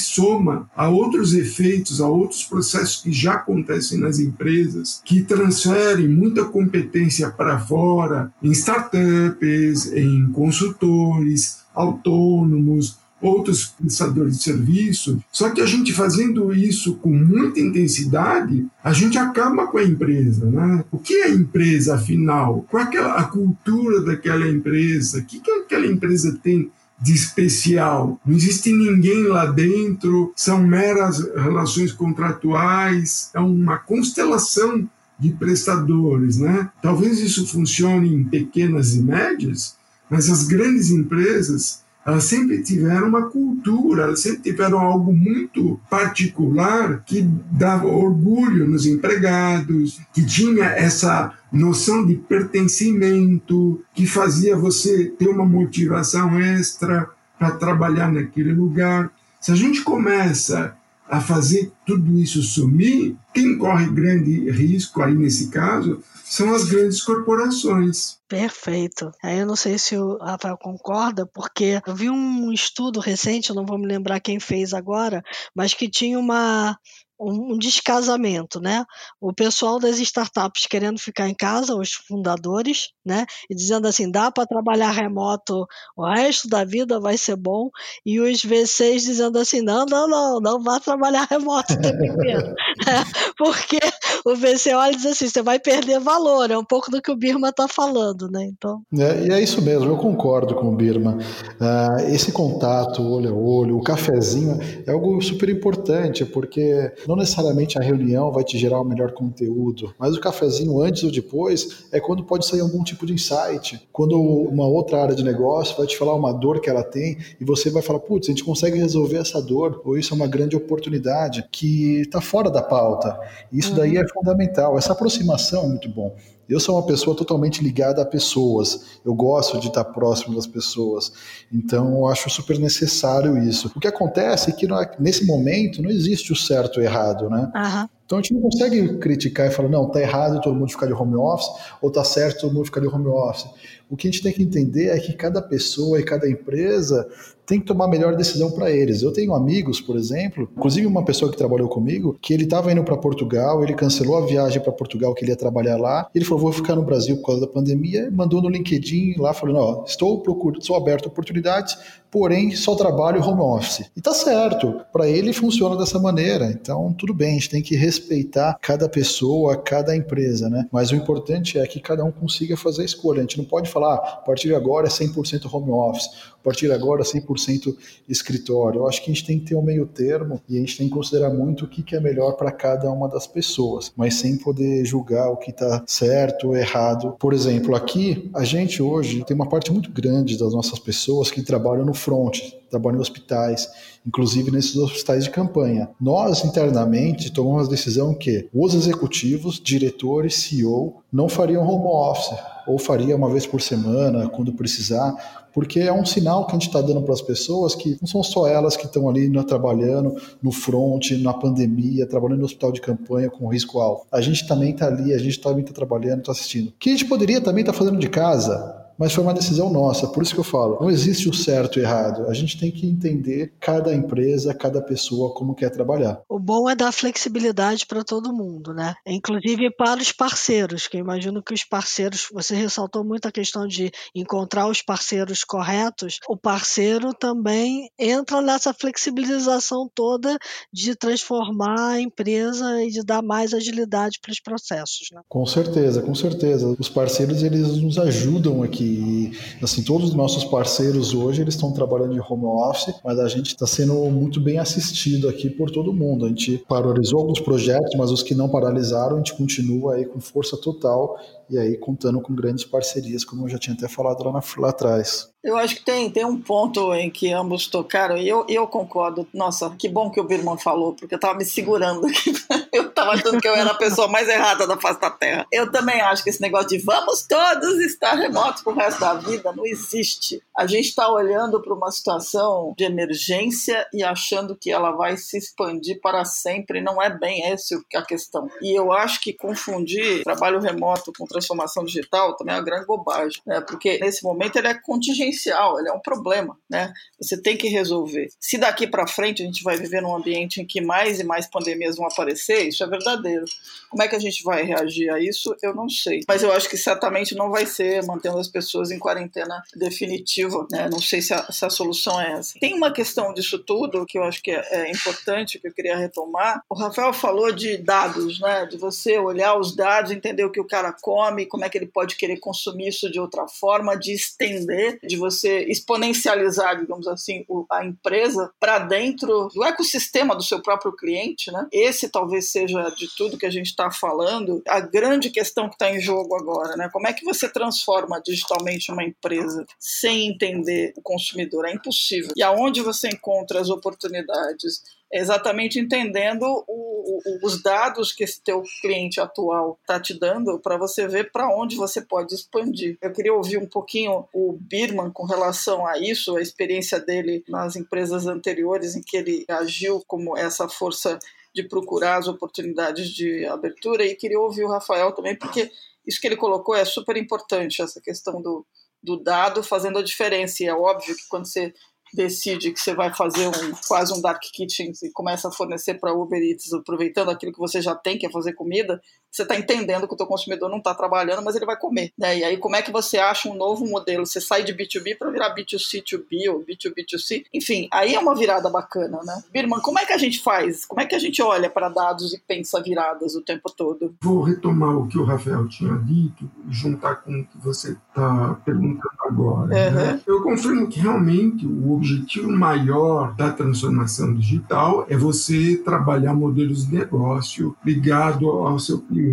soma 0.00 0.68
a 0.76 0.88
outros 0.88 1.34
efeitos, 1.34 2.00
a 2.00 2.08
outros 2.08 2.42
processos 2.44 3.02
que 3.02 3.12
já 3.12 3.34
acontecem 3.34 3.98
nas 3.98 4.18
empresas, 4.18 5.00
que 5.04 5.22
transferem 5.22 6.08
muita 6.08 6.44
competência 6.44 7.30
para 7.30 7.58
fora, 7.60 8.32
em 8.42 8.50
startups, 8.50 9.92
em 9.92 10.30
consultores, 10.32 11.64
autônomos, 11.74 12.98
outros 13.24 13.66
prestadores 13.66 14.38
de 14.38 14.44
serviço. 14.44 15.22
Só 15.32 15.50
que 15.50 15.60
a 15.60 15.66
gente 15.66 15.92
fazendo 15.92 16.52
isso 16.52 16.96
com 16.96 17.10
muita 17.10 17.58
intensidade, 17.58 18.66
a 18.82 18.92
gente 18.92 19.16
acaba 19.16 19.66
com 19.66 19.78
a 19.78 19.84
empresa. 19.84 20.46
Né? 20.46 20.84
O 20.90 20.98
que 20.98 21.14
é 21.14 21.24
a 21.24 21.30
empresa, 21.30 21.94
afinal? 21.94 22.66
Qual 22.70 22.82
é 22.82 22.98
a 22.98 23.24
cultura 23.24 24.02
daquela 24.02 24.48
empresa? 24.48 25.18
O 25.18 25.24
que, 25.24 25.40
que 25.40 25.50
aquela 25.50 25.86
empresa 25.86 26.38
tem 26.42 26.70
de 27.00 27.12
especial. 27.12 28.20
Não 28.24 28.36
existe 28.36 28.72
ninguém 28.72 29.24
lá 29.24 29.46
dentro, 29.46 30.32
são 30.36 30.62
meras 30.62 31.18
relações 31.34 31.92
contratuais, 31.92 33.30
é 33.34 33.40
uma 33.40 33.76
constelação 33.76 34.88
de 35.18 35.30
prestadores, 35.30 36.38
né? 36.38 36.70
Talvez 36.80 37.20
isso 37.20 37.46
funcione 37.46 38.14
em 38.14 38.24
pequenas 38.24 38.94
e 38.94 39.02
médias, 39.02 39.76
mas 40.08 40.30
as 40.30 40.46
grandes 40.46 40.90
empresas 40.90 41.83
elas 42.06 42.24
sempre 42.24 42.62
tiveram 42.62 43.08
uma 43.08 43.30
cultura, 43.30 44.04
elas 44.04 44.20
sempre 44.20 44.42
tiveram 44.42 44.78
algo 44.78 45.12
muito 45.12 45.80
particular 45.88 47.02
que 47.04 47.22
dava 47.50 47.86
orgulho 47.86 48.68
nos 48.68 48.86
empregados, 48.86 50.00
que 50.12 50.24
tinha 50.24 50.64
essa 50.64 51.32
noção 51.50 52.04
de 52.04 52.14
pertencimento, 52.14 53.82
que 53.94 54.06
fazia 54.06 54.56
você 54.56 55.06
ter 55.06 55.28
uma 55.28 55.46
motivação 55.46 56.38
extra 56.38 57.08
para 57.38 57.52
trabalhar 57.52 58.12
naquele 58.12 58.52
lugar. 58.52 59.10
Se 59.40 59.52
a 59.52 59.54
gente 59.54 59.82
começa 59.82 60.76
a 61.08 61.20
fazer 61.20 61.70
tudo 61.84 62.18
isso 62.18 62.42
sumir, 62.42 63.16
quem 63.32 63.58
corre 63.58 63.86
grande 63.90 64.50
risco 64.50 65.02
aí 65.02 65.14
nesse 65.14 65.48
caso 65.48 66.02
são 66.24 66.52
as 66.54 66.64
grandes 66.64 67.02
corporações. 67.02 68.18
Perfeito. 68.28 69.12
Aí 69.22 69.38
eu 69.38 69.46
não 69.46 69.54
sei 69.54 69.78
se 69.78 69.96
o 69.96 70.16
Rafael 70.18 70.56
concorda, 70.56 71.26
porque 71.26 71.80
eu 71.86 71.94
vi 71.94 72.08
um 72.08 72.50
estudo 72.52 72.98
recente, 72.98 73.50
eu 73.50 73.56
não 73.56 73.66
vou 73.66 73.78
me 73.78 73.86
lembrar 73.86 74.18
quem 74.20 74.40
fez 74.40 74.72
agora, 74.72 75.22
mas 75.54 75.74
que 75.74 75.88
tinha 75.88 76.18
uma 76.18 76.76
um 77.18 77.56
descasamento, 77.56 78.60
né? 78.60 78.84
O 79.20 79.32
pessoal 79.32 79.78
das 79.78 79.98
startups 79.98 80.66
querendo 80.66 80.98
ficar 80.98 81.28
em 81.28 81.34
casa, 81.34 81.74
os 81.74 81.92
fundadores, 81.92 82.90
né? 83.04 83.24
E 83.48 83.54
dizendo 83.54 83.86
assim, 83.86 84.10
dá 84.10 84.30
para 84.30 84.46
trabalhar 84.46 84.90
remoto 84.90 85.66
o 85.96 86.04
resto 86.04 86.48
da 86.48 86.64
vida, 86.64 86.98
vai 86.98 87.16
ser 87.16 87.36
bom. 87.36 87.70
E 88.04 88.20
os 88.20 88.44
V6 88.44 88.96
dizendo 88.96 89.38
assim, 89.38 89.60
não, 89.60 89.86
não, 89.86 90.08
não, 90.08 90.40
não 90.40 90.62
vá 90.62 90.80
trabalhar 90.80 91.26
remoto 91.30 91.74
primeiro. 91.78 92.54
Porque 93.38 93.78
o 94.24 94.34
VC 94.34 94.74
olha 94.74 94.92
e 94.92 94.96
diz 94.96 95.06
assim, 95.06 95.28
você 95.28 95.42
vai 95.42 95.58
perder 95.58 96.00
valor, 96.00 96.50
é 96.50 96.58
um 96.58 96.64
pouco 96.64 96.90
do 96.90 97.00
que 97.00 97.10
o 97.10 97.16
Birma 97.16 97.50
está 97.50 97.68
falando, 97.68 98.28
né? 98.30 98.44
Então... 98.44 98.82
É, 98.98 99.26
e 99.26 99.32
é 99.32 99.40
isso 99.40 99.62
mesmo, 99.62 99.86
eu 99.86 99.96
concordo 99.96 100.54
com 100.54 100.68
o 100.68 100.76
Birma. 100.76 101.18
Uh, 101.60 102.14
esse 102.14 102.32
contato, 102.32 103.02
olho 103.02 103.30
a 103.30 103.36
olho, 103.36 103.76
o 103.76 103.82
cafezinho, 103.82 104.58
é 104.86 104.90
algo 104.90 105.20
super 105.22 105.48
importante, 105.48 106.24
porque 106.24 106.92
não 107.08 107.16
necessariamente 107.16 107.78
a 107.78 107.82
reunião 107.82 108.32
vai 108.32 108.44
te 108.44 108.58
gerar 108.58 108.80
o 108.80 108.84
melhor 108.84 109.12
conteúdo, 109.12 109.94
mas 109.98 110.16
o 110.16 110.20
cafezinho 110.20 110.80
antes 110.80 111.02
ou 111.02 111.10
depois 111.10 111.86
é 111.92 112.00
quando 112.00 112.24
pode 112.24 112.46
sair 112.46 112.60
algum 112.60 112.82
tipo 112.82 113.06
de 113.06 113.12
insight. 113.12 113.88
Quando 113.92 114.20
uma 114.20 114.66
outra 114.66 115.02
área 115.02 115.14
de 115.14 115.22
negócio 115.22 115.76
vai 115.76 115.86
te 115.86 115.96
falar 115.96 116.14
uma 116.14 116.32
dor 116.32 116.60
que 116.60 116.70
ela 116.70 116.82
tem 116.82 117.16
e 117.40 117.44
você 117.44 117.70
vai 117.70 117.82
falar, 117.82 118.00
putz, 118.00 118.28
a 118.28 118.32
gente 118.32 118.44
consegue 118.44 118.78
resolver 118.78 119.18
essa 119.18 119.40
dor, 119.40 119.82
ou 119.84 119.98
isso 119.98 120.14
é 120.14 120.16
uma 120.16 120.26
grande 120.26 120.56
oportunidade 120.56 121.46
que 121.50 122.00
está 122.00 122.20
fora 122.20 122.50
da 122.50 122.62
pauta. 122.62 123.18
Isso 123.52 123.74
daí 123.74 123.96
é 123.96 124.00
uhum. 124.00 124.08
fundamental. 124.12 124.78
Essa 124.78 124.92
aproximação 124.92 125.64
é 125.64 125.68
muito 125.68 125.88
bom. 125.88 126.14
Eu 126.48 126.60
sou 126.60 126.76
uma 126.76 126.86
pessoa 126.86 127.16
totalmente 127.16 127.62
ligada 127.62 128.02
a 128.02 128.06
pessoas. 128.06 128.98
Eu 129.04 129.14
gosto 129.14 129.58
de 129.58 129.68
estar 129.68 129.84
próximo 129.84 130.34
das 130.34 130.46
pessoas. 130.46 131.12
Então, 131.52 131.98
eu 131.98 132.06
acho 132.08 132.28
super 132.30 132.58
necessário 132.58 133.36
isso. 133.38 133.70
O 133.74 133.80
que 133.80 133.88
acontece 133.88 134.50
é 134.50 134.52
que 134.52 134.66
nesse 134.98 135.26
momento 135.26 135.82
não 135.82 135.90
existe 135.90 136.32
o 136.32 136.36
certo 136.36 136.80
e 136.80 136.82
o 136.82 136.84
errado, 136.84 137.28
né? 137.30 137.50
Uhum. 137.54 137.88
Então 138.04 138.18
a 138.18 138.22
gente 138.22 138.34
não 138.34 138.42
consegue 138.42 138.98
criticar 138.98 139.46
e 139.46 139.50
falar, 139.50 139.68
não, 139.68 139.90
tá 139.90 140.00
errado 140.00 140.40
todo 140.40 140.54
mundo 140.54 140.70
ficar 140.70 140.86
de 140.86 140.92
home 140.92 141.16
office, 141.16 141.48
ou 141.80 141.90
tá 141.90 142.04
certo 142.04 142.42
todo 142.42 142.54
mundo 142.54 142.66
ficar 142.66 142.80
de 142.80 142.86
home 142.86 143.06
office. 143.06 143.46
O 143.88 143.96
que 143.96 144.08
a 144.08 144.10
gente 144.10 144.22
tem 144.22 144.32
que 144.32 144.42
entender 144.42 144.88
é 144.88 144.98
que 144.98 145.12
cada 145.12 145.40
pessoa 145.40 146.00
e 146.00 146.02
cada 146.02 146.28
empresa 146.28 147.06
tem 147.46 147.60
que 147.60 147.66
tomar 147.66 147.84
a 147.84 147.88
melhor 147.88 148.16
decisão 148.16 148.50
para 148.50 148.70
eles. 148.70 149.02
Eu 149.02 149.12
tenho 149.12 149.34
amigos, 149.34 149.80
por 149.80 149.96
exemplo, 149.96 150.48
inclusive 150.56 150.86
uma 150.86 151.04
pessoa 151.04 151.30
que 151.30 151.36
trabalhou 151.36 151.68
comigo, 151.68 152.16
que 152.20 152.32
ele 152.32 152.44
estava 152.44 152.72
indo 152.72 152.82
para 152.82 152.96
Portugal, 152.96 153.62
ele 153.62 153.74
cancelou 153.74 154.16
a 154.16 154.26
viagem 154.26 154.62
para 154.62 154.72
Portugal 154.72 155.14
que 155.14 155.24
ele 155.24 155.32
ia 155.32 155.36
trabalhar 155.36 155.76
lá, 155.76 156.08
ele 156.14 156.24
falou, 156.24 156.44
vou 156.44 156.52
ficar 156.52 156.74
no 156.74 156.82
Brasil 156.82 157.16
por 157.18 157.26
causa 157.26 157.42
da 157.42 157.46
pandemia, 157.46 158.10
mandou 158.10 158.40
no 158.40 158.48
LinkedIn 158.48 159.16
lá, 159.18 159.34
falando, 159.34 159.58
ó, 159.58 159.84
estou 159.86 160.22
procurando, 160.22 160.60
estou 160.60 160.76
aberto 160.76 161.06
a 161.06 161.08
oportunidades, 161.08 161.76
porém 162.10 162.52
só 162.52 162.74
trabalho 162.74 163.22
home 163.22 163.40
office. 163.40 163.90
E 163.94 164.00
tá 164.00 164.14
certo, 164.14 164.80
para 164.92 165.08
ele 165.08 165.32
funciona 165.32 165.76
dessa 165.76 165.98
maneira, 165.98 166.50
então 166.50 166.94
tudo 166.94 167.12
bem, 167.12 167.30
a 167.30 167.34
gente 167.34 167.50
tem 167.50 167.62
que 167.62 167.76
respeitar 167.94 168.58
cada 168.60 168.88
pessoa, 168.88 169.56
cada 169.56 169.96
empresa, 169.96 170.48
né? 170.48 170.66
Mas 170.72 170.90
o 170.90 170.96
importante 170.96 171.58
é 171.58 171.66
que 171.66 171.80
cada 171.80 172.04
um 172.04 172.10
consiga 172.10 172.56
fazer 172.56 172.82
a 172.82 172.84
escolha, 172.84 173.18
a 173.18 173.22
gente 173.22 173.38
não 173.38 173.44
pode 173.44 173.70
falar, 173.70 173.94
ah, 173.94 174.18
a 174.20 174.24
partir 174.24 174.48
de 174.48 174.54
agora 174.54 174.86
é 174.86 174.90
100% 174.90 175.52
home 175.52 175.70
office, 175.70 176.08
partir 176.44 176.70
agora 176.70 177.00
é 177.00 177.04
100% 177.04 177.74
escritório. 178.08 178.80
Eu 178.80 178.86
acho 178.86 179.02
que 179.02 179.10
a 179.10 179.14
gente 179.14 179.26
tem 179.26 179.38
que 179.38 179.46
ter 179.46 179.56
um 179.56 179.62
meio 179.62 179.86
termo 179.86 180.40
e 180.48 180.56
a 180.56 180.60
gente 180.60 180.76
tem 180.76 180.88
que 180.88 180.94
considerar 180.94 181.30
muito 181.30 181.64
o 181.64 181.68
que, 181.68 181.82
que 181.82 181.96
é 181.96 182.00
melhor 182.00 182.32
para 182.32 182.52
cada 182.52 182.90
uma 182.90 183.08
das 183.08 183.26
pessoas, 183.26 183.90
mas 183.96 184.14
sem 184.16 184.36
poder 184.36 184.84
julgar 184.84 185.30
o 185.30 185.36
que 185.36 185.50
está 185.50 185.82
certo 185.86 186.48
ou 186.48 186.56
errado. 186.56 187.16
Por 187.18 187.32
exemplo, 187.32 187.74
aqui 187.74 188.30
a 188.34 188.44
gente 188.44 188.82
hoje 188.82 189.24
tem 189.24 189.34
uma 189.34 189.48
parte 189.48 189.72
muito 189.72 189.90
grande 189.90 190.36
das 190.36 190.52
nossas 190.52 190.78
pessoas 190.78 191.30
que 191.30 191.42
trabalham 191.42 191.86
no 191.86 191.94
front, 191.94 192.38
trabalham 192.70 192.98
em 192.98 193.00
hospitais, 193.00 193.68
inclusive 194.06 194.50
nesses 194.50 194.76
hospitais 194.76 195.24
de 195.24 195.30
campanha. 195.30 195.88
Nós, 196.00 196.44
internamente, 196.44 197.32
tomamos 197.32 197.68
a 197.68 197.70
decisão 197.70 198.14
que 198.14 198.48
os 198.52 198.74
executivos, 198.74 199.60
diretores, 199.62 200.34
CEO, 200.34 200.96
não 201.12 201.28
fariam 201.28 201.66
home 201.66 201.86
office, 201.86 202.36
ou 202.66 202.78
faria 202.78 203.16
uma 203.16 203.30
vez 203.30 203.46
por 203.46 203.60
semana, 203.60 204.28
quando 204.28 204.52
precisar, 204.52 205.43
porque 205.54 205.78
é 205.78 205.92
um 205.92 206.04
sinal 206.04 206.46
que 206.46 206.50
a 206.50 206.58
gente 206.58 206.66
está 206.66 206.80
dando 206.80 207.00
para 207.00 207.14
as 207.14 207.22
pessoas 207.22 207.76
que 207.76 207.96
não 208.00 208.08
são 208.08 208.22
só 208.24 208.46
elas 208.46 208.76
que 208.76 208.86
estão 208.86 209.08
ali 209.08 209.28
né, 209.28 209.42
trabalhando 209.44 210.20
no 210.42 210.50
front, 210.50 211.12
na 211.12 211.32
pandemia, 211.32 212.06
trabalhando 212.06 212.40
no 212.40 212.44
hospital 212.44 212.72
de 212.72 212.80
campanha 212.80 213.30
com 213.30 213.46
risco 213.46 213.78
alto. 213.78 214.06
A 214.10 214.20
gente 214.20 214.46
também 214.48 214.72
está 214.72 214.88
ali, 214.88 215.14
a 215.14 215.18
gente 215.18 215.40
também 215.40 215.60
está 215.60 215.72
trabalhando, 215.72 216.18
está 216.18 216.32
assistindo. 216.32 216.72
Que 216.78 216.90
a 216.90 216.92
gente 216.92 217.06
poderia 217.06 217.40
também 217.40 217.62
estar 217.62 217.72
tá 217.72 217.78
fazendo 217.78 217.98
de 217.98 218.08
casa? 218.08 218.83
Mas 218.98 219.12
foi 219.12 219.22
uma 219.22 219.34
decisão 219.34 219.72
nossa. 219.72 220.06
Por 220.06 220.22
isso 220.22 220.34
que 220.34 220.40
eu 220.40 220.44
falo, 220.44 220.78
não 220.80 220.90
existe 220.90 221.28
o 221.28 221.34
certo 221.34 221.78
e 221.78 221.82
o 221.82 221.84
errado. 221.84 222.28
A 222.28 222.34
gente 222.34 222.58
tem 222.58 222.70
que 222.70 222.86
entender 222.86 223.52
cada 223.60 223.94
empresa, 223.94 224.54
cada 224.54 224.80
pessoa 224.80 225.34
como 225.34 225.54
quer 225.54 225.70
trabalhar. 225.70 226.20
O 226.28 226.38
bom 226.38 226.68
é 226.68 226.74
dar 226.74 226.92
flexibilidade 226.92 227.86
para 227.86 228.04
todo 228.04 228.32
mundo, 228.32 228.72
né? 228.72 228.94
Inclusive 229.06 229.70
para 229.76 230.00
os 230.00 230.12
parceiros, 230.12 230.86
que 230.86 230.96
eu 230.96 231.00
imagino 231.00 231.42
que 231.42 231.54
os 231.54 231.64
parceiros, 231.64 232.28
você 232.32 232.54
ressaltou 232.54 233.04
muito 233.04 233.26
a 233.26 233.32
questão 233.32 233.66
de 233.66 233.90
encontrar 234.14 234.68
os 234.68 234.82
parceiros 234.82 235.44
corretos. 235.44 236.18
O 236.28 236.36
parceiro 236.36 237.12
também 237.14 237.88
entra 237.98 238.40
nessa 238.40 238.72
flexibilização 238.72 239.88
toda 239.94 240.36
de 240.72 240.94
transformar 240.94 241.92
a 241.92 242.00
empresa 242.00 242.82
e 242.82 242.90
de 242.90 243.02
dar 243.02 243.22
mais 243.22 243.52
agilidade 243.52 244.18
para 244.20 244.32
os 244.32 244.40
processos, 244.40 245.08
né? 245.12 245.20
Com 245.28 245.44
certeza, 245.46 246.02
com 246.02 246.14
certeza. 246.14 246.74
Os 246.78 246.88
parceiros 246.88 247.42
eles 247.42 247.80
nos 247.80 247.98
ajudam 247.98 248.62
aqui 248.62 248.83
que 248.84 249.32
assim 249.62 249.82
todos 249.82 250.10
os 250.10 250.14
nossos 250.14 250.44
parceiros 250.44 251.14
hoje 251.14 251.40
eles 251.42 251.54
estão 251.54 251.72
trabalhando 251.72 252.14
de 252.14 252.20
home 252.20 252.44
office, 252.44 252.94
mas 253.04 253.18
a 253.18 253.28
gente 253.28 253.48
está 253.48 253.66
sendo 253.66 253.94
muito 254.10 254.40
bem 254.40 254.58
assistido 254.58 255.28
aqui 255.28 255.48
por 255.48 255.70
todo 255.70 255.92
mundo. 255.92 256.26
A 256.26 256.28
gente 256.28 256.58
paralisou 256.68 257.20
alguns 257.20 257.40
projetos, 257.40 257.94
mas 257.96 258.10
os 258.10 258.22
que 258.22 258.34
não 258.34 258.48
paralisaram 258.48 259.16
a 259.16 259.18
gente 259.18 259.34
continua 259.34 259.94
aí 259.94 260.04
com 260.04 260.20
força 260.20 260.56
total 260.56 261.18
e 261.50 261.58
aí 261.58 261.76
contando 261.76 262.20
com 262.20 262.34
grandes 262.34 262.64
parcerias, 262.64 263.24
como 263.24 263.44
eu 263.44 263.48
já 263.48 263.58
tinha 263.58 263.74
até 263.74 263.88
falado 263.88 264.22
lá, 264.24 264.32
na, 264.32 264.42
lá 264.58 264.70
atrás. 264.70 265.28
Eu 265.44 265.58
acho 265.58 265.76
que 265.76 265.84
tem, 265.84 266.10
tem 266.10 266.24
um 266.24 266.40
ponto 266.40 266.94
em 266.94 267.10
que 267.10 267.30
ambos 267.30 267.66
tocaram, 267.66 268.16
e 268.16 268.26
eu, 268.26 268.46
eu 268.48 268.66
concordo. 268.66 269.28
Nossa, 269.32 269.68
que 269.78 269.90
bom 269.90 270.10
que 270.10 270.18
o 270.18 270.24
Birman 270.24 270.56
falou, 270.56 270.94
porque 270.94 271.14
eu 271.14 271.16
estava 271.16 271.36
me 271.36 271.44
segurando 271.44 272.06
aqui. 272.06 272.32
Eu 272.72 272.88
estava 272.88 273.12
achando 273.12 273.40
que 273.40 273.46
eu 273.46 273.54
era 273.54 273.70
a 273.70 273.76
pessoa 273.76 274.08
mais 274.08 274.28
errada 274.28 274.66
da 274.66 274.76
face 274.76 275.00
da 275.00 275.10
Terra. 275.10 275.46
Eu 275.52 275.70
também 275.70 276.00
acho 276.00 276.24
que 276.24 276.30
esse 276.30 276.40
negócio 276.40 276.68
de 276.68 276.78
vamos 276.78 277.24
todos 277.24 277.78
estar 277.80 278.14
remotos 278.14 278.62
pro 278.62 278.74
resto 278.74 278.98
da 278.98 279.14
vida 279.14 279.52
não 279.52 279.64
existe. 279.64 280.42
A 280.56 280.66
gente 280.66 280.88
está 280.88 281.10
olhando 281.10 281.60
para 281.60 281.74
uma 281.74 281.90
situação 281.90 282.72
de 282.78 282.84
emergência 282.84 283.86
e 283.92 284.04
achando 284.04 284.56
que 284.56 284.70
ela 284.70 284.92
vai 284.92 285.16
se 285.16 285.36
expandir 285.36 286.00
para 286.00 286.24
sempre. 286.24 286.80
Não 286.80 287.02
é 287.02 287.10
bem 287.10 287.44
essa 287.44 287.80
a 287.94 288.02
questão. 288.02 288.48
E 288.62 288.78
eu 288.78 288.92
acho 288.92 289.20
que 289.20 289.32
confundir 289.32 290.22
trabalho 290.22 290.60
remoto 290.60 291.12
com 291.18 291.26
transformação 291.26 291.84
digital 291.84 292.36
também 292.36 292.54
é 292.54 292.58
uma 292.58 292.64
grande 292.64 292.86
bobagem, 292.86 293.42
né? 293.44 293.60
porque 293.62 293.98
nesse 293.98 294.22
momento 294.22 294.56
ele 294.56 294.68
é 294.68 294.74
contingencial, 294.74 295.78
ele 295.78 295.88
é 295.88 295.92
um 295.92 295.98
problema. 295.98 296.56
Né? 296.70 296.92
Você 297.20 297.40
tem 297.40 297.56
que 297.56 297.68
resolver. 297.68 298.28
Se 298.38 298.56
daqui 298.56 298.86
para 298.86 299.08
frente 299.08 299.42
a 299.42 299.46
gente 299.46 299.64
vai 299.64 299.76
viver 299.76 300.00
num 300.02 300.14
ambiente 300.14 300.60
em 300.60 300.66
que 300.66 300.80
mais 300.80 301.18
e 301.18 301.24
mais 301.24 301.48
pandemias 301.48 301.96
vão 301.96 302.06
aparecer, 302.06 302.68
isso 302.68 302.84
é 302.84 302.86
verdadeiro. 302.86 303.44
Como 303.90 304.02
é 304.02 304.08
que 304.08 304.14
a 304.16 304.20
gente 304.20 304.42
vai 304.44 304.62
reagir 304.62 305.10
a 305.10 305.18
isso? 305.18 305.54
Eu 305.62 305.74
não 305.74 305.88
sei. 305.88 306.20
Mas 306.28 306.44
eu 306.44 306.52
acho 306.52 306.68
que 306.68 306.76
certamente 306.76 307.34
não 307.34 307.50
vai 307.50 307.66
ser 307.66 308.04
mantendo 308.04 308.38
as 308.38 308.48
pessoas 308.48 308.92
em 308.92 308.98
quarentena 308.98 309.62
definitiva. 309.74 310.43
Né? 310.70 310.88
Não 310.90 311.00
sei 311.00 311.20
se 311.20 311.32
a, 311.32 311.50
se 311.50 311.64
a 311.64 311.70
solução 311.70 312.20
é 312.20 312.32
essa. 312.32 312.58
Tem 312.58 312.74
uma 312.74 312.92
questão 312.92 313.32
disso 313.32 313.58
tudo 313.58 314.06
que 314.06 314.18
eu 314.18 314.24
acho 314.24 314.42
que 314.42 314.50
é, 314.50 314.64
é 314.70 314.90
importante, 314.90 315.58
que 315.58 315.68
eu 315.68 315.72
queria 315.72 315.96
retomar. 315.96 316.62
O 316.68 316.74
Rafael 316.74 317.12
falou 317.12 317.52
de 317.52 317.76
dados, 317.76 318.40
né? 318.40 318.66
de 318.66 318.76
você 318.76 319.18
olhar 319.18 319.58
os 319.58 319.74
dados, 319.74 320.10
entender 320.10 320.44
o 320.44 320.50
que 320.50 320.60
o 320.60 320.66
cara 320.66 320.92
come, 320.92 321.46
como 321.46 321.64
é 321.64 321.68
que 321.68 321.78
ele 321.78 321.86
pode 321.86 322.16
querer 322.16 322.38
consumir 322.38 322.88
isso 322.88 323.10
de 323.10 323.20
outra 323.20 323.46
forma, 323.48 323.96
de 323.96 324.12
estender, 324.12 324.98
de 325.02 325.16
você 325.16 325.64
exponencializar, 325.64 326.78
digamos 326.78 327.06
assim, 327.08 327.44
a 327.70 327.84
empresa 327.84 328.52
para 328.58 328.78
dentro 328.78 329.48
do 329.54 329.64
ecossistema 329.64 330.34
do 330.34 330.42
seu 330.42 330.60
próprio 330.60 330.92
cliente. 330.92 331.50
Né? 331.50 331.66
Esse 331.72 332.08
talvez 332.08 332.50
seja 332.50 332.90
de 332.90 333.08
tudo 333.16 333.38
que 333.38 333.46
a 333.46 333.50
gente 333.50 333.66
está 333.66 333.90
falando, 333.90 334.62
a 334.66 334.80
grande 334.80 335.30
questão 335.30 335.68
que 335.68 335.74
está 335.74 335.90
em 335.90 336.00
jogo 336.00 336.36
agora. 336.36 336.76
Né? 336.76 336.88
Como 336.92 337.06
é 337.06 337.12
que 337.12 337.24
você 337.24 337.48
transforma 337.48 338.20
digitalmente 338.20 338.90
uma 338.92 339.04
empresa 339.04 339.64
sem 339.78 340.33
entender 340.34 340.92
o 340.96 341.02
consumidor? 341.02 341.66
É 341.66 341.72
impossível. 341.72 342.32
E 342.36 342.42
aonde 342.42 342.80
você 342.80 343.08
encontra 343.08 343.60
as 343.60 343.70
oportunidades? 343.70 344.82
exatamente 345.14 345.78
entendendo 345.78 346.42
o, 346.42 346.66
o, 346.66 347.46
os 347.46 347.62
dados 347.62 348.12
que 348.12 348.24
esse 348.24 348.42
teu 348.42 348.64
cliente 348.82 349.20
atual 349.20 349.78
está 349.80 350.00
te 350.00 350.12
dando 350.18 350.58
para 350.58 350.76
você 350.76 351.06
ver 351.06 351.30
para 351.30 351.48
onde 351.56 351.76
você 351.76 352.02
pode 352.02 352.34
expandir. 352.34 352.98
Eu 353.00 353.12
queria 353.12 353.32
ouvir 353.32 353.58
um 353.58 353.66
pouquinho 353.66 354.26
o 354.34 354.58
Birman 354.60 355.12
com 355.12 355.24
relação 355.24 355.86
a 355.86 355.98
isso, 355.98 356.36
a 356.36 356.42
experiência 356.42 356.98
dele 356.98 357.44
nas 357.48 357.76
empresas 357.76 358.26
anteriores 358.26 358.96
em 358.96 359.02
que 359.02 359.16
ele 359.16 359.44
agiu 359.48 360.02
como 360.08 360.36
essa 360.36 360.68
força 360.68 361.16
de 361.54 361.62
procurar 361.62 362.18
as 362.18 362.26
oportunidades 362.26 363.08
de 363.08 363.46
abertura 363.46 364.04
e 364.04 364.16
queria 364.16 364.40
ouvir 364.40 364.64
o 364.64 364.70
Rafael 364.70 365.12
também, 365.12 365.36
porque 365.36 365.70
isso 366.04 366.20
que 366.20 366.26
ele 366.26 366.36
colocou 366.36 366.74
é 366.74 366.84
super 366.84 367.16
importante, 367.16 367.80
essa 367.80 368.00
questão 368.00 368.42
do, 368.42 368.66
do 369.04 369.22
dado 369.22 369.62
fazendo 369.62 369.98
a 369.98 370.02
diferença. 370.02 370.62
E 370.62 370.66
é 370.66 370.74
óbvio 370.74 371.14
que 371.14 371.28
quando 371.28 371.46
você 371.46 371.72
decide 372.14 372.72
que 372.72 372.80
você 372.80 372.94
vai 372.94 373.12
fazer 373.12 373.48
um, 373.48 373.72
quase 373.86 374.12
um 374.12 374.22
dark 374.22 374.40
kitchen 374.40 374.92
e 375.02 375.10
começa 375.10 375.48
a 375.48 375.52
fornecer 375.52 375.94
para 375.94 376.14
Uber 376.14 376.40
Eats, 376.40 376.72
aproveitando 376.72 377.30
aquilo 377.30 377.52
que 377.52 377.58
você 377.58 377.82
já 377.82 377.94
tem, 377.94 378.16
que 378.16 378.26
é 378.26 378.30
fazer 378.30 378.54
comida, 378.54 379.00
você 379.34 379.42
está 379.42 379.56
entendendo 379.56 380.06
que 380.06 380.14
o 380.14 380.16
teu 380.16 380.26
consumidor 380.26 380.70
não 380.70 380.78
está 380.78 380.94
trabalhando, 380.94 381.42
mas 381.42 381.56
ele 381.56 381.66
vai 381.66 381.76
comer. 381.76 382.12
Né? 382.16 382.38
E 382.38 382.44
aí, 382.44 382.56
como 382.56 382.76
é 382.76 382.82
que 382.82 382.92
você 382.92 383.18
acha 383.18 383.48
um 383.48 383.54
novo 383.54 383.84
modelo? 383.84 384.24
Você 384.24 384.40
sai 384.40 384.62
de 384.62 384.72
B2B 384.72 385.18
para 385.18 385.30
virar 385.30 385.52
B2C2B 385.52 386.52
ou 386.52 386.64
B2B2C? 386.64 387.44
Enfim, 387.52 387.88
aí 387.92 388.14
é 388.14 388.20
uma 388.20 388.36
virada 388.36 388.70
bacana, 388.70 389.18
né? 389.24 389.42
Birman, 389.52 389.80
como 389.80 389.98
é 389.98 390.06
que 390.06 390.12
a 390.12 390.18
gente 390.18 390.40
faz? 390.40 390.86
Como 390.86 391.00
é 391.00 391.06
que 391.06 391.16
a 391.16 391.18
gente 391.18 391.42
olha 391.42 391.68
para 391.68 391.88
dados 391.88 392.32
e 392.32 392.38
pensa 392.38 392.80
viradas 392.80 393.34
o 393.34 393.42
tempo 393.42 393.72
todo? 393.76 394.14
Vou 394.22 394.42
retomar 394.42 394.96
o 394.96 395.08
que 395.08 395.18
o 395.18 395.24
Rafael 395.24 395.66
tinha 395.66 395.96
dito 395.96 396.48
juntar 396.70 397.16
com 397.16 397.32
o 397.32 397.44
que 397.44 397.58
você 397.58 397.90
está 397.90 398.54
perguntando 398.64 399.16
agora. 399.20 399.74
Uhum. 399.74 399.94
Né? 399.94 400.20
Eu 400.24 400.42
confirmo 400.44 400.86
que 400.86 401.00
realmente 401.00 401.66
o 401.66 401.92
objetivo 401.92 402.52
maior 402.52 403.34
da 403.34 403.50
transformação 403.50 404.32
digital 404.32 405.06
é 405.08 405.16
você 405.16 405.76
trabalhar 405.78 406.34
modelos 406.34 406.86
de 406.86 406.94
negócio 406.94 407.76
ligado 407.84 408.48
ao 408.48 408.78
seu 408.78 409.00
cliente 409.00 409.23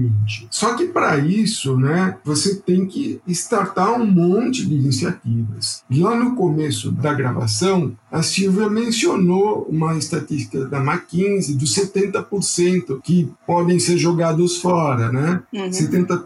Só 0.49 0.75
que 0.75 0.87
para 0.87 1.17
isso, 1.17 1.77
né, 1.77 2.17
você 2.23 2.55
tem 2.55 2.85
que 2.85 3.21
startar 3.27 3.93
um 3.99 4.05
monte 4.05 4.65
de 4.65 4.75
iniciativas. 4.75 5.83
Lá 5.89 6.15
no 6.15 6.35
começo 6.35 6.91
da 6.91 7.13
gravação, 7.13 7.95
a 8.11 8.21
Silvia 8.21 8.69
mencionou 8.69 9.67
uma 9.69 9.97
estatística 9.97 10.65
da 10.65 10.79
McKinsey 10.79 11.55
dos 11.55 11.75
70% 11.75 13.01
que 13.01 13.29
podem 13.45 13.79
ser 13.79 13.97
jogados 13.97 14.57
fora, 14.57 15.11
né? 15.11 15.43
Uhum. 15.53 15.69
70% 15.69 16.23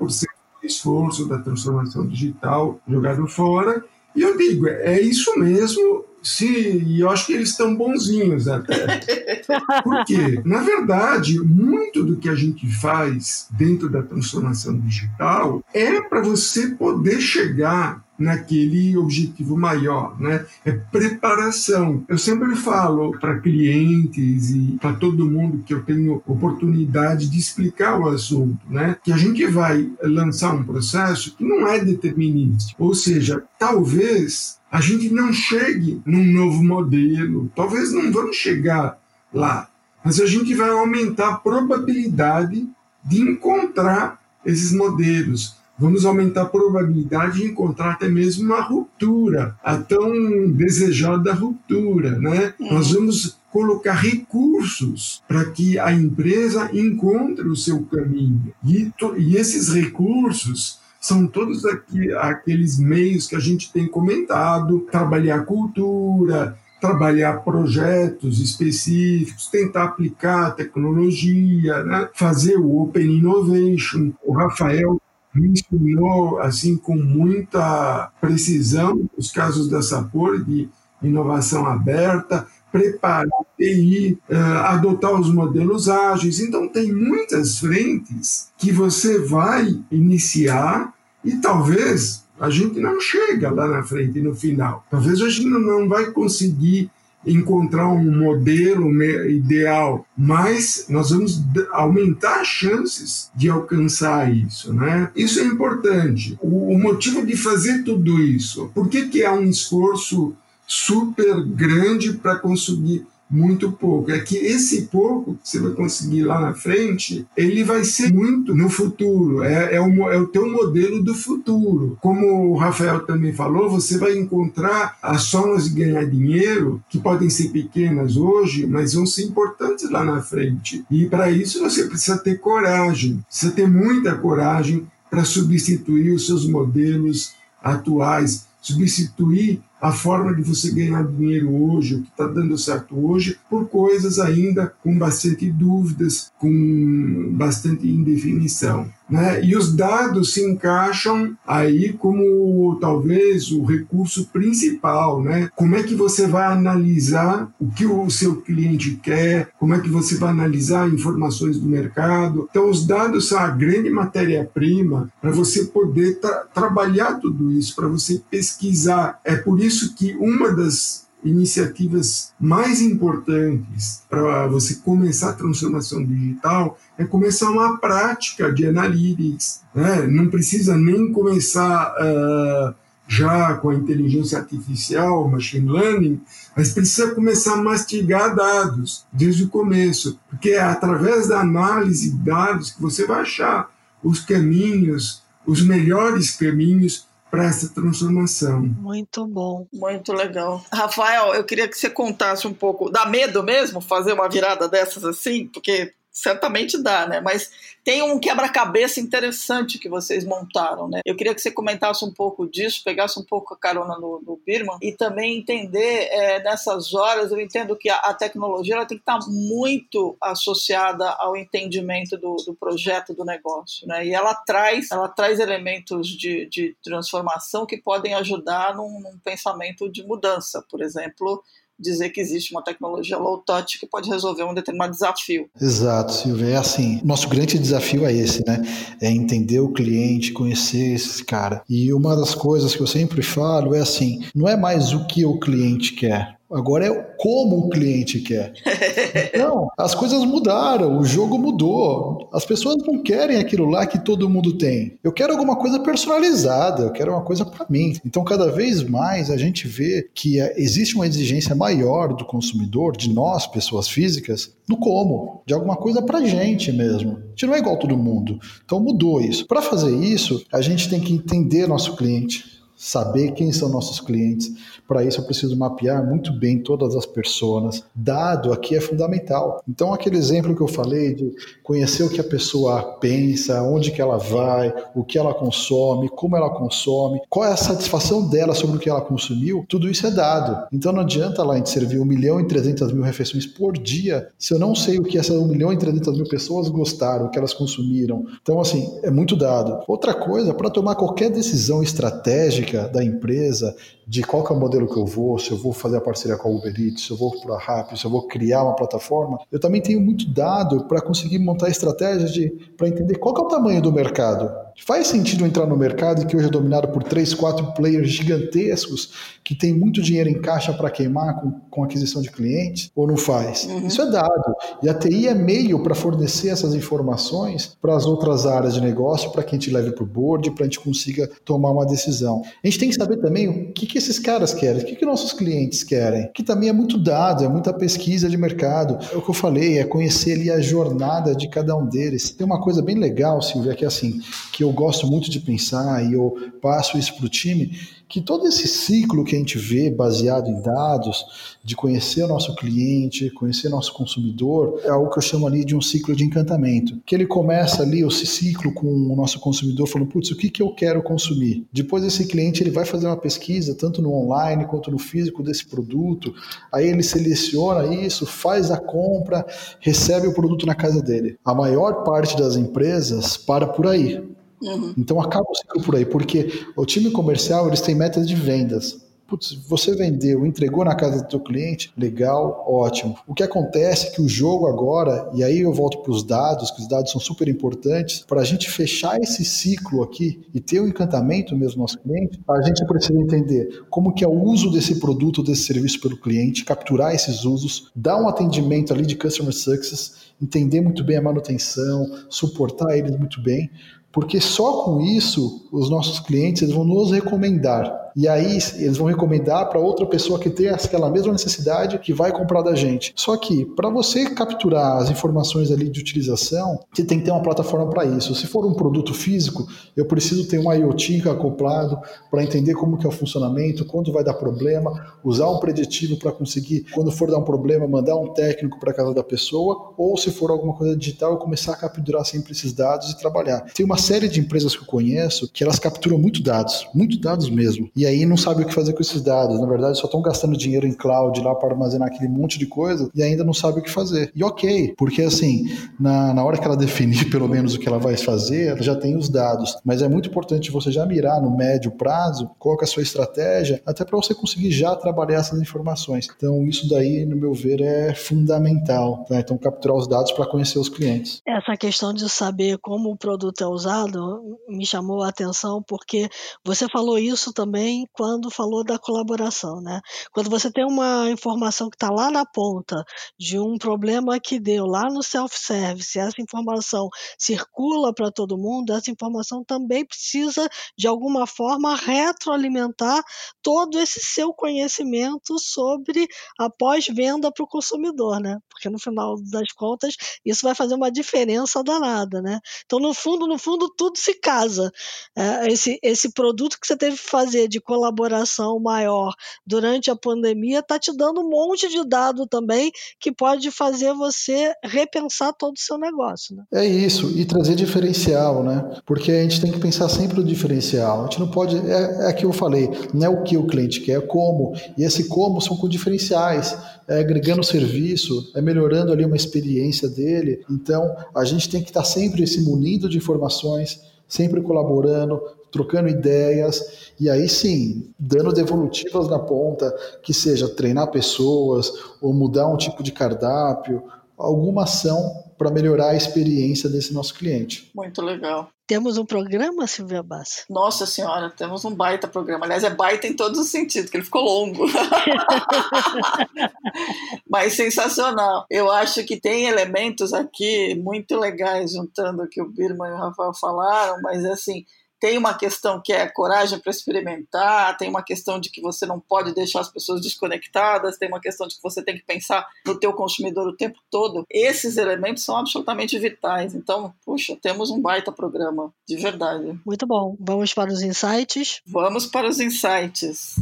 do 0.62 0.68
esforço 0.68 1.28
da 1.28 1.38
transformação 1.38 2.08
digital 2.08 2.80
jogado 2.88 3.28
fora. 3.28 3.84
E 4.16 4.22
eu 4.22 4.38
digo, 4.38 4.68
é 4.68 5.00
isso 5.02 5.38
mesmo 5.38 6.06
Sim, 6.26 6.84
e 6.88 7.02
eu 7.02 7.10
acho 7.12 7.28
que 7.28 7.34
eles 7.34 7.50
estão 7.50 7.76
bonzinhos 7.76 8.48
até. 8.48 9.00
Por 9.84 10.04
quê? 10.06 10.42
Na 10.44 10.62
verdade, 10.62 11.40
muito 11.40 12.04
do 12.04 12.18
que 12.18 12.28
a 12.28 12.34
gente 12.34 12.68
faz 12.82 13.48
dentro 13.52 13.88
da 13.88 14.02
transformação 14.02 14.76
digital 14.80 15.64
é 15.72 16.02
para 16.02 16.22
você 16.22 16.70
poder 16.70 17.22
chegar 17.22 18.04
naquele 18.18 18.98
objetivo 18.98 19.58
maior, 19.58 20.20
né? 20.20 20.46
É 20.64 20.72
preparação. 20.72 22.04
Eu 22.08 22.18
sempre 22.18 22.56
falo 22.56 23.12
para 23.20 23.40
clientes 23.40 24.50
e 24.50 24.78
para 24.80 24.94
todo 24.94 25.30
mundo 25.30 25.64
que 25.66 25.74
eu 25.74 25.84
tenho 25.84 26.24
oportunidade 26.26 27.30
de 27.30 27.38
explicar 27.38 28.00
o 28.00 28.08
assunto, 28.08 28.66
né? 28.70 28.96
Que 29.04 29.12
a 29.12 29.18
gente 29.18 29.46
vai 29.46 29.92
lançar 30.02 30.56
um 30.56 30.64
processo 30.64 31.36
que 31.36 31.44
não 31.44 31.68
é 31.68 31.84
determinístico, 31.84 32.84
ou 32.84 32.96
seja, 32.96 33.44
talvez 33.60 34.58
a 34.76 34.82
gente 34.82 35.10
não 35.10 35.32
chegue 35.32 36.02
num 36.06 36.26
novo 36.34 36.62
modelo, 36.62 37.50
talvez 37.56 37.94
não 37.94 38.12
vamos 38.12 38.36
chegar 38.36 39.00
lá, 39.34 39.70
mas 40.04 40.20
a 40.20 40.26
gente 40.26 40.54
vai 40.54 40.70
aumentar 40.70 41.30
a 41.30 41.38
probabilidade 41.38 42.68
de 43.02 43.22
encontrar 43.22 44.20
esses 44.46 44.74
modelos. 44.74 45.56
Vamos 45.80 46.06
aumentar 46.06 46.42
a 46.42 46.50
probabilidade 46.50 47.40
de 47.40 47.46
encontrar 47.46 47.92
até 47.92 48.10
mesmo 48.10 48.44
uma 48.44 48.60
ruptura, 48.60 49.56
a 49.64 49.78
tão 49.78 50.52
desejada 50.52 51.34
ruptura. 51.34 52.20
Né? 52.20 52.54
Uhum. 52.60 52.74
Nós 52.74 52.92
vamos 52.92 53.38
colocar 53.54 53.94
recursos 53.94 55.24
para 55.26 55.46
que 55.52 55.80
a 55.80 55.94
empresa 55.94 56.70
encontre 56.74 57.48
o 57.48 57.56
seu 57.56 57.82
caminho. 57.84 58.54
E, 58.62 58.92
e 59.18 59.38
esses 59.38 59.70
recursos 59.70 60.84
são 61.06 61.28
todos 61.28 61.64
aqui, 61.66 62.12
aqueles 62.14 62.80
meios 62.80 63.28
que 63.28 63.36
a 63.36 63.40
gente 63.40 63.72
tem 63.72 63.88
comentado, 63.88 64.88
trabalhar 64.92 65.46
cultura, 65.46 66.58
trabalhar 66.82 67.44
projetos 67.44 68.40
específicos, 68.40 69.48
tentar 69.48 69.84
aplicar 69.84 70.56
tecnologia, 70.56 71.84
né? 71.84 72.10
fazer 72.16 72.58
o 72.58 72.82
Open 72.82 73.06
Innovation. 73.06 74.14
O 74.24 74.34
Rafael 74.34 75.00
mencionou 75.34 76.40
assim 76.40 76.76
com 76.76 76.96
muita 76.96 78.12
precisão 78.20 79.08
os 79.16 79.32
casos 79.32 79.70
da 79.70 79.84
Sapor 79.84 80.44
de 80.44 80.68
inovação 81.04 81.68
aberta, 81.68 82.48
preparar 82.72 83.30
TI, 83.58 84.18
uh, 84.30 84.36
adotar 84.66 85.14
os 85.14 85.32
modelos 85.32 85.88
ágeis. 85.88 86.40
Então, 86.40 86.68
tem 86.68 86.92
muitas 86.92 87.60
frentes 87.60 88.52
que 88.58 88.72
você 88.72 89.20
vai 89.20 89.80
iniciar 89.92 90.95
e 91.26 91.38
talvez 91.38 92.24
a 92.40 92.50
gente 92.50 92.80
não 92.80 93.00
chega 93.00 93.50
lá 93.50 93.68
na 93.68 93.84
frente, 93.84 94.22
no 94.22 94.36
final. 94.36 94.86
Talvez 94.90 95.22
a 95.22 95.30
gente 95.30 95.48
não 95.48 95.90
vai 95.90 96.12
conseguir 96.12 96.90
encontrar 97.26 97.88
um 97.88 98.20
modelo 98.20 98.92
ideal, 99.28 100.06
mas 100.16 100.86
nós 100.90 101.10
vamos 101.10 101.42
aumentar 101.72 102.42
as 102.42 102.48
chances 102.48 103.32
de 103.36 103.50
alcançar 103.50 104.32
isso, 104.34 104.72
né? 104.74 105.10
Isso 105.16 105.40
é 105.40 105.44
importante. 105.44 106.38
O, 106.40 106.78
motivo 106.78 107.26
de 107.26 107.36
fazer 107.36 107.84
tudo 107.84 108.22
isso, 108.22 108.70
por 108.76 108.88
que, 108.88 109.08
que 109.08 109.24
é 109.24 109.32
um 109.32 109.46
esforço 109.46 110.36
super 110.68 111.44
grande 111.44 112.14
para 112.14 112.36
conseguir 112.36 113.06
muito 113.30 113.72
pouco. 113.72 114.12
É 114.12 114.20
que 114.20 114.38
esse 114.38 114.84
pouco 114.84 115.36
que 115.36 115.50
você 115.50 115.60
vai 115.60 115.72
conseguir 115.72 116.24
lá 116.24 116.40
na 116.40 116.54
frente, 116.54 117.26
ele 117.36 117.64
vai 117.64 117.84
ser 117.84 118.14
muito 118.14 118.56
no 118.56 118.70
futuro. 118.70 119.44
É, 119.44 119.76
é, 119.76 119.82
o, 119.82 120.10
é 120.10 120.18
o 120.18 120.28
teu 120.28 120.50
modelo 120.50 121.04
do 121.04 121.14
futuro. 121.14 121.98
Como 122.02 122.52
o 122.52 122.56
Rafael 122.56 123.06
também 123.06 123.34
falou, 123.34 123.70
você 123.70 123.98
vai 123.98 124.18
encontrar 124.18 124.98
as 125.02 125.30
formas 125.30 125.66
de 125.66 125.76
ganhar 125.82 126.06
dinheiro 126.06 126.82
que 126.90 127.00
podem 127.00 127.30
ser 127.30 127.50
pequenas 127.50 128.16
hoje, 128.16 128.66
mas 128.66 128.94
vão 128.94 129.06
ser 129.06 129.24
importantes 129.24 129.90
lá 129.90 130.04
na 130.04 130.22
frente. 130.22 130.86
E 130.90 131.06
para 131.06 131.32
isso 131.32 131.62
você 131.62 131.86
precisa 131.86 132.18
ter 132.18 132.40
coragem, 132.40 133.24
precisa 133.28 133.52
ter 133.52 133.68
muita 133.68 134.16
coragem 134.16 134.88
para 135.10 135.24
substituir 135.24 136.12
os 136.12 136.26
seus 136.26 136.48
modelos 136.48 137.34
atuais, 137.64 138.48
substituir 138.62 139.62
a 139.86 139.92
forma 139.92 140.34
de 140.34 140.42
você 140.42 140.72
ganhar 140.72 141.06
dinheiro 141.06 141.54
hoje, 141.54 141.94
o 141.94 142.02
que 142.02 142.10
está 142.10 142.26
dando 142.26 142.58
certo 142.58 142.98
hoje, 142.98 143.38
por 143.48 143.70
coisas 143.70 144.18
ainda 144.18 144.74
com 144.82 144.98
bastante 144.98 145.48
dúvidas, 145.52 146.32
com 146.40 147.30
bastante 147.34 147.88
indefinição. 147.88 148.90
Né? 149.10 149.44
E 149.44 149.56
os 149.56 149.76
dados 149.76 150.34
se 150.34 150.44
encaixam 150.44 151.38
aí 151.46 151.94
como 151.94 152.78
talvez 152.82 153.52
o 153.52 153.64
recurso 153.64 154.28
principal, 154.34 155.22
né? 155.22 155.50
Como 155.56 155.76
é 155.76 155.84
que 155.84 155.94
você 155.94 156.26
vai 156.26 156.46
analisar 156.46 157.50
o 157.60 157.70
que 157.70 157.86
o 157.86 158.10
seu 158.10 158.38
cliente 158.42 159.00
quer? 159.02 159.50
Como 159.60 159.74
é 159.74 159.80
que 159.80 159.90
você 159.90 160.16
vai 160.16 160.30
analisar 160.30 160.90
informações 160.90 161.60
do 161.60 161.68
mercado? 161.68 162.48
Então, 162.50 162.70
os 162.70 162.86
dados 162.86 163.28
são 163.28 163.38
a 163.38 163.48
grande 163.48 163.90
matéria-prima 163.90 165.10
para 165.22 165.32
você 165.32 165.66
poder 165.66 166.20
tra 166.20 166.46
trabalhar 166.54 167.20
tudo 167.20 167.52
isso, 167.52 167.76
para 167.76 167.88
você 167.88 168.22
pesquisar. 168.30 169.20
É 169.24 169.36
por 169.36 169.60
isso 169.60 169.94
que 169.94 170.16
uma 170.16 170.52
das 170.52 171.06
iniciativas 171.26 172.34
mais 172.40 172.82
importantes 172.82 174.04
para 174.10 174.48
você 174.48 174.76
começar 174.76 175.32
a 175.32 175.34
transformação 175.34 176.06
digital 176.06 176.78
é 176.98 177.04
começar 177.04 177.50
uma 177.50 177.78
prática 177.78 178.52
de 178.52 178.68
analytics. 178.68 179.62
Né? 179.74 180.08
Não 180.08 180.30
precisa 180.30 180.78
nem 180.78 181.12
começar 181.12 181.94
uh, 182.00 182.76
já 183.08 183.56
com 183.56 183.70
a 183.70 183.76
inteligência 183.76 184.38
artificial, 184.38 185.28
machine 185.30 185.70
learning, 185.70 186.22
mas 186.56 186.72
precisa 186.72 187.14
começar 187.14 187.54
a 187.54 187.64
mastigar 187.64 188.36
dados 188.36 189.06
desde 189.12 189.44
o 189.44 189.50
começo, 189.50 190.20
porque 190.30 190.52
é 190.52 190.62
através 190.62 191.28
da 191.28 191.42
análise 191.42 192.12
de 192.12 192.18
dados 192.18 192.72
que 192.72 192.82
você 192.82 193.06
vai 193.06 193.22
achar 193.22 193.70
os 194.04 194.20
caminhos, 194.20 195.24
os 195.46 195.62
melhores 195.64 196.32
caminhos 196.32 197.08
para 197.36 197.46
essa 197.46 197.70
transformação. 197.70 198.62
Muito 198.62 199.28
bom. 199.28 199.68
Muito 199.74 200.14
legal. 200.14 200.64
Rafael, 200.72 201.36
eu 201.36 201.44
queria 201.44 201.68
que 201.68 201.78
você 201.78 201.90
contasse 201.90 202.48
um 202.48 202.54
pouco. 202.54 202.90
Dá 202.90 203.06
medo 203.06 203.44
mesmo 203.44 203.82
fazer 203.82 204.14
uma 204.14 204.30
virada 204.30 204.70
dessas 204.70 205.04
assim? 205.04 205.48
Porque 205.48 205.94
certamente 206.16 206.82
dá, 206.82 207.06
né? 207.06 207.20
Mas 207.20 207.52
tem 207.84 208.02
um 208.02 208.18
quebra-cabeça 208.18 209.02
interessante 209.02 209.78
que 209.78 209.90
vocês 209.90 210.24
montaram, 210.24 210.88
né? 210.88 211.02
Eu 211.06 211.14
queria 211.14 211.36
que 211.36 211.42
você 211.42 211.52
comentasse 211.52 212.06
um 212.06 212.12
pouco 212.12 212.50
disso, 212.50 212.82
pegasse 212.86 213.20
um 213.20 213.24
pouco 213.24 213.54
a 213.54 213.58
carona 213.58 213.98
no, 214.00 214.22
no 214.26 214.40
Birman 214.46 214.78
e 214.82 214.94
também 214.94 215.38
entender 215.38 216.08
é, 216.10 216.42
nessas 216.42 216.94
horas. 216.94 217.32
Eu 217.32 217.40
entendo 217.42 217.76
que 217.76 217.90
a, 217.90 217.98
a, 217.98 218.14
tecnologia 218.14 218.76
ela 218.76 218.86
tem 218.86 218.98
que 218.98 219.02
estar 219.02 219.20
muito 219.28 220.16
associada 220.22 221.10
ao 221.20 221.36
entendimento 221.36 222.18
do, 222.18 222.38
do, 222.38 222.56
projeto 222.56 223.14
do 223.14 223.26
negócio, 223.26 223.86
né? 223.86 224.08
E 224.08 224.14
ela 224.14 224.34
traz, 224.34 224.90
ela 224.92 225.10
traz 225.10 225.40
elementos 225.40 226.08
de, 226.08 226.46
de 226.46 226.78
transformação 226.82 227.66
que 227.66 227.78
podem 227.78 228.14
ajudar 228.14 228.74
num, 228.74 229.02
num 229.02 229.20
pensamento 229.20 229.92
de 229.92 230.02
mudança, 230.02 230.66
por 230.72 230.82
exemplo 230.82 231.44
dizer 231.80 232.10
que 232.10 232.22
existe 232.22 232.54
uma 232.54 232.64
tecnologia 232.64 233.18
low 233.18 233.38
touch 233.38 233.80
que 233.80 233.86
pode 233.86 234.10
resolver 234.10 234.44
um 234.44 234.54
determinado 234.54 234.92
desafio. 234.92 235.50
Exato, 235.60 236.14
Silvia. 236.14 236.48
É 236.48 236.56
assim, 236.56 237.02
nosso 237.04 237.28
grande 237.28 237.60
desafio 237.60 238.06
é 238.06 238.14
esse, 238.14 238.46
né? 238.46 238.62
É 239.02 239.12
entender 239.12 239.60
o 239.60 239.72
cliente, 239.72 240.32
conhecer 240.32 240.96
esse 240.96 241.24
cara. 241.24 241.64
E 241.70 241.92
uma 241.94 242.16
das 242.16 242.34
coisas 242.34 242.76
que 242.76 242.82
eu 242.82 242.88
sempre 242.88 243.22
falo 243.22 243.76
é 243.76 243.80
assim, 243.80 244.24
não 244.34 244.48
é 244.48 244.56
mais 244.56 244.94
o 244.94 245.06
que 245.08 245.26
o 245.26 245.40
cliente 245.40 245.94
quer, 245.94 246.35
Agora 246.52 246.86
é 246.86 246.94
como 247.18 247.58
o 247.58 247.70
cliente 247.70 248.20
quer. 248.20 248.54
Não, 249.36 249.68
as 249.78 249.96
coisas 249.96 250.24
mudaram, 250.24 251.00
o 251.00 251.04
jogo 251.04 251.38
mudou. 251.40 252.30
As 252.32 252.46
pessoas 252.46 252.78
não 252.86 253.02
querem 253.02 253.38
aquilo 253.38 253.66
lá 253.66 253.86
que 253.86 253.98
todo 253.98 254.30
mundo 254.30 254.58
tem. 254.58 254.98
Eu 255.04 255.12
quero 255.12 255.34
alguma 255.34 255.56
coisa 255.56 255.80
personalizada, 255.80 256.84
eu 256.84 256.92
quero 256.92 257.12
uma 257.12 257.24
coisa 257.24 257.46
para 257.46 257.66
mim. 257.70 257.98
Então, 258.06 258.24
cada 258.24 258.52
vez 258.52 258.84
mais 258.84 259.32
a 259.32 259.38
gente 259.38 259.68
vê 259.68 260.08
que 260.14 260.40
é, 260.40 260.54
existe 260.58 260.96
uma 260.96 261.08
exigência 261.08 261.56
maior 261.56 262.14
do 262.14 262.26
consumidor, 262.26 262.96
de 262.96 263.12
nós, 263.12 263.48
pessoas 263.48 263.88
físicas, 263.88 264.54
no 264.70 264.78
como, 264.78 265.42
de 265.46 265.54
alguma 265.54 265.76
coisa 265.76 266.02
para 266.02 266.26
gente 266.26 266.72
mesmo. 266.72 267.18
A 267.18 267.30
gente 267.30 267.46
não 267.48 267.56
é 267.56 267.60
igual 267.60 267.78
todo 267.78 267.98
mundo. 267.98 268.40
Então, 268.64 268.80
mudou 268.80 269.20
isso. 269.20 269.48
Para 269.48 269.62
fazer 269.62 269.96
isso, 269.96 270.46
a 270.52 270.62
gente 270.62 270.90
tem 270.90 271.00
que 271.00 271.14
entender 271.14 271.68
nosso 271.68 271.96
cliente 271.96 272.56
saber 272.76 273.32
quem 273.32 273.52
são 273.52 273.70
nossos 273.70 274.00
clientes. 274.00 274.52
Para 274.88 275.04
isso, 275.04 275.20
eu 275.20 275.26
preciso 275.26 275.58
mapear 275.58 276.06
muito 276.06 276.32
bem 276.32 276.60
todas 276.60 276.96
as 276.96 277.06
pessoas. 277.06 277.84
Dado 277.94 278.54
aqui 278.54 278.76
é 278.76 278.82
fundamental. 278.82 279.62
Então, 279.68 279.94
aquele 279.94 280.18
exemplo 280.18 280.56
que 280.56 280.62
eu 280.62 280.68
falei 280.68 281.16
de 281.16 281.34
conhecer 281.64 282.04
o 282.04 282.10
que 282.10 282.22
a 282.22 282.24
pessoa 282.24 282.82
pensa, 283.00 283.64
onde 283.64 283.92
que 283.92 284.02
ela 284.02 284.18
vai, 284.18 284.74
o 284.94 285.04
que 285.04 285.18
ela 285.18 285.34
consome, 285.34 286.10
como 286.10 286.36
ela 286.36 286.50
consome, 286.50 287.22
qual 287.30 287.46
é 287.46 287.52
a 287.52 287.58
satisfação 287.58 288.28
dela 288.28 288.54
sobre 288.54 288.78
o 288.78 288.80
que 288.80 288.90
ela 288.90 289.02
consumiu, 289.02 289.66
tudo 289.68 289.90
isso 289.90 290.06
é 290.06 290.12
dado. 290.12 290.68
Então, 290.72 290.92
não 290.92 291.02
adianta 291.02 291.44
lá 291.44 291.56
gente 291.56 291.70
servir 291.70 292.00
1 292.00 292.06
milhão 292.06 292.40
e 292.40 292.48
300 292.48 292.92
mil 292.92 293.04
refeições 293.04 293.46
por 293.46 293.78
dia 293.78 294.28
se 294.38 294.54
eu 294.54 294.60
não 294.60 294.76
sei 294.76 295.00
o 295.00 295.04
que 295.04 295.18
essas 295.18 295.36
1 295.36 295.48
milhão 295.48 295.74
e 295.74 295.78
300 295.78 296.16
mil 296.16 296.28
pessoas 296.28 296.70
gostaram, 296.70 297.26
o 297.26 297.30
que 297.30 297.38
elas 297.38 297.54
consumiram. 297.54 298.26
Então, 298.42 298.60
assim, 298.60 299.00
é 299.04 299.10
muito 299.10 299.36
dado. 299.36 299.84
Outra 299.88 300.14
coisa, 300.14 300.54
para 300.54 300.70
tomar 300.70 300.96
qualquer 300.96 301.30
decisão 301.30 301.82
estratégica, 301.82 302.75
da 302.84 303.04
empresa 303.04 303.76
de 304.08 304.22
qual 304.24 304.46
é 304.46 304.52
o 304.52 304.60
modelo 304.60 304.88
que 304.88 304.98
eu 304.98 305.06
vou, 305.06 305.38
se 305.40 305.52
eu 305.52 305.58
vou 305.58 305.74
fazer 305.74 305.98
a 305.98 306.02
parceria 306.02 306.38
com 306.38 306.50
a 306.50 306.52
Uber 306.52 306.74
Eats, 306.80 307.06
se 307.06 307.12
eu 307.12 307.18
vou 307.18 307.32
para 307.42 307.56
a 307.56 307.60
Rappi, 307.60 307.98
se 307.98 308.06
eu 308.06 308.12
vou 308.12 308.28
criar 308.28 308.64
uma 308.64 308.76
plataforma, 308.76 309.40
eu 309.52 309.60
também 309.60 309.82
tenho 309.82 310.00
muito 310.00 310.30
dado 310.30 310.86
para 310.86 311.02
conseguir 311.02 311.40
montar 311.40 311.70
estratégias 311.70 312.32
para 312.78 312.88
entender 312.88 313.16
qual 313.16 313.36
é 313.36 313.40
o 313.40 313.48
tamanho 313.48 313.82
do 313.82 313.92
mercado. 313.92 314.66
Faz 314.86 315.08
sentido 315.08 315.46
entrar 315.46 315.66
no 315.66 315.78
mercado 315.78 316.28
que 316.28 316.36
hoje 316.36 316.48
é 316.48 316.50
dominado 316.50 316.90
por 316.90 317.02
três, 317.02 317.34
quatro 317.34 317.74
players 317.74 318.10
gigantescos 318.10 319.12
que 319.42 319.56
tem 319.56 319.74
muito 319.74 320.02
dinheiro 320.02 320.30
em 320.30 320.42
caixa 320.42 320.74
para 320.74 320.90
queimar 320.90 321.40
com, 321.40 321.52
com 321.70 321.84
aquisição 321.84 322.22
de 322.22 322.30
clientes 322.30 322.92
ou 322.94 323.08
não 323.08 323.16
faz? 323.16 323.64
Uhum. 323.64 323.88
Isso 323.88 324.02
é 324.02 324.12
dado. 324.12 324.56
E 324.84 324.90
a 324.90 324.94
TI 324.94 325.30
é 325.30 325.34
meio 325.34 325.82
para 325.82 325.96
fornecer 325.96 326.50
essas 326.50 326.76
informações 326.76 327.78
para 327.82 327.96
as 327.96 328.06
outras 328.06 328.46
áreas 328.46 328.74
de 328.74 328.82
negócio, 328.82 329.32
para 329.32 329.44
que 329.44 329.56
a 329.56 329.58
gente 329.58 329.72
leve 329.72 329.92
para 329.92 330.04
o 330.04 330.08
board, 330.08 330.52
para 330.52 330.64
a 330.64 330.68
gente 330.68 330.82
consiga 330.82 331.30
tomar 331.46 331.72
uma 331.72 331.86
decisão. 331.86 332.42
A 332.62 332.68
gente 332.68 332.80
tem 332.80 332.90
que 332.90 332.96
saber 332.96 333.18
também 333.18 333.48
o 333.48 333.72
que, 333.72 333.88
que 333.88 333.95
esses 333.98 334.20
caras 334.20 334.54
querem, 334.54 334.82
o 334.82 334.86
que, 334.86 334.96
que 334.96 335.06
nossos 335.06 335.34
clientes 335.34 335.84
querem, 335.84 336.30
que 336.34 336.44
também 336.44 336.70
é 336.70 336.74
muito 336.74 336.98
dado, 336.98 337.44
é 337.44 337.48
muita 337.48 337.74
pesquisa 337.74 338.30
de 338.30 338.38
mercado. 338.38 338.98
É 339.12 339.18
o 339.18 339.22
que 339.22 339.30
eu 339.30 339.34
falei, 339.34 339.80
é 339.80 339.84
conhecer 339.84 340.34
ali 340.34 340.52
a 340.52 340.60
jornada 340.60 341.36
de 341.36 341.48
cada 341.48 341.76
um 341.76 341.86
deles. 341.86 342.30
Tem 342.30 342.46
uma 342.46 342.62
coisa 342.62 342.82
bem 342.82 342.96
legal, 342.96 343.42
Silvia, 343.42 343.74
que 343.74 343.84
é 343.84 343.88
assim, 343.88 344.20
que 344.52 344.64
eu 344.64 344.72
gosto 344.72 345.08
muito 345.08 345.30
de 345.30 345.40
pensar 345.40 346.04
e 346.04 346.14
eu 346.14 346.36
passo 346.62 346.98
isso 346.98 347.16
para 347.16 347.26
o 347.26 347.30
time, 347.30 347.72
que 348.08 348.22
todo 348.22 348.48
esse 348.48 348.68
ciclo 348.68 349.24
que 349.24 349.36
a 349.36 349.40
gente 349.40 349.58
vê 349.58 349.90
baseado 349.90 350.48
em 350.50 350.62
dados, 350.62 351.58
de 351.64 351.76
conhecer 351.76 352.24
o 352.24 352.28
nosso 352.28 352.56
cliente, 352.56 353.32
conhecer 353.32 353.70
nosso 353.70 353.94
consumidor, 353.94 354.80
é 354.84 354.90
algo 354.90 355.10
que 355.10 355.18
eu 355.18 355.22
chamo 355.22 355.48
ali 355.48 355.66
de 355.66 355.76
um 355.76 355.82
ciclo 355.82 356.16
de 356.16 356.24
encantamento. 356.24 357.02
Que 357.06 357.16
ele 357.16 357.26
começa 357.26 357.82
ali 357.82 358.06
esse 358.06 358.26
ciclo 358.26 358.74
com 358.74 358.88
o 358.88 359.16
nosso 359.16 359.40
consumidor 359.40 359.88
falando, 359.88 360.10
putz, 360.10 360.30
o 360.32 360.38
que, 360.38 360.50
que 360.50 360.62
eu 360.62 360.70
quero 360.74 361.02
consumir? 361.02 361.66
Depois 361.74 362.04
esse 362.04 362.28
cliente 362.28 362.62
ele 362.62 362.72
vai 362.72 362.86
fazer 362.86 363.08
uma 363.08 363.18
pesquisa, 363.18 363.74
tanto 363.76 364.02
no 364.02 364.14
online 364.14 364.66
quanto 364.66 364.92
no 364.92 365.00
físico 365.00 365.42
desse 365.42 365.66
produto, 365.66 366.34
aí 366.72 366.88
ele 366.88 367.04
seleciona 367.04 367.94
isso, 367.96 368.26
faz 368.26 368.70
a 368.70 368.78
compra, 368.78 369.46
recebe 369.80 370.28
o 370.28 370.34
produto 370.34 370.66
na 370.66 370.76
casa 370.76 371.02
dele. 371.02 371.38
A 371.44 371.54
maior 371.54 372.04
parte 372.04 372.38
das 372.38 372.56
empresas 372.56 373.38
para 373.38 373.66
por 373.66 373.88
aí. 373.88 374.35
Uhum. 374.62 374.94
Então 374.98 375.20
acaba 375.20 375.46
o 375.50 375.56
ciclo 375.56 375.82
por 375.84 375.96
aí, 375.96 376.06
porque 376.06 376.66
o 376.76 376.86
time 376.86 377.12
comercial 377.12 377.68
eles 377.68 377.82
têm 377.82 377.96
metas 377.96 378.28
de 378.28 378.36
vendas. 378.36 379.06
Putz, 379.28 379.54
você 379.68 379.96
vendeu, 379.96 380.46
entregou 380.46 380.86
na 380.86 380.94
casa 380.94 381.24
do 381.24 381.28
teu 381.28 381.40
cliente, 381.40 381.92
legal, 381.98 382.64
ótimo. 382.68 383.18
O 383.28 383.34
que 383.34 383.42
acontece 383.42 384.08
é 384.08 384.12
que 384.12 384.22
o 384.22 384.30
jogo 384.30 384.68
agora, 384.68 385.32
e 385.34 385.44
aí 385.44 385.62
eu 385.62 385.74
volto 385.74 386.04
para 386.04 386.12
os 386.12 386.24
dados, 386.24 386.70
que 386.70 386.82
os 386.82 386.88
dados 386.88 387.12
são 387.12 387.20
super 387.20 387.48
importantes, 387.48 388.20
para 388.20 388.42
a 388.42 388.44
gente 388.44 388.70
fechar 388.70 389.20
esse 389.20 389.44
ciclo 389.44 390.04
aqui 390.04 390.46
e 390.54 390.60
ter 390.60 390.80
o 390.80 390.84
um 390.84 390.88
encantamento 390.88 391.56
mesmo 391.56 391.78
no 391.78 391.82
nosso 391.82 391.98
cliente, 391.98 392.40
a 392.48 392.62
gente 392.62 392.86
precisa 392.86 393.20
entender 393.20 393.84
como 393.90 394.14
que 394.14 394.24
é 394.24 394.28
o 394.28 394.44
uso 394.44 394.70
desse 394.70 395.00
produto, 395.00 395.42
desse 395.42 395.64
serviço 395.64 396.00
pelo 396.00 396.18
cliente, 396.18 396.64
capturar 396.64 397.16
esses 397.16 397.46
usos, 397.46 397.90
dar 397.96 398.22
um 398.22 398.28
atendimento 398.28 398.94
ali 398.94 399.08
de 399.08 399.16
customer 399.16 399.54
success, 399.54 400.26
entender 400.40 400.82
muito 400.82 401.04
bem 401.04 401.18
a 401.18 401.22
manutenção, 401.22 402.06
suportar 402.30 402.96
eles 402.96 403.18
muito 403.18 403.42
bem, 403.42 403.72
porque 404.16 404.40
só 404.40 404.84
com 404.84 405.02
isso 405.02 405.68
os 405.74 405.90
nossos 405.90 406.22
clientes 406.22 406.72
vão 406.72 406.86
nos 406.86 407.12
recomendar. 407.12 408.05
E 408.16 408.28
aí 408.28 408.58
eles 408.78 408.98
vão 408.98 409.08
recomendar 409.08 409.68
para 409.70 409.80
outra 409.80 410.06
pessoa 410.06 410.40
que 410.40 410.50
tem 410.50 410.70
aquela 410.70 411.10
mesma 411.10 411.34
necessidade 411.34 412.00
que 412.00 412.14
vai 412.14 412.32
comprar 412.32 412.62
da 412.62 412.74
gente. 412.74 413.14
Só 413.16 413.36
que 413.36 413.66
para 413.66 413.90
você 413.90 414.30
capturar 414.30 414.98
as 414.98 415.10
informações 415.10 415.72
ali 415.72 415.90
de 415.90 416.00
utilização, 416.00 416.80
você 416.94 417.04
tem 417.04 417.20
que 417.20 417.26
ter 417.26 417.32
uma 417.32 417.42
plataforma 417.42 417.90
para 417.90 418.06
isso. 418.06 418.34
Se 418.34 418.48
for 418.48 418.66
um 418.66 418.74
produto 418.74 419.14
físico, 419.14 419.68
eu 419.96 420.06
preciso 420.06 420.48
ter 420.48 420.60
um 420.60 420.72
IoT 420.72 421.28
acoplado 421.30 422.00
para 422.32 422.44
entender 422.44 422.74
como 422.74 422.98
que 422.98 423.06
é 423.06 423.10
o 423.10 423.12
funcionamento, 423.12 423.86
quando 423.86 424.12
vai 424.12 424.24
dar 424.24 424.34
problema, 424.34 425.16
usar 425.24 425.50
um 425.50 425.60
preditivo 425.60 426.18
para 426.18 426.32
conseguir, 426.32 426.86
quando 426.94 427.12
for 427.12 427.30
dar 427.30 427.38
um 427.38 427.44
problema, 427.44 427.88
mandar 427.88 428.16
um 428.16 428.34
técnico 428.34 428.80
para 428.80 428.94
casa 428.94 429.14
da 429.14 429.24
pessoa, 429.24 429.94
ou 429.98 430.18
se 430.18 430.32
for 430.32 430.52
alguma 430.52 430.74
coisa 430.74 430.96
digital, 430.96 431.34
eu 431.34 431.38
começar 431.38 431.74
a 431.74 431.76
capturar 431.76 432.24
sempre 432.26 432.54
esses 432.54 432.72
dados 432.72 433.12
e 433.12 433.18
trabalhar. 433.18 433.62
Tem 433.74 433.86
uma 433.86 433.98
série 433.98 434.28
de 434.28 434.40
empresas 434.40 434.76
que 434.76 434.82
eu 434.82 434.88
conheço 434.88 435.50
que 435.52 435.64
elas 435.64 435.80
capturam 435.80 436.18
muito 436.18 436.42
dados, 436.42 436.88
muito 436.94 437.20
dados 437.20 437.50
mesmo. 437.50 437.90
E 437.96 438.05
e 438.06 438.08
aí 438.08 438.24
não 438.24 438.38
sabe 438.38 438.62
o 438.62 438.68
que 438.68 438.74
fazer 438.74 438.94
com 438.94 439.02
esses 439.02 439.20
dados. 439.20 439.60
Na 439.60 439.66
verdade, 439.66 439.98
só 439.98 440.06
estão 440.06 440.22
gastando 440.22 440.56
dinheiro 440.56 440.86
em 440.86 440.94
cloud 440.94 441.42
lá 441.42 441.56
para 441.56 441.70
armazenar 441.70 442.08
aquele 442.08 442.28
monte 442.28 442.60
de 442.60 442.68
coisa 442.68 443.10
e 443.16 443.24
ainda 443.24 443.44
não 443.44 443.54
sabe 443.54 443.80
o 443.80 443.82
que 443.82 443.90
fazer. 443.90 444.32
E 444.36 444.44
ok, 444.44 444.94
porque 444.96 445.24
assim, 445.24 445.66
na, 446.00 446.32
na 446.32 446.44
hora 446.44 446.56
que 446.56 446.66
ela 446.66 446.78
definir 446.78 447.32
pelo 447.32 447.50
menos 447.50 447.74
o 447.74 447.80
que 447.80 447.88
ela 447.88 447.98
vai 447.98 448.16
fazer, 448.16 448.68
ela 448.68 448.82
já 448.84 448.96
tem 448.96 449.18
os 449.18 449.28
dados. 449.28 449.76
Mas 449.84 450.04
é 450.04 450.08
muito 450.08 450.30
importante 450.30 450.70
você 450.70 450.92
já 450.92 451.04
mirar 451.04 451.42
no 451.42 451.50
médio 451.50 451.90
prazo 451.90 452.52
qual 452.60 452.78
é 452.80 452.84
a 452.84 452.88
sua 452.88 453.02
estratégia, 453.02 453.82
até 453.84 454.06
para 454.06 454.16
você 454.16 454.36
conseguir 454.36 454.70
já 454.70 454.96
trabalhar 454.96 455.40
essas 455.40 455.60
informações. 455.60 456.28
Então, 456.38 456.64
isso 456.68 456.88
daí, 456.88 457.26
no 457.26 457.36
meu 457.36 457.56
ver, 457.56 457.82
é 457.82 458.14
fundamental. 458.14 459.26
Tá? 459.28 459.40
Então, 459.40 459.58
capturar 459.58 459.98
os 459.98 460.08
dados 460.08 460.32
para 460.32 460.46
conhecer 460.46 460.78
os 460.78 460.90
clientes. 460.90 461.42
Essa 461.48 461.76
questão 461.76 462.14
de 462.14 462.30
saber 462.30 462.78
como 462.78 463.10
o 463.10 463.18
produto 463.18 463.64
é 463.64 463.68
usado 463.68 464.60
me 464.68 464.86
chamou 464.86 465.24
a 465.24 465.30
atenção 465.30 465.82
porque 465.82 466.30
você 466.64 466.88
falou 466.88 467.18
isso 467.18 467.54
também 467.54 467.95
quando 468.12 468.52
falou 468.52 468.84
da 468.84 469.00
colaboração, 469.00 469.80
né? 469.82 470.02
Quando 470.34 470.50
você 470.50 470.72
tem 470.72 470.86
uma 470.86 471.30
informação 471.30 471.90
que 471.90 471.96
está 471.96 472.10
lá 472.10 472.30
na 472.30 472.46
ponta 472.46 473.04
de 473.40 473.60
um 473.60 473.78
problema 473.78 474.40
que 474.40 474.60
deu 474.60 474.86
lá 474.86 475.04
no 475.10 475.24
self-service, 475.24 476.20
essa 476.20 476.42
informação 476.42 477.08
circula 477.38 478.14
para 478.14 478.32
todo 478.32 478.58
mundo, 478.58 478.94
essa 478.94 479.12
informação 479.12 479.64
também 479.64 480.06
precisa, 480.06 480.68
de 480.98 481.08
alguma 481.08 481.48
forma, 481.48 481.96
retroalimentar 481.96 483.24
todo 483.62 484.00
esse 484.00 484.20
seu 484.20 484.54
conhecimento 484.54 485.58
sobre 485.60 486.28
a 486.60 486.70
pós-venda 486.70 487.52
para 487.52 487.64
o 487.64 487.68
consumidor, 487.68 488.40
né? 488.40 488.58
Porque 488.70 488.90
no 488.90 489.00
final 489.00 489.36
das 489.52 489.72
contas, 489.72 490.16
isso 490.44 490.64
vai 490.64 490.76
fazer 490.76 490.96
uma 490.96 491.12
diferença 491.12 491.84
danada, 491.84 492.42
né? 492.42 492.60
Então, 492.86 493.00
no 493.00 493.14
fundo, 493.14 493.48
no 493.48 493.58
fundo, 493.58 493.90
tudo 493.96 494.18
se 494.18 494.34
casa. 494.36 494.92
É, 495.36 495.72
esse, 495.72 496.00
esse 496.02 496.32
produto 496.32 496.80
que 496.80 496.88
você 496.88 496.98
teve 496.98 497.18
que 497.18 497.30
fazer 497.30 497.68
de 497.68 497.80
colaboração 497.86 498.80
maior 498.80 499.34
durante 499.66 500.10
a 500.12 500.16
pandemia 500.16 500.80
está 500.80 501.00
te 501.00 501.16
dando 501.16 501.42
um 501.42 501.50
monte 501.50 501.88
de 501.88 502.04
dado 502.08 502.48
também 502.48 502.92
que 503.20 503.32
pode 503.32 503.72
fazer 503.72 504.14
você 504.14 504.74
repensar 504.84 505.54
todo 505.54 505.76
o 505.76 505.80
seu 505.80 505.98
negócio. 505.98 506.56
Né? 506.56 506.64
É 506.74 506.86
isso, 506.86 507.32
e 507.38 507.46
trazer 507.46 507.76
diferencial, 507.76 508.64
né? 508.64 509.00
Porque 509.06 509.32
a 509.32 509.44
gente 509.44 509.62
tem 509.62 509.72
que 509.72 509.80
pensar 509.80 510.10
sempre 510.10 510.38
no 510.38 510.44
diferencial. 510.44 511.22
A 511.22 511.24
gente 511.24 511.40
não 511.40 511.50
pode. 511.50 511.78
É, 511.78 512.30
é 512.30 512.34
que 512.34 512.46
eu 512.46 512.52
falei, 512.52 512.90
não 513.14 513.26
é 513.26 513.30
o 513.30 513.44
que 513.44 513.58
o 513.58 513.68
cliente 513.68 514.02
quer, 514.02 514.18
é 514.18 514.22
como. 514.22 514.74
E 514.98 515.04
esse 515.04 515.28
como 515.28 515.62
são 515.62 515.78
com 515.78 515.88
diferenciais. 515.88 516.78
É 517.08 517.20
agregando 517.20 517.64
serviço, 517.64 518.52
é 518.56 518.62
melhorando 518.62 519.12
ali 519.12 519.24
uma 519.24 519.36
experiência 519.36 520.10
dele. 520.10 520.66
Então, 520.70 521.16
a 521.36 521.46
gente 521.46 521.70
tem 521.70 521.84
que 521.84 521.90
estar 521.90 522.04
sempre 522.04 522.48
se 522.48 522.62
munindo 522.62 523.08
de 523.08 523.18
informações, 523.18 524.02
sempre 524.28 524.62
colaborando, 524.62 525.40
trocando 525.76 526.08
ideias 526.08 527.12
e 527.20 527.30
aí 527.30 527.50
sim, 527.50 528.10
dando 528.18 528.54
devolutivas 528.54 529.28
na 529.28 529.38
ponta, 529.38 529.94
que 530.24 530.34
seja 530.34 530.70
treinar 530.70 531.12
pessoas 531.12 531.92
ou 532.22 532.34
mudar 532.34 532.70
um 532.70 532.78
tipo 532.78 533.04
de 533.04 533.12
cardápio, 533.12 534.02
alguma 534.38 534.84
ação 534.84 535.44
para 535.58 535.70
melhorar 535.70 536.12
a 536.12 536.16
experiência 536.16 536.90
desse 536.90 537.14
nosso 537.14 537.34
cliente. 537.34 537.92
Muito 537.94 538.22
legal. 538.22 538.70
Temos 538.88 539.18
um 539.18 539.26
programa, 539.26 539.86
Silvia 539.86 540.24
Bassa? 540.24 540.64
Nossa 540.70 541.06
Senhora, 541.06 541.50
temos 541.50 541.84
um 541.84 541.94
baita 541.94 542.28
programa. 542.28 542.66
Aliás, 542.66 542.84
é 542.84 542.90
baita 542.90 543.28
em 543.28 543.36
todos 543.36 543.60
os 543.60 543.68
sentidos, 543.68 544.10
que 544.10 544.16
ele 544.16 544.24
ficou 544.24 544.44
longo. 544.44 544.86
Mas 547.50 547.74
sensacional. 547.74 548.66
Eu 548.70 548.92
acho 548.92 549.26
que 549.26 549.42
tem 549.42 549.66
elementos 549.66 550.34
aqui 550.34 550.96
muito 550.96 551.38
legais, 551.38 551.94
juntando 551.94 552.44
o 552.44 552.48
que 552.48 552.62
o 552.62 552.70
Birman 552.70 553.10
e 553.10 553.14
o 553.14 553.18
Rafael 553.18 553.54
falaram, 553.60 554.22
mas 554.22 554.46
assim, 554.46 554.86
tem 555.20 555.38
uma 555.38 555.54
questão 555.54 556.02
que 556.04 556.14
é 556.14 556.28
coragem 556.28 556.80
para 556.80 556.92
experimentar, 556.92 557.98
tem 557.98 558.10
uma 558.10 558.24
questão 558.24 558.60
de 558.60 558.70
que 558.70 558.82
você 558.82 559.06
não 559.06 559.20
pode 559.20 559.54
deixar 559.54 559.82
as 559.82 559.90
pessoas 559.90 560.22
desconectadas, 560.22 561.18
tem 561.18 561.28
uma 561.28 561.40
questão 561.40 561.68
de 561.68 561.76
que 561.76 561.84
você 561.84 562.04
tem 562.04 562.16
que 562.16 562.26
pensar 562.26 562.68
no 562.86 563.00
teu 563.00 563.14
consumidor 563.14 563.68
o 563.68 563.76
tempo 563.76 564.00
todo. 564.10 564.46
Esses 564.50 564.98
elementos 564.98 565.44
são 565.44 565.58
absolutamente 565.58 566.18
vitais. 566.20 566.76
Então, 566.76 567.14
puxa, 567.26 567.58
temos 567.62 567.90
um 567.90 568.02
baita 568.02 568.32
programa, 568.32 568.94
de 569.08 569.16
verdade. 569.18 569.80
Muito 569.86 570.06
bom. 570.06 570.36
Vamos 570.40 570.74
para 570.74 570.92
os 570.92 571.02
insights? 571.02 571.82
Vamos 571.86 572.26
para 572.26 572.48
os 572.48 572.60
insights. 572.60 573.56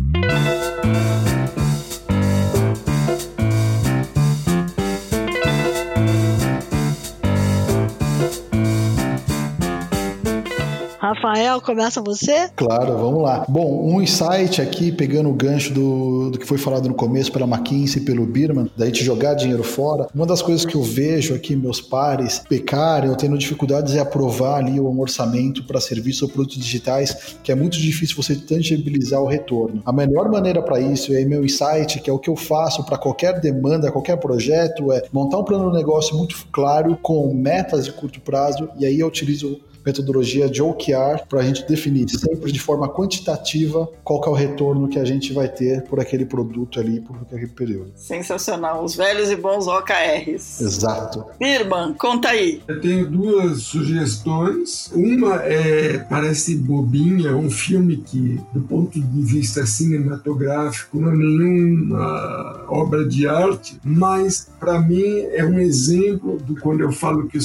Rafael, 11.03 11.59
começa 11.59 12.01
você? 12.01 12.47
Claro, 12.55 12.97
vamos 12.97 13.21
lá. 13.21 13.45
Bom, 13.49 13.93
um 13.93 14.01
insight 14.01 14.61
aqui, 14.61 14.89
pegando 14.89 15.27
o 15.27 15.33
gancho 15.33 15.73
do, 15.73 16.29
do 16.29 16.39
que 16.39 16.47
foi 16.47 16.57
falado 16.57 16.87
no 16.87 16.95
começo 16.95 17.29
pela 17.29 17.45
McKinsey 17.45 18.01
e 18.01 18.05
pelo 18.05 18.25
Birman, 18.25 18.71
daí 18.77 18.89
de 18.89 19.03
jogar 19.03 19.33
dinheiro 19.33 19.65
fora. 19.65 20.07
Uma 20.15 20.25
das 20.25 20.41
coisas 20.41 20.65
que 20.65 20.75
eu 20.75 20.81
vejo 20.81 21.35
aqui 21.35 21.57
meus 21.57 21.81
pares 21.81 22.39
pecarem 22.47 23.09
ou 23.09 23.17
tendo 23.17 23.37
dificuldades 23.37 23.95
é 23.95 23.99
aprovar 23.99 24.59
ali 24.59 24.79
um 24.79 24.97
orçamento 24.97 25.65
para 25.65 25.81
serviços 25.81 26.21
ou 26.21 26.29
produtos 26.29 26.57
digitais, 26.57 27.35
que 27.43 27.51
é 27.51 27.55
muito 27.55 27.77
difícil 27.77 28.15
você 28.15 28.37
tangibilizar 28.37 29.21
o 29.21 29.27
retorno. 29.27 29.81
A 29.85 29.91
melhor 29.91 30.31
maneira 30.31 30.61
para 30.61 30.79
isso, 30.79 31.11
aí 31.11 31.25
meu 31.25 31.43
insight, 31.43 31.99
que 31.99 32.09
é 32.09 32.13
o 32.13 32.19
que 32.19 32.29
eu 32.29 32.37
faço 32.37 32.81
para 32.85 32.97
qualquer 32.97 33.41
demanda, 33.41 33.91
qualquer 33.91 34.15
projeto, 34.15 34.93
é 34.93 35.03
montar 35.11 35.37
um 35.37 35.43
plano 35.43 35.69
de 35.69 35.75
negócio 35.75 36.15
muito 36.15 36.47
claro, 36.49 36.97
com 37.01 37.33
metas 37.33 37.83
de 37.83 37.91
curto 37.91 38.21
prazo, 38.21 38.69
e 38.79 38.85
aí 38.85 39.01
eu 39.01 39.07
utilizo 39.07 39.59
metodologia 39.85 40.49
de 40.49 40.61
OKR 40.61 41.25
para 41.27 41.39
a 41.39 41.43
gente 41.43 41.67
definir 41.67 42.09
sempre 42.09 42.51
de 42.51 42.59
forma 42.59 42.89
quantitativa 42.89 43.89
qual 44.03 44.23
é 44.25 44.29
o 44.29 44.33
retorno 44.33 44.87
que 44.87 44.99
a 44.99 45.05
gente 45.05 45.33
vai 45.33 45.47
ter 45.47 45.83
por 45.83 45.99
aquele 45.99 46.25
produto 46.25 46.79
ali 46.79 46.99
por 47.01 47.15
aquele 47.21 47.47
período. 47.47 47.91
Sensacional, 47.95 48.83
os 48.83 48.95
velhos 48.95 49.29
e 49.29 49.35
bons 49.35 49.67
OKRs. 49.67 50.61
Exato. 50.61 51.25
Irmã, 51.39 51.93
conta 51.97 52.29
aí. 52.29 52.61
Eu 52.67 52.81
tenho 52.81 53.09
duas 53.09 53.63
sugestões. 53.63 54.91
Uma 54.93 55.35
é 55.43 55.97
parece 55.97 56.55
bobinha, 56.55 57.35
um 57.35 57.49
filme 57.49 57.97
que, 57.97 58.39
do 58.53 58.61
ponto 58.61 58.99
de 58.99 59.21
vista 59.21 59.65
cinematográfico, 59.65 60.99
não 60.99 61.11
é 61.11 61.15
nenhuma 61.15 62.65
obra 62.67 63.07
de 63.07 63.27
arte, 63.27 63.79
mas 63.83 64.49
para 64.59 64.79
mim 64.79 65.19
é 65.31 65.43
um 65.43 65.59
exemplo 65.59 66.37
do 66.37 66.55
quando 66.55 66.81
eu 66.81 66.91
falo 66.91 67.27
que 67.27 67.37
o, 67.37 67.41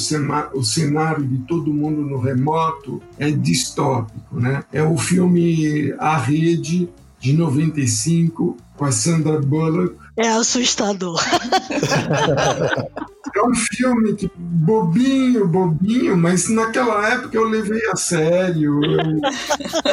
o 0.53 0.63
cenário 0.63 1.25
de 1.25 1.37
todo 1.39 1.73
mundo 1.73 2.01
no 2.01 2.19
remoto 2.29 3.01
é 3.17 3.31
distópico, 3.31 4.39
né? 4.39 4.63
É 4.71 4.83
o 4.83 4.97
filme 4.97 5.93
A 5.99 6.17
Rede 6.17 6.89
de 7.19 7.33
95 7.33 8.57
com 8.77 8.85
a 8.85 8.91
Sandra 8.91 9.39
Bullock. 9.39 9.95
É 10.15 10.29
assustador. 10.29 11.19
É 13.35 13.43
um 13.43 13.55
filme 13.55 14.15
que 14.15 14.29
bobinho, 14.35 15.47
bobinho, 15.47 16.17
mas 16.17 16.49
naquela 16.49 17.07
época 17.09 17.37
eu 17.37 17.45
levei 17.45 17.81
a 17.91 17.95
sério. 17.95 18.79
Eu, 18.83 19.21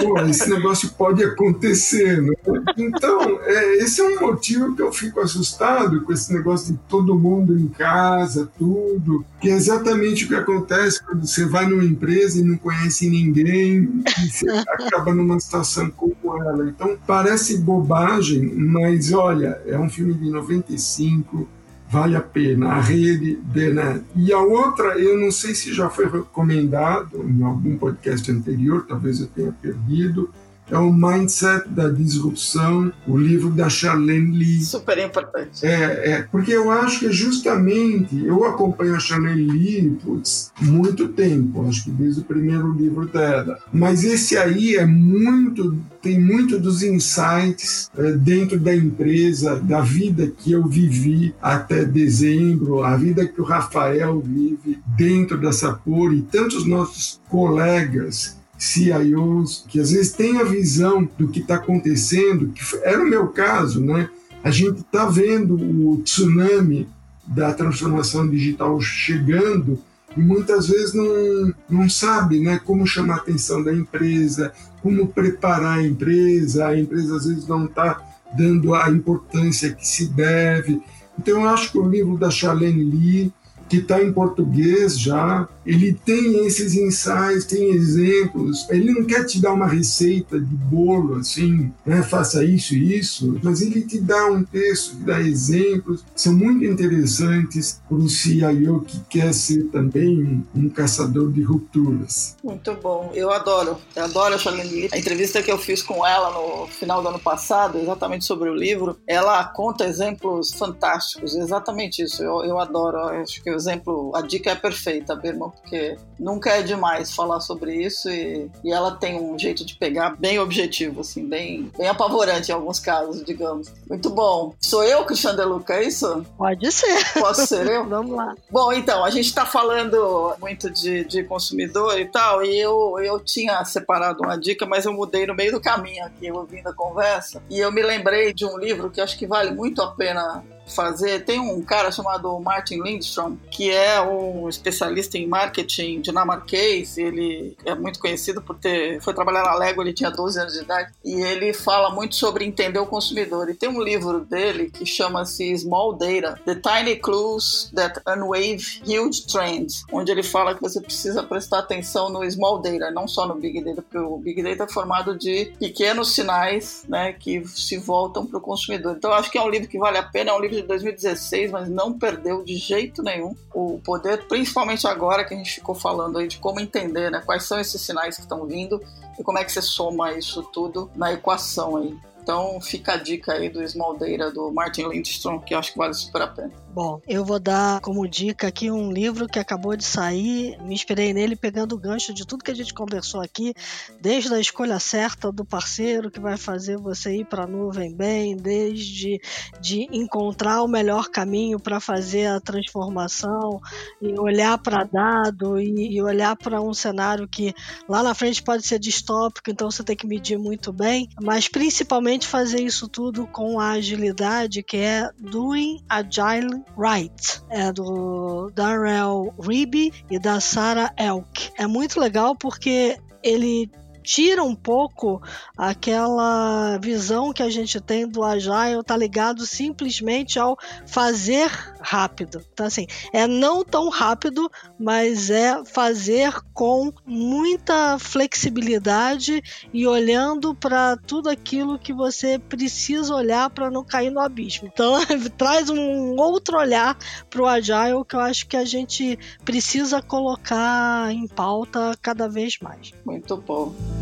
pô, 0.03 0.19
esse 0.21 0.49
negócio 0.51 0.91
pode 0.91 1.23
acontecer, 1.25 2.23
né? 2.23 2.33
Então, 2.77 3.41
é, 3.43 3.77
esse 3.77 4.01
é 4.01 4.05
um 4.05 4.21
motivo 4.21 4.75
que 4.75 4.83
eu 4.83 4.93
fico 4.93 5.21
assustado 5.21 6.01
com 6.03 6.13
esse 6.13 6.33
negócio 6.33 6.73
de 6.73 6.81
todo 6.89 7.19
mundo 7.19 7.57
em 7.57 7.69
casa, 7.69 8.51
tudo. 8.59 9.25
Que 9.41 9.51
é 9.51 9.55
exatamente 9.55 10.25
o 10.25 10.29
que 10.29 10.35
acontece 10.35 11.03
quando 11.03 11.27
você 11.27 11.45
vai 11.45 11.67
numa 11.67 11.85
empresa 11.85 12.39
e 12.39 12.43
não 12.43 12.57
conhece 12.57 13.09
ninguém 13.09 14.03
e 14.19 14.31
você 14.31 14.49
acaba 14.69 15.15
numa 15.15 15.39
situação 15.41 15.91
como 15.91 16.43
ela. 16.43 16.69
Então, 16.69 16.97
parece 17.07 17.59
bobagem, 17.59 18.53
mas 18.55 19.13
olha, 19.13 19.61
é 19.67 19.79
um 19.79 19.89
filme 19.89 20.15
de 20.15 20.31
95 20.31 21.56
vale 21.89 22.17
a 22.17 22.21
pena, 22.21 22.69
a 22.69 22.81
rede 22.81 23.39
Benet. 23.43 24.03
E 24.15 24.33
a 24.33 24.39
outra, 24.39 24.99
eu 24.99 25.19
não 25.19 25.31
sei 25.31 25.55
se 25.55 25.73
já 25.73 25.89
foi 25.89 26.07
recomendado 26.07 27.25
em 27.29 27.43
algum 27.43 27.77
podcast 27.79 28.31
anterior, 28.31 28.85
talvez 28.89 29.21
eu 29.21 29.27
tenha 29.29 29.53
perdido, 29.53 30.31
é 30.71 30.77
o 30.77 30.93
Mindset 30.93 31.69
da 31.69 31.89
Disrupção, 31.89 32.93
o 33.07 33.17
livro 33.17 33.51
da 33.51 33.69
Charlene 33.69 34.37
Lee. 34.37 34.63
Super 34.63 34.99
importante. 34.99 35.65
É, 35.65 36.11
é, 36.11 36.23
porque 36.23 36.53
eu 36.53 36.71
acho 36.71 37.01
que 37.01 37.13
justamente, 37.13 38.25
eu 38.25 38.45
acompanho 38.45 38.95
a 38.95 39.01
Charlene 39.01 39.43
Lee 39.43 39.97
putz, 40.03 40.53
muito 40.61 41.09
tempo, 41.09 41.67
acho 41.69 41.85
que 41.85 41.91
desde 41.91 42.21
o 42.21 42.25
primeiro 42.25 42.73
livro 42.73 43.07
dela. 43.07 43.59
Mas 43.73 44.05
esse 44.05 44.37
aí 44.37 44.77
é 44.77 44.85
muito, 44.85 45.77
tem 46.03 46.21
muito 46.21 46.59
dos 46.59 46.83
insights 46.83 47.91
é, 47.97 48.13
dentro 48.13 48.59
da 48.59 48.75
empresa, 48.75 49.57
da 49.61 49.81
vida 49.81 50.33
que 50.37 50.53
eu 50.53 50.67
vivi 50.67 51.35
até 51.41 51.85
dezembro, 51.85 52.83
a 52.83 52.97
vida 52.97 53.27
que 53.27 53.41
o 53.41 53.45
Rafael 53.45 54.21
vive 54.21 54.79
dentro 54.97 55.39
dessa 55.39 55.73
cor 55.73 56.13
e 56.13 56.23
tantos 56.23 56.67
nossos 56.67 57.21
colegas 57.29 58.36
CIOs, 58.59 59.65
que 59.69 59.81
às 59.81 59.91
vezes 59.91 60.13
têm 60.13 60.39
a 60.39 60.45
visão 60.45 61.09
do 61.19 61.29
que 61.29 61.41
está 61.41 61.57
acontecendo, 61.57 62.49
que 62.49 62.63
era 62.83 63.03
o 63.03 63.09
meu 63.09 63.29
caso, 63.29 63.81
né? 63.81 64.09
A 64.43 64.51
gente 64.51 64.81
está 64.81 65.07
vendo 65.07 65.55
o 65.55 66.01
tsunami 66.03 66.89
da 67.27 67.53
transformação 67.53 68.29
digital 68.29 68.81
chegando 68.81 69.79
e 70.17 70.21
muitas 70.21 70.69
vezes 70.69 70.95
não, 70.95 71.53
não 71.69 71.89
sabe 71.91 72.41
né, 72.41 72.61
como 72.65 72.87
chamar 72.87 73.15
a 73.15 73.19
atenção 73.19 73.63
da 73.63 73.73
empresa, 73.73 74.53
como 74.83 75.09
preparar 75.09 75.79
a 75.79 75.87
empresa, 75.87 76.69
a 76.69 76.79
empresa 76.79 77.17
às 77.17 77.27
vezes 77.27 77.47
não 77.47 77.67
está 77.67 78.01
dando 78.37 78.75
a 78.75 78.91
importância 78.91 79.73
que 79.73 79.87
se 79.87 80.07
deve. 80.07 80.81
Então, 81.19 81.43
eu 81.43 81.49
acho 81.49 81.73
que 81.73 81.79
o 81.79 81.89
livro 81.89 82.17
da 82.17 82.31
Charlene 82.31 82.85
Lee 82.85 83.33
que 83.69 83.79
está 83.79 84.03
em 84.03 84.13
português 84.13 84.99
já, 84.99 85.49
ele 85.67 85.93
tem 85.93 86.47
esses 86.47 86.75
ensaios, 86.75 87.45
tem 87.45 87.71
exemplos. 87.71 88.67
Ele 88.71 88.93
não 88.93 89.05
quer 89.05 89.25
te 89.25 89.41
dar 89.41 89.53
uma 89.53 89.67
receita 89.67 90.39
de 90.39 90.55
bolo 90.55 91.17
assim, 91.17 91.73
né, 91.85 92.03
faça 92.03 92.45
isso 92.45 92.75
e 92.75 92.99
isso, 92.99 93.39
mas 93.43 93.61
ele 93.61 93.83
te 93.83 94.01
dá 94.01 94.27
um 94.27 94.45
texto, 94.45 94.97
te 94.97 95.03
dá 95.03 95.21
exemplos, 95.21 96.05
são 96.15 96.33
muito 96.33 96.65
interessantes 96.65 97.81
para 97.89 97.97
o 97.97 98.09
CIO 98.09 98.81
que 98.87 99.01
quer 99.09 99.35
ser 99.35 99.65
também 99.65 100.45
um, 100.55 100.69
caçador 100.69 101.33
de 101.33 101.43
rupturas. 101.43 102.37
Muito 102.45 102.75
bom, 102.75 103.11
eu 103.15 103.31
adoro, 103.31 103.79
eu 103.95 104.05
adoro 104.05 104.35
a 104.35 104.39
Charlene 104.39 104.89
A 104.93 104.99
entrevista 104.99 105.43
que 105.43 105.51
eu 105.51 105.59
fiz 105.59 105.83
com 105.83 106.07
ela 106.07 106.31
no 106.31 106.67
final 106.67 107.03
do 107.03 107.09
ano 107.09 107.19
passado, 107.19 107.79
exatamente 107.79 108.25
sobre 108.25 108.49
o 108.51 108.55
livro, 108.55 108.99
ela 109.07 109.43
conta 109.45 109.87
exemplos 109.87 110.53
fantásticos, 110.53 111.35
exatamente 111.35 112.03
isso. 112.03 112.23
Eu, 112.23 112.45
eu 112.45 112.59
adoro, 112.59 112.99
acho 112.99 113.43
que 113.43 113.51
exemplo, 113.57 114.13
a 114.15 114.21
dica 114.21 114.51
é 114.51 114.55
perfeita, 114.55 115.15
Birman, 115.15 115.51
porque 115.51 115.97
nunca 116.19 116.51
é 116.51 116.63
demais 116.63 117.13
falar 117.13 117.41
sobre 117.41 117.75
isso 117.75 118.09
e, 118.09 118.51
e 118.65 118.73
ela 118.73 118.93
tem 118.93 119.21
um 119.21 119.39
jeito 119.39 119.65
de 119.65 119.75
pegar 119.75 120.17
bem 120.17 120.39
objetivo, 120.39 121.01
assim, 121.01 121.27
bem, 121.27 121.71
bem 121.77 121.89
apavorante 121.89 122.51
em 122.51 122.55
alguns 122.55 122.79
casos, 122.79 123.25
digamos. 123.25 123.73
Muito 123.89 124.11
bom. 124.11 124.55
Sou 124.61 124.85
eu, 124.85 125.05
Cristiano 125.05 125.37
Deluca, 125.37 125.75
é 125.75 125.85
isso? 125.85 126.25
Pode 126.37 126.71
ser. 126.73 127.13
Posso 127.21 127.47
ser 127.47 127.67
eu? 127.67 127.87
Vamos 127.89 128.17
lá. 128.17 128.35
Bom, 128.51 128.73
então, 128.73 129.05
a 129.05 129.11
gente 129.11 129.27
está 129.27 129.45
falando 129.45 130.35
muito 130.41 130.71
de, 130.71 131.05
de 131.05 131.25
consumidor 131.25 131.99
e 131.99 132.07
tal, 132.07 132.45
e 132.45 132.59
eu, 132.59 132.99
eu 133.01 133.21
tinha 133.21 133.65
separado 133.65 134.23
uma 134.23 134.37
dica, 134.37 134.67
mas 134.67 134.85
eu 134.85 134.93
mudei 134.93 135.27
no 135.27 135.35
meio 135.35 135.53
do 135.53 135.61
caminho 135.61 136.05
aqui, 136.05 136.31
ouvindo 136.31 136.69
a 136.69 136.75
conversa, 136.75 137.43
e 137.51 137.59
eu 137.59 137.73
me 137.73 137.83
lembrei 137.83 138.33
de 138.33 138.45
um 138.45 138.59
livro 138.59 138.91
que 138.91 139.01
acho 139.01 139.19
que 139.19 139.27
vale 139.27 139.51
muito 139.53 139.83
a 139.83 139.93
pena 139.93 140.45
fazer. 140.67 141.25
Tem 141.25 141.39
um 141.39 141.63
cara 141.63 141.91
chamado 141.91 142.39
Martin 142.41 142.83
Lindstrom, 142.83 143.37
que 143.51 143.71
é 143.71 144.01
um 144.01 144.49
especialista 144.49 145.17
em 145.19 145.27
marketing 145.27 146.01
dinamarquês. 146.01 146.99
Ele 146.99 147.57
é 147.65 147.75
muito 147.75 147.99
conhecido 147.99 148.43
por 148.43 148.57
ter. 148.57 149.01
Foi 149.01 149.15
trabalhar 149.15 149.45
na 149.45 149.55
Lego, 149.55 149.83
ele 149.83 149.93
tinha 149.93 150.11
12 150.11 150.39
anos 150.39 150.53
de 150.55 150.61
idade. 150.61 150.93
E 151.05 151.21
ele 151.23 151.53
fala 151.53 151.91
muito 151.91 152.17
sobre 152.17 152.45
entender 152.45 152.79
o 152.79 152.87
consumidor. 152.87 153.49
E 153.49 153.55
tem 153.55 153.69
um 153.69 153.83
livro 153.83 154.21
dele 154.21 154.71
que 154.71 154.85
chama-se 154.85 155.57
Small 155.57 155.95
Data: 155.95 156.41
The 156.45 156.55
Tiny 156.57 156.97
Clues 156.97 157.71
That 157.75 158.01
Unwave 158.07 158.83
Huge 158.87 159.27
Trends, 159.27 159.85
onde 159.93 160.11
ele 160.11 160.23
fala 160.23 160.55
que 160.55 160.63
você 160.63 160.81
precisa 160.81 161.23
prestar 161.23 161.61
atenção 161.61 162.09
no 162.09 162.29
Small 162.31 162.61
Data, 162.61 162.91
não 162.91 163.07
só 163.07 163.27
no 163.27 163.35
Big 163.35 163.63
Data, 163.63 163.83
porque 163.83 163.99
o 163.99 164.19
Big 164.19 164.43
Data 164.43 164.65
é 164.65 164.69
formado 164.69 165.17
de 165.17 165.53
pequenos 165.59 166.15
sinais 166.15 166.85
né, 166.89 167.13
que 167.13 167.47
se 167.47 167.77
voltam 167.79 168.27
para 168.27 168.39
o 168.39 168.41
consumidor. 168.41 168.95
Então, 168.97 169.13
acho 169.13 169.31
que 169.31 169.39
é 169.39 169.43
um 169.43 169.49
livro 169.49 169.69
que 169.69 169.79
vale 169.79 169.99
a 169.99 170.03
pena, 170.03 170.31
é 170.31 170.35
um 170.35 170.41
livro 170.41 170.56
de 170.63 170.69
2016, 170.69 171.51
mas 171.51 171.69
não 171.69 171.99
perdeu 171.99 172.43
de 172.43 172.57
jeito 172.57 173.03
nenhum 173.03 173.35
o 173.55 173.81
poder, 173.85 174.27
principalmente 174.27 174.87
agora 174.87 175.25
que 175.25 175.35
a 175.35 175.37
gente 175.37 175.55
ficou 175.55 175.75
falando 175.75 176.19
aí 176.19 176.29
de 176.29 176.39
como 176.39 176.61
entender, 176.61 177.11
né, 177.11 177.23
quais 177.25 177.45
são 177.45 177.59
esses 177.59 177.81
sinais 177.81 178.17
que 178.17 178.23
estão 178.23 178.45
vindo 178.47 178.83
e 179.19 179.23
como 179.23 179.39
é 179.39 179.45
que 179.45 179.53
você 179.53 179.63
soma 179.63 180.13
isso 180.13 180.43
tudo 180.43 180.91
na 180.95 181.13
equação 181.13 181.77
aí. 181.77 181.97
Então 182.27 182.61
fica 182.61 182.95
a 182.95 182.97
dica 182.97 183.35
aí 183.35 183.49
do 183.49 183.65
Small 183.69 183.97
Data 183.97 184.33
do 184.33 184.51
Martin 184.51 184.89
Lindstrom, 184.89 185.39
que 185.39 185.55
acho 185.55 185.71
que 185.71 185.79
vale 185.79 185.95
super 185.95 186.23
a 186.23 186.27
pena. 186.27 186.51
Bom, 186.75 187.01
eu 187.07 187.25
vou 187.25 187.39
dar 187.39 187.81
como 187.81 188.07
dica 188.07 188.49
aqui 188.49 188.69
um 188.69 188.91
livro 188.91 189.29
que 189.29 189.39
acabou 189.39 189.77
de 189.77 189.85
sair. 189.85 190.61
Me 190.61 190.75
inspirei 190.75 191.15
nele 191.15 191.37
pegando 191.37 191.75
o 191.75 191.79
gancho 191.79 192.13
de 192.13 192.27
tudo 192.27 192.43
que 192.43 192.51
a 192.51 192.55
gente 192.55 192.75
conversou 192.75 193.23
aqui, 193.23 193.55
desde 194.01 194.35
a 194.35 194.41
escolha 194.41 194.79
certa 194.81 195.31
do 195.31 195.45
parceiro 195.45 196.11
que 196.11 196.19
vai 196.19 196.37
fazer 196.37 196.77
você 196.77 197.17
ir 197.17 197.27
para 197.27 197.45
a 197.45 197.47
nuvem 197.47 197.95
bem, 197.95 198.37
desde 198.37 199.21
de 199.61 199.89
encontrar 199.93 200.63
o 200.63 200.69
melhor 200.69 201.09
caminho 201.09 201.61
para 201.61 201.79
fazer 201.79 202.27
a 202.27 202.41
transformação 202.41 203.61
e 204.03 204.19
olhar 204.19 204.59
para 204.59 204.83
dado 204.83 205.61
e, 205.61 205.95
e 205.95 206.03
olhar 206.03 206.37
para 206.37 206.61
um 206.61 206.75
cenário 206.75 207.29
que 207.29 207.55
lá 207.89 208.03
na 208.03 208.15
frente 208.15 208.43
pode 208.43 208.67
ser 208.67 208.81
distópico, 208.81 209.51
então 209.51 209.71
você 209.71 209.85
tem 209.85 209.97
que 209.97 210.07
medir 210.07 210.39
muito 210.39 210.73
bem, 210.73 211.09
mas 211.23 211.49
principalmente 211.49 212.16
fazer 212.25 212.63
isso 212.63 212.89
tudo 212.89 213.27
com 213.27 213.59
a 213.59 213.73
agilidade 213.73 214.63
que 214.63 214.77
é 214.77 215.11
Doing 215.19 215.83
Agile 215.89 216.63
Right, 216.79 217.43
é 217.51 217.73
do 217.73 218.51
Darrell 218.55 219.35
Ribby 219.41 219.93
e 220.09 220.19
da 220.19 220.39
Sarah 220.39 220.95
Elk. 220.97 221.51
É 221.59 221.67
muito 221.67 221.99
legal 221.99 222.37
porque 222.37 222.97
ele 223.23 223.69
tira 224.07 224.45
um 224.45 224.55
pouco 224.55 225.21
aquela 225.59 226.79
visão 226.79 227.33
que 227.33 227.43
a 227.43 227.51
gente 227.51 227.81
tem 227.81 228.07
do 228.07 228.23
Agile, 228.23 228.85
tá 228.85 228.97
ligado 228.97 229.45
simplesmente 229.45 230.39
ao 230.39 230.57
fazer 230.87 231.51
rápido. 231.81 232.41
Então, 232.53 232.67
assim, 232.67 232.87
é 233.13 233.27
não 233.27 233.65
tão 233.65 233.89
rápido, 233.89 234.49
mas 234.79 235.29
é 235.29 235.65
fazer 235.65 236.33
com 236.55 236.93
muita 237.05 237.99
flexibilidade 237.99 239.43
e 239.73 239.87
olhando 239.87 240.55
para 240.55 240.97
tudo 240.97 241.29
aquilo 241.29 241.79
que 241.79 241.93
você 241.93 242.39
precisa 242.39 243.13
olhar 243.13 243.51
para 243.51 243.71
não 243.71 243.85
cair 243.85 244.11
no 244.11 244.21
abismo. 244.21 244.71
Então, 244.73 244.95
traz 245.37 245.69
um 245.69 246.15
outro 246.17 246.59
olhar 246.59 246.97
para 247.29 247.43
o 247.43 247.47
Agile 247.47 248.05
que 248.09 248.15
eu 248.15 248.21
acho 248.21 248.47
que 248.47 248.57
a 248.57 248.65
gente 248.65 249.19
precisa 249.45 250.01
colocar 250.01 251.11
em 251.11 251.27
pauta 251.27 251.97
cada 252.01 252.29
vez 252.29 252.59
mais. 252.61 252.93
Muito 253.05 253.37
bom. 253.37 253.96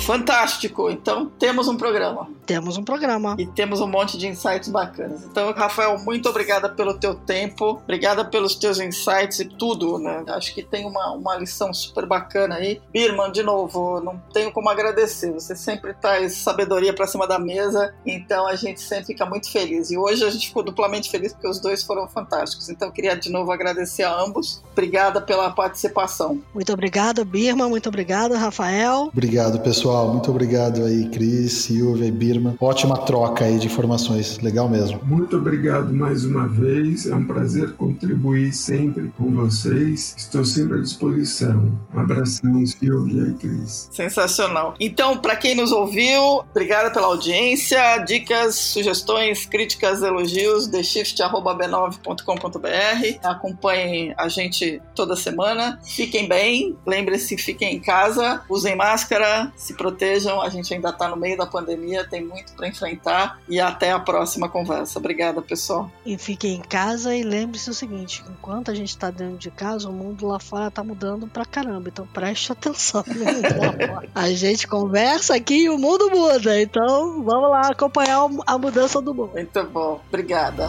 Fantástico! 0.00 0.90
Então 0.90 1.26
temos 1.38 1.68
um 1.68 1.76
programa. 1.76 2.28
Temos 2.46 2.76
um 2.76 2.82
programa. 2.82 3.36
E 3.38 3.46
temos 3.46 3.80
um 3.80 3.86
monte 3.86 4.18
de 4.18 4.26
insights 4.26 4.68
bacanas. 4.68 5.24
Então, 5.24 5.52
Rafael, 5.52 5.96
muito 6.00 6.28
obrigada 6.28 6.68
pelo 6.68 6.94
teu 6.94 7.14
tempo, 7.14 7.80
obrigada 7.84 8.24
pelos 8.24 8.56
teus 8.56 8.80
insights 8.80 9.38
e 9.38 9.44
tudo, 9.44 9.98
né? 9.98 10.24
Acho 10.28 10.52
que 10.52 10.62
tem 10.62 10.84
uma, 10.84 11.12
uma 11.12 11.36
lição 11.36 11.72
super 11.72 12.06
bacana 12.06 12.56
aí. 12.56 12.80
Birman, 12.92 13.30
de 13.30 13.42
novo, 13.42 14.00
não 14.00 14.20
tenho 14.32 14.50
como 14.50 14.68
agradecer. 14.68 15.32
Você 15.32 15.54
sempre 15.54 15.94
traz 15.94 16.34
sabedoria 16.34 16.92
para 16.92 17.06
cima 17.06 17.26
da 17.26 17.38
mesa, 17.38 17.94
então 18.04 18.48
a 18.48 18.56
gente 18.56 18.80
sempre 18.80 19.06
fica 19.06 19.24
muito 19.24 19.48
feliz. 19.48 19.90
E 19.92 19.96
hoje 19.96 20.24
a 20.24 20.30
gente 20.30 20.48
ficou 20.48 20.64
duplamente 20.64 21.08
feliz 21.08 21.32
porque 21.32 21.48
os 21.48 21.60
dois 21.60 21.84
foram 21.84 22.08
fantásticos. 22.08 22.68
Então, 22.68 22.88
eu 22.88 22.92
queria 22.92 23.14
de 23.14 23.30
novo 23.30 23.52
agradecer 23.52 24.02
a 24.02 24.20
ambos. 24.20 24.60
Obrigada 24.72 25.20
pela 25.20 25.50
participação. 25.50 26.42
Muito 26.52 26.72
obrigada, 26.72 27.24
Birman. 27.24 27.68
Muito 27.68 27.88
obrigada, 27.88 28.36
Rafael. 28.36 29.10
Obrigado, 29.12 29.60
pessoal. 29.60 29.89
Muito 30.12 30.30
obrigado 30.30 30.84
aí, 30.84 31.08
Cris, 31.08 31.52
Silvia 31.52 32.06
e 32.06 32.10
Birman 32.10 32.56
Ótima 32.60 32.98
troca 32.98 33.46
aí 33.46 33.58
de 33.58 33.66
informações, 33.66 34.38
legal 34.38 34.68
mesmo. 34.68 35.00
Muito 35.02 35.36
obrigado 35.36 35.92
mais 35.92 36.24
uma 36.24 36.46
vez, 36.46 37.06
é 37.06 37.14
um 37.14 37.24
prazer 37.24 37.72
contribuir 37.72 38.52
sempre 38.52 39.10
com 39.16 39.34
vocês. 39.34 40.14
Estou 40.16 40.44
sempre 40.44 40.78
à 40.78 40.80
disposição. 40.80 41.72
Um 41.94 42.00
abração, 42.00 42.64
Silvia 42.66 43.28
e 43.28 43.34
Cris. 43.34 43.88
Sensacional. 43.90 44.74
Então, 44.78 45.16
para 45.16 45.36
quem 45.36 45.54
nos 45.54 45.72
ouviu, 45.72 46.44
obrigada 46.50 46.90
pela 46.90 47.06
audiência. 47.06 47.96
Dicas, 47.98 48.56
sugestões, 48.56 49.46
críticas, 49.46 50.02
elogios, 50.02 50.66
theshift.b9.com.br. 50.68 53.26
Acompanhem 53.26 54.14
a 54.16 54.28
gente 54.28 54.80
toda 54.94 55.16
semana. 55.16 55.80
Fiquem 55.82 56.28
bem, 56.28 56.76
lembre-se, 56.86 57.36
fiquem 57.36 57.76
em 57.76 57.80
casa, 57.80 58.42
usem 58.48 58.76
máscara, 58.76 59.52
se 59.56 59.74
protejam. 59.80 60.42
A 60.42 60.50
gente 60.50 60.74
ainda 60.74 60.90
está 60.90 61.08
no 61.08 61.16
meio 61.16 61.38
da 61.38 61.46
pandemia, 61.46 62.06
tem 62.06 62.22
muito 62.22 62.52
para 62.52 62.68
enfrentar 62.68 63.40
e 63.48 63.58
até 63.58 63.92
a 63.92 63.98
próxima 63.98 64.46
conversa. 64.46 64.98
Obrigada, 64.98 65.40
pessoal. 65.40 65.90
E 66.04 66.18
fiquem 66.18 66.56
em 66.56 66.60
casa 66.60 67.16
e 67.16 67.22
lembre-se 67.22 67.70
o 67.70 67.74
seguinte: 67.74 68.22
enquanto 68.28 68.70
a 68.70 68.74
gente 68.74 68.90
está 68.90 69.10
dentro 69.10 69.38
de 69.38 69.50
casa, 69.50 69.88
o 69.88 69.92
mundo 69.92 70.26
lá 70.26 70.38
fora 70.38 70.68
está 70.68 70.84
mudando 70.84 71.26
pra 71.26 71.46
caramba. 71.46 71.88
Então 71.88 72.06
preste 72.06 72.52
atenção 72.52 73.02
no 73.06 73.14
mundo 73.14 73.48
lá 73.58 73.94
fora. 73.94 74.08
A 74.14 74.30
gente 74.32 74.66
conversa 74.66 75.34
aqui 75.34 75.64
e 75.64 75.70
o 75.70 75.78
mundo 75.78 76.10
muda. 76.10 76.60
Então 76.60 77.22
vamos 77.22 77.50
lá 77.50 77.68
acompanhar 77.70 78.28
a 78.46 78.58
mudança 78.58 79.00
do 79.00 79.14
mundo. 79.14 79.32
Muito 79.32 79.64
bom. 79.64 79.98
Obrigada. 80.08 80.68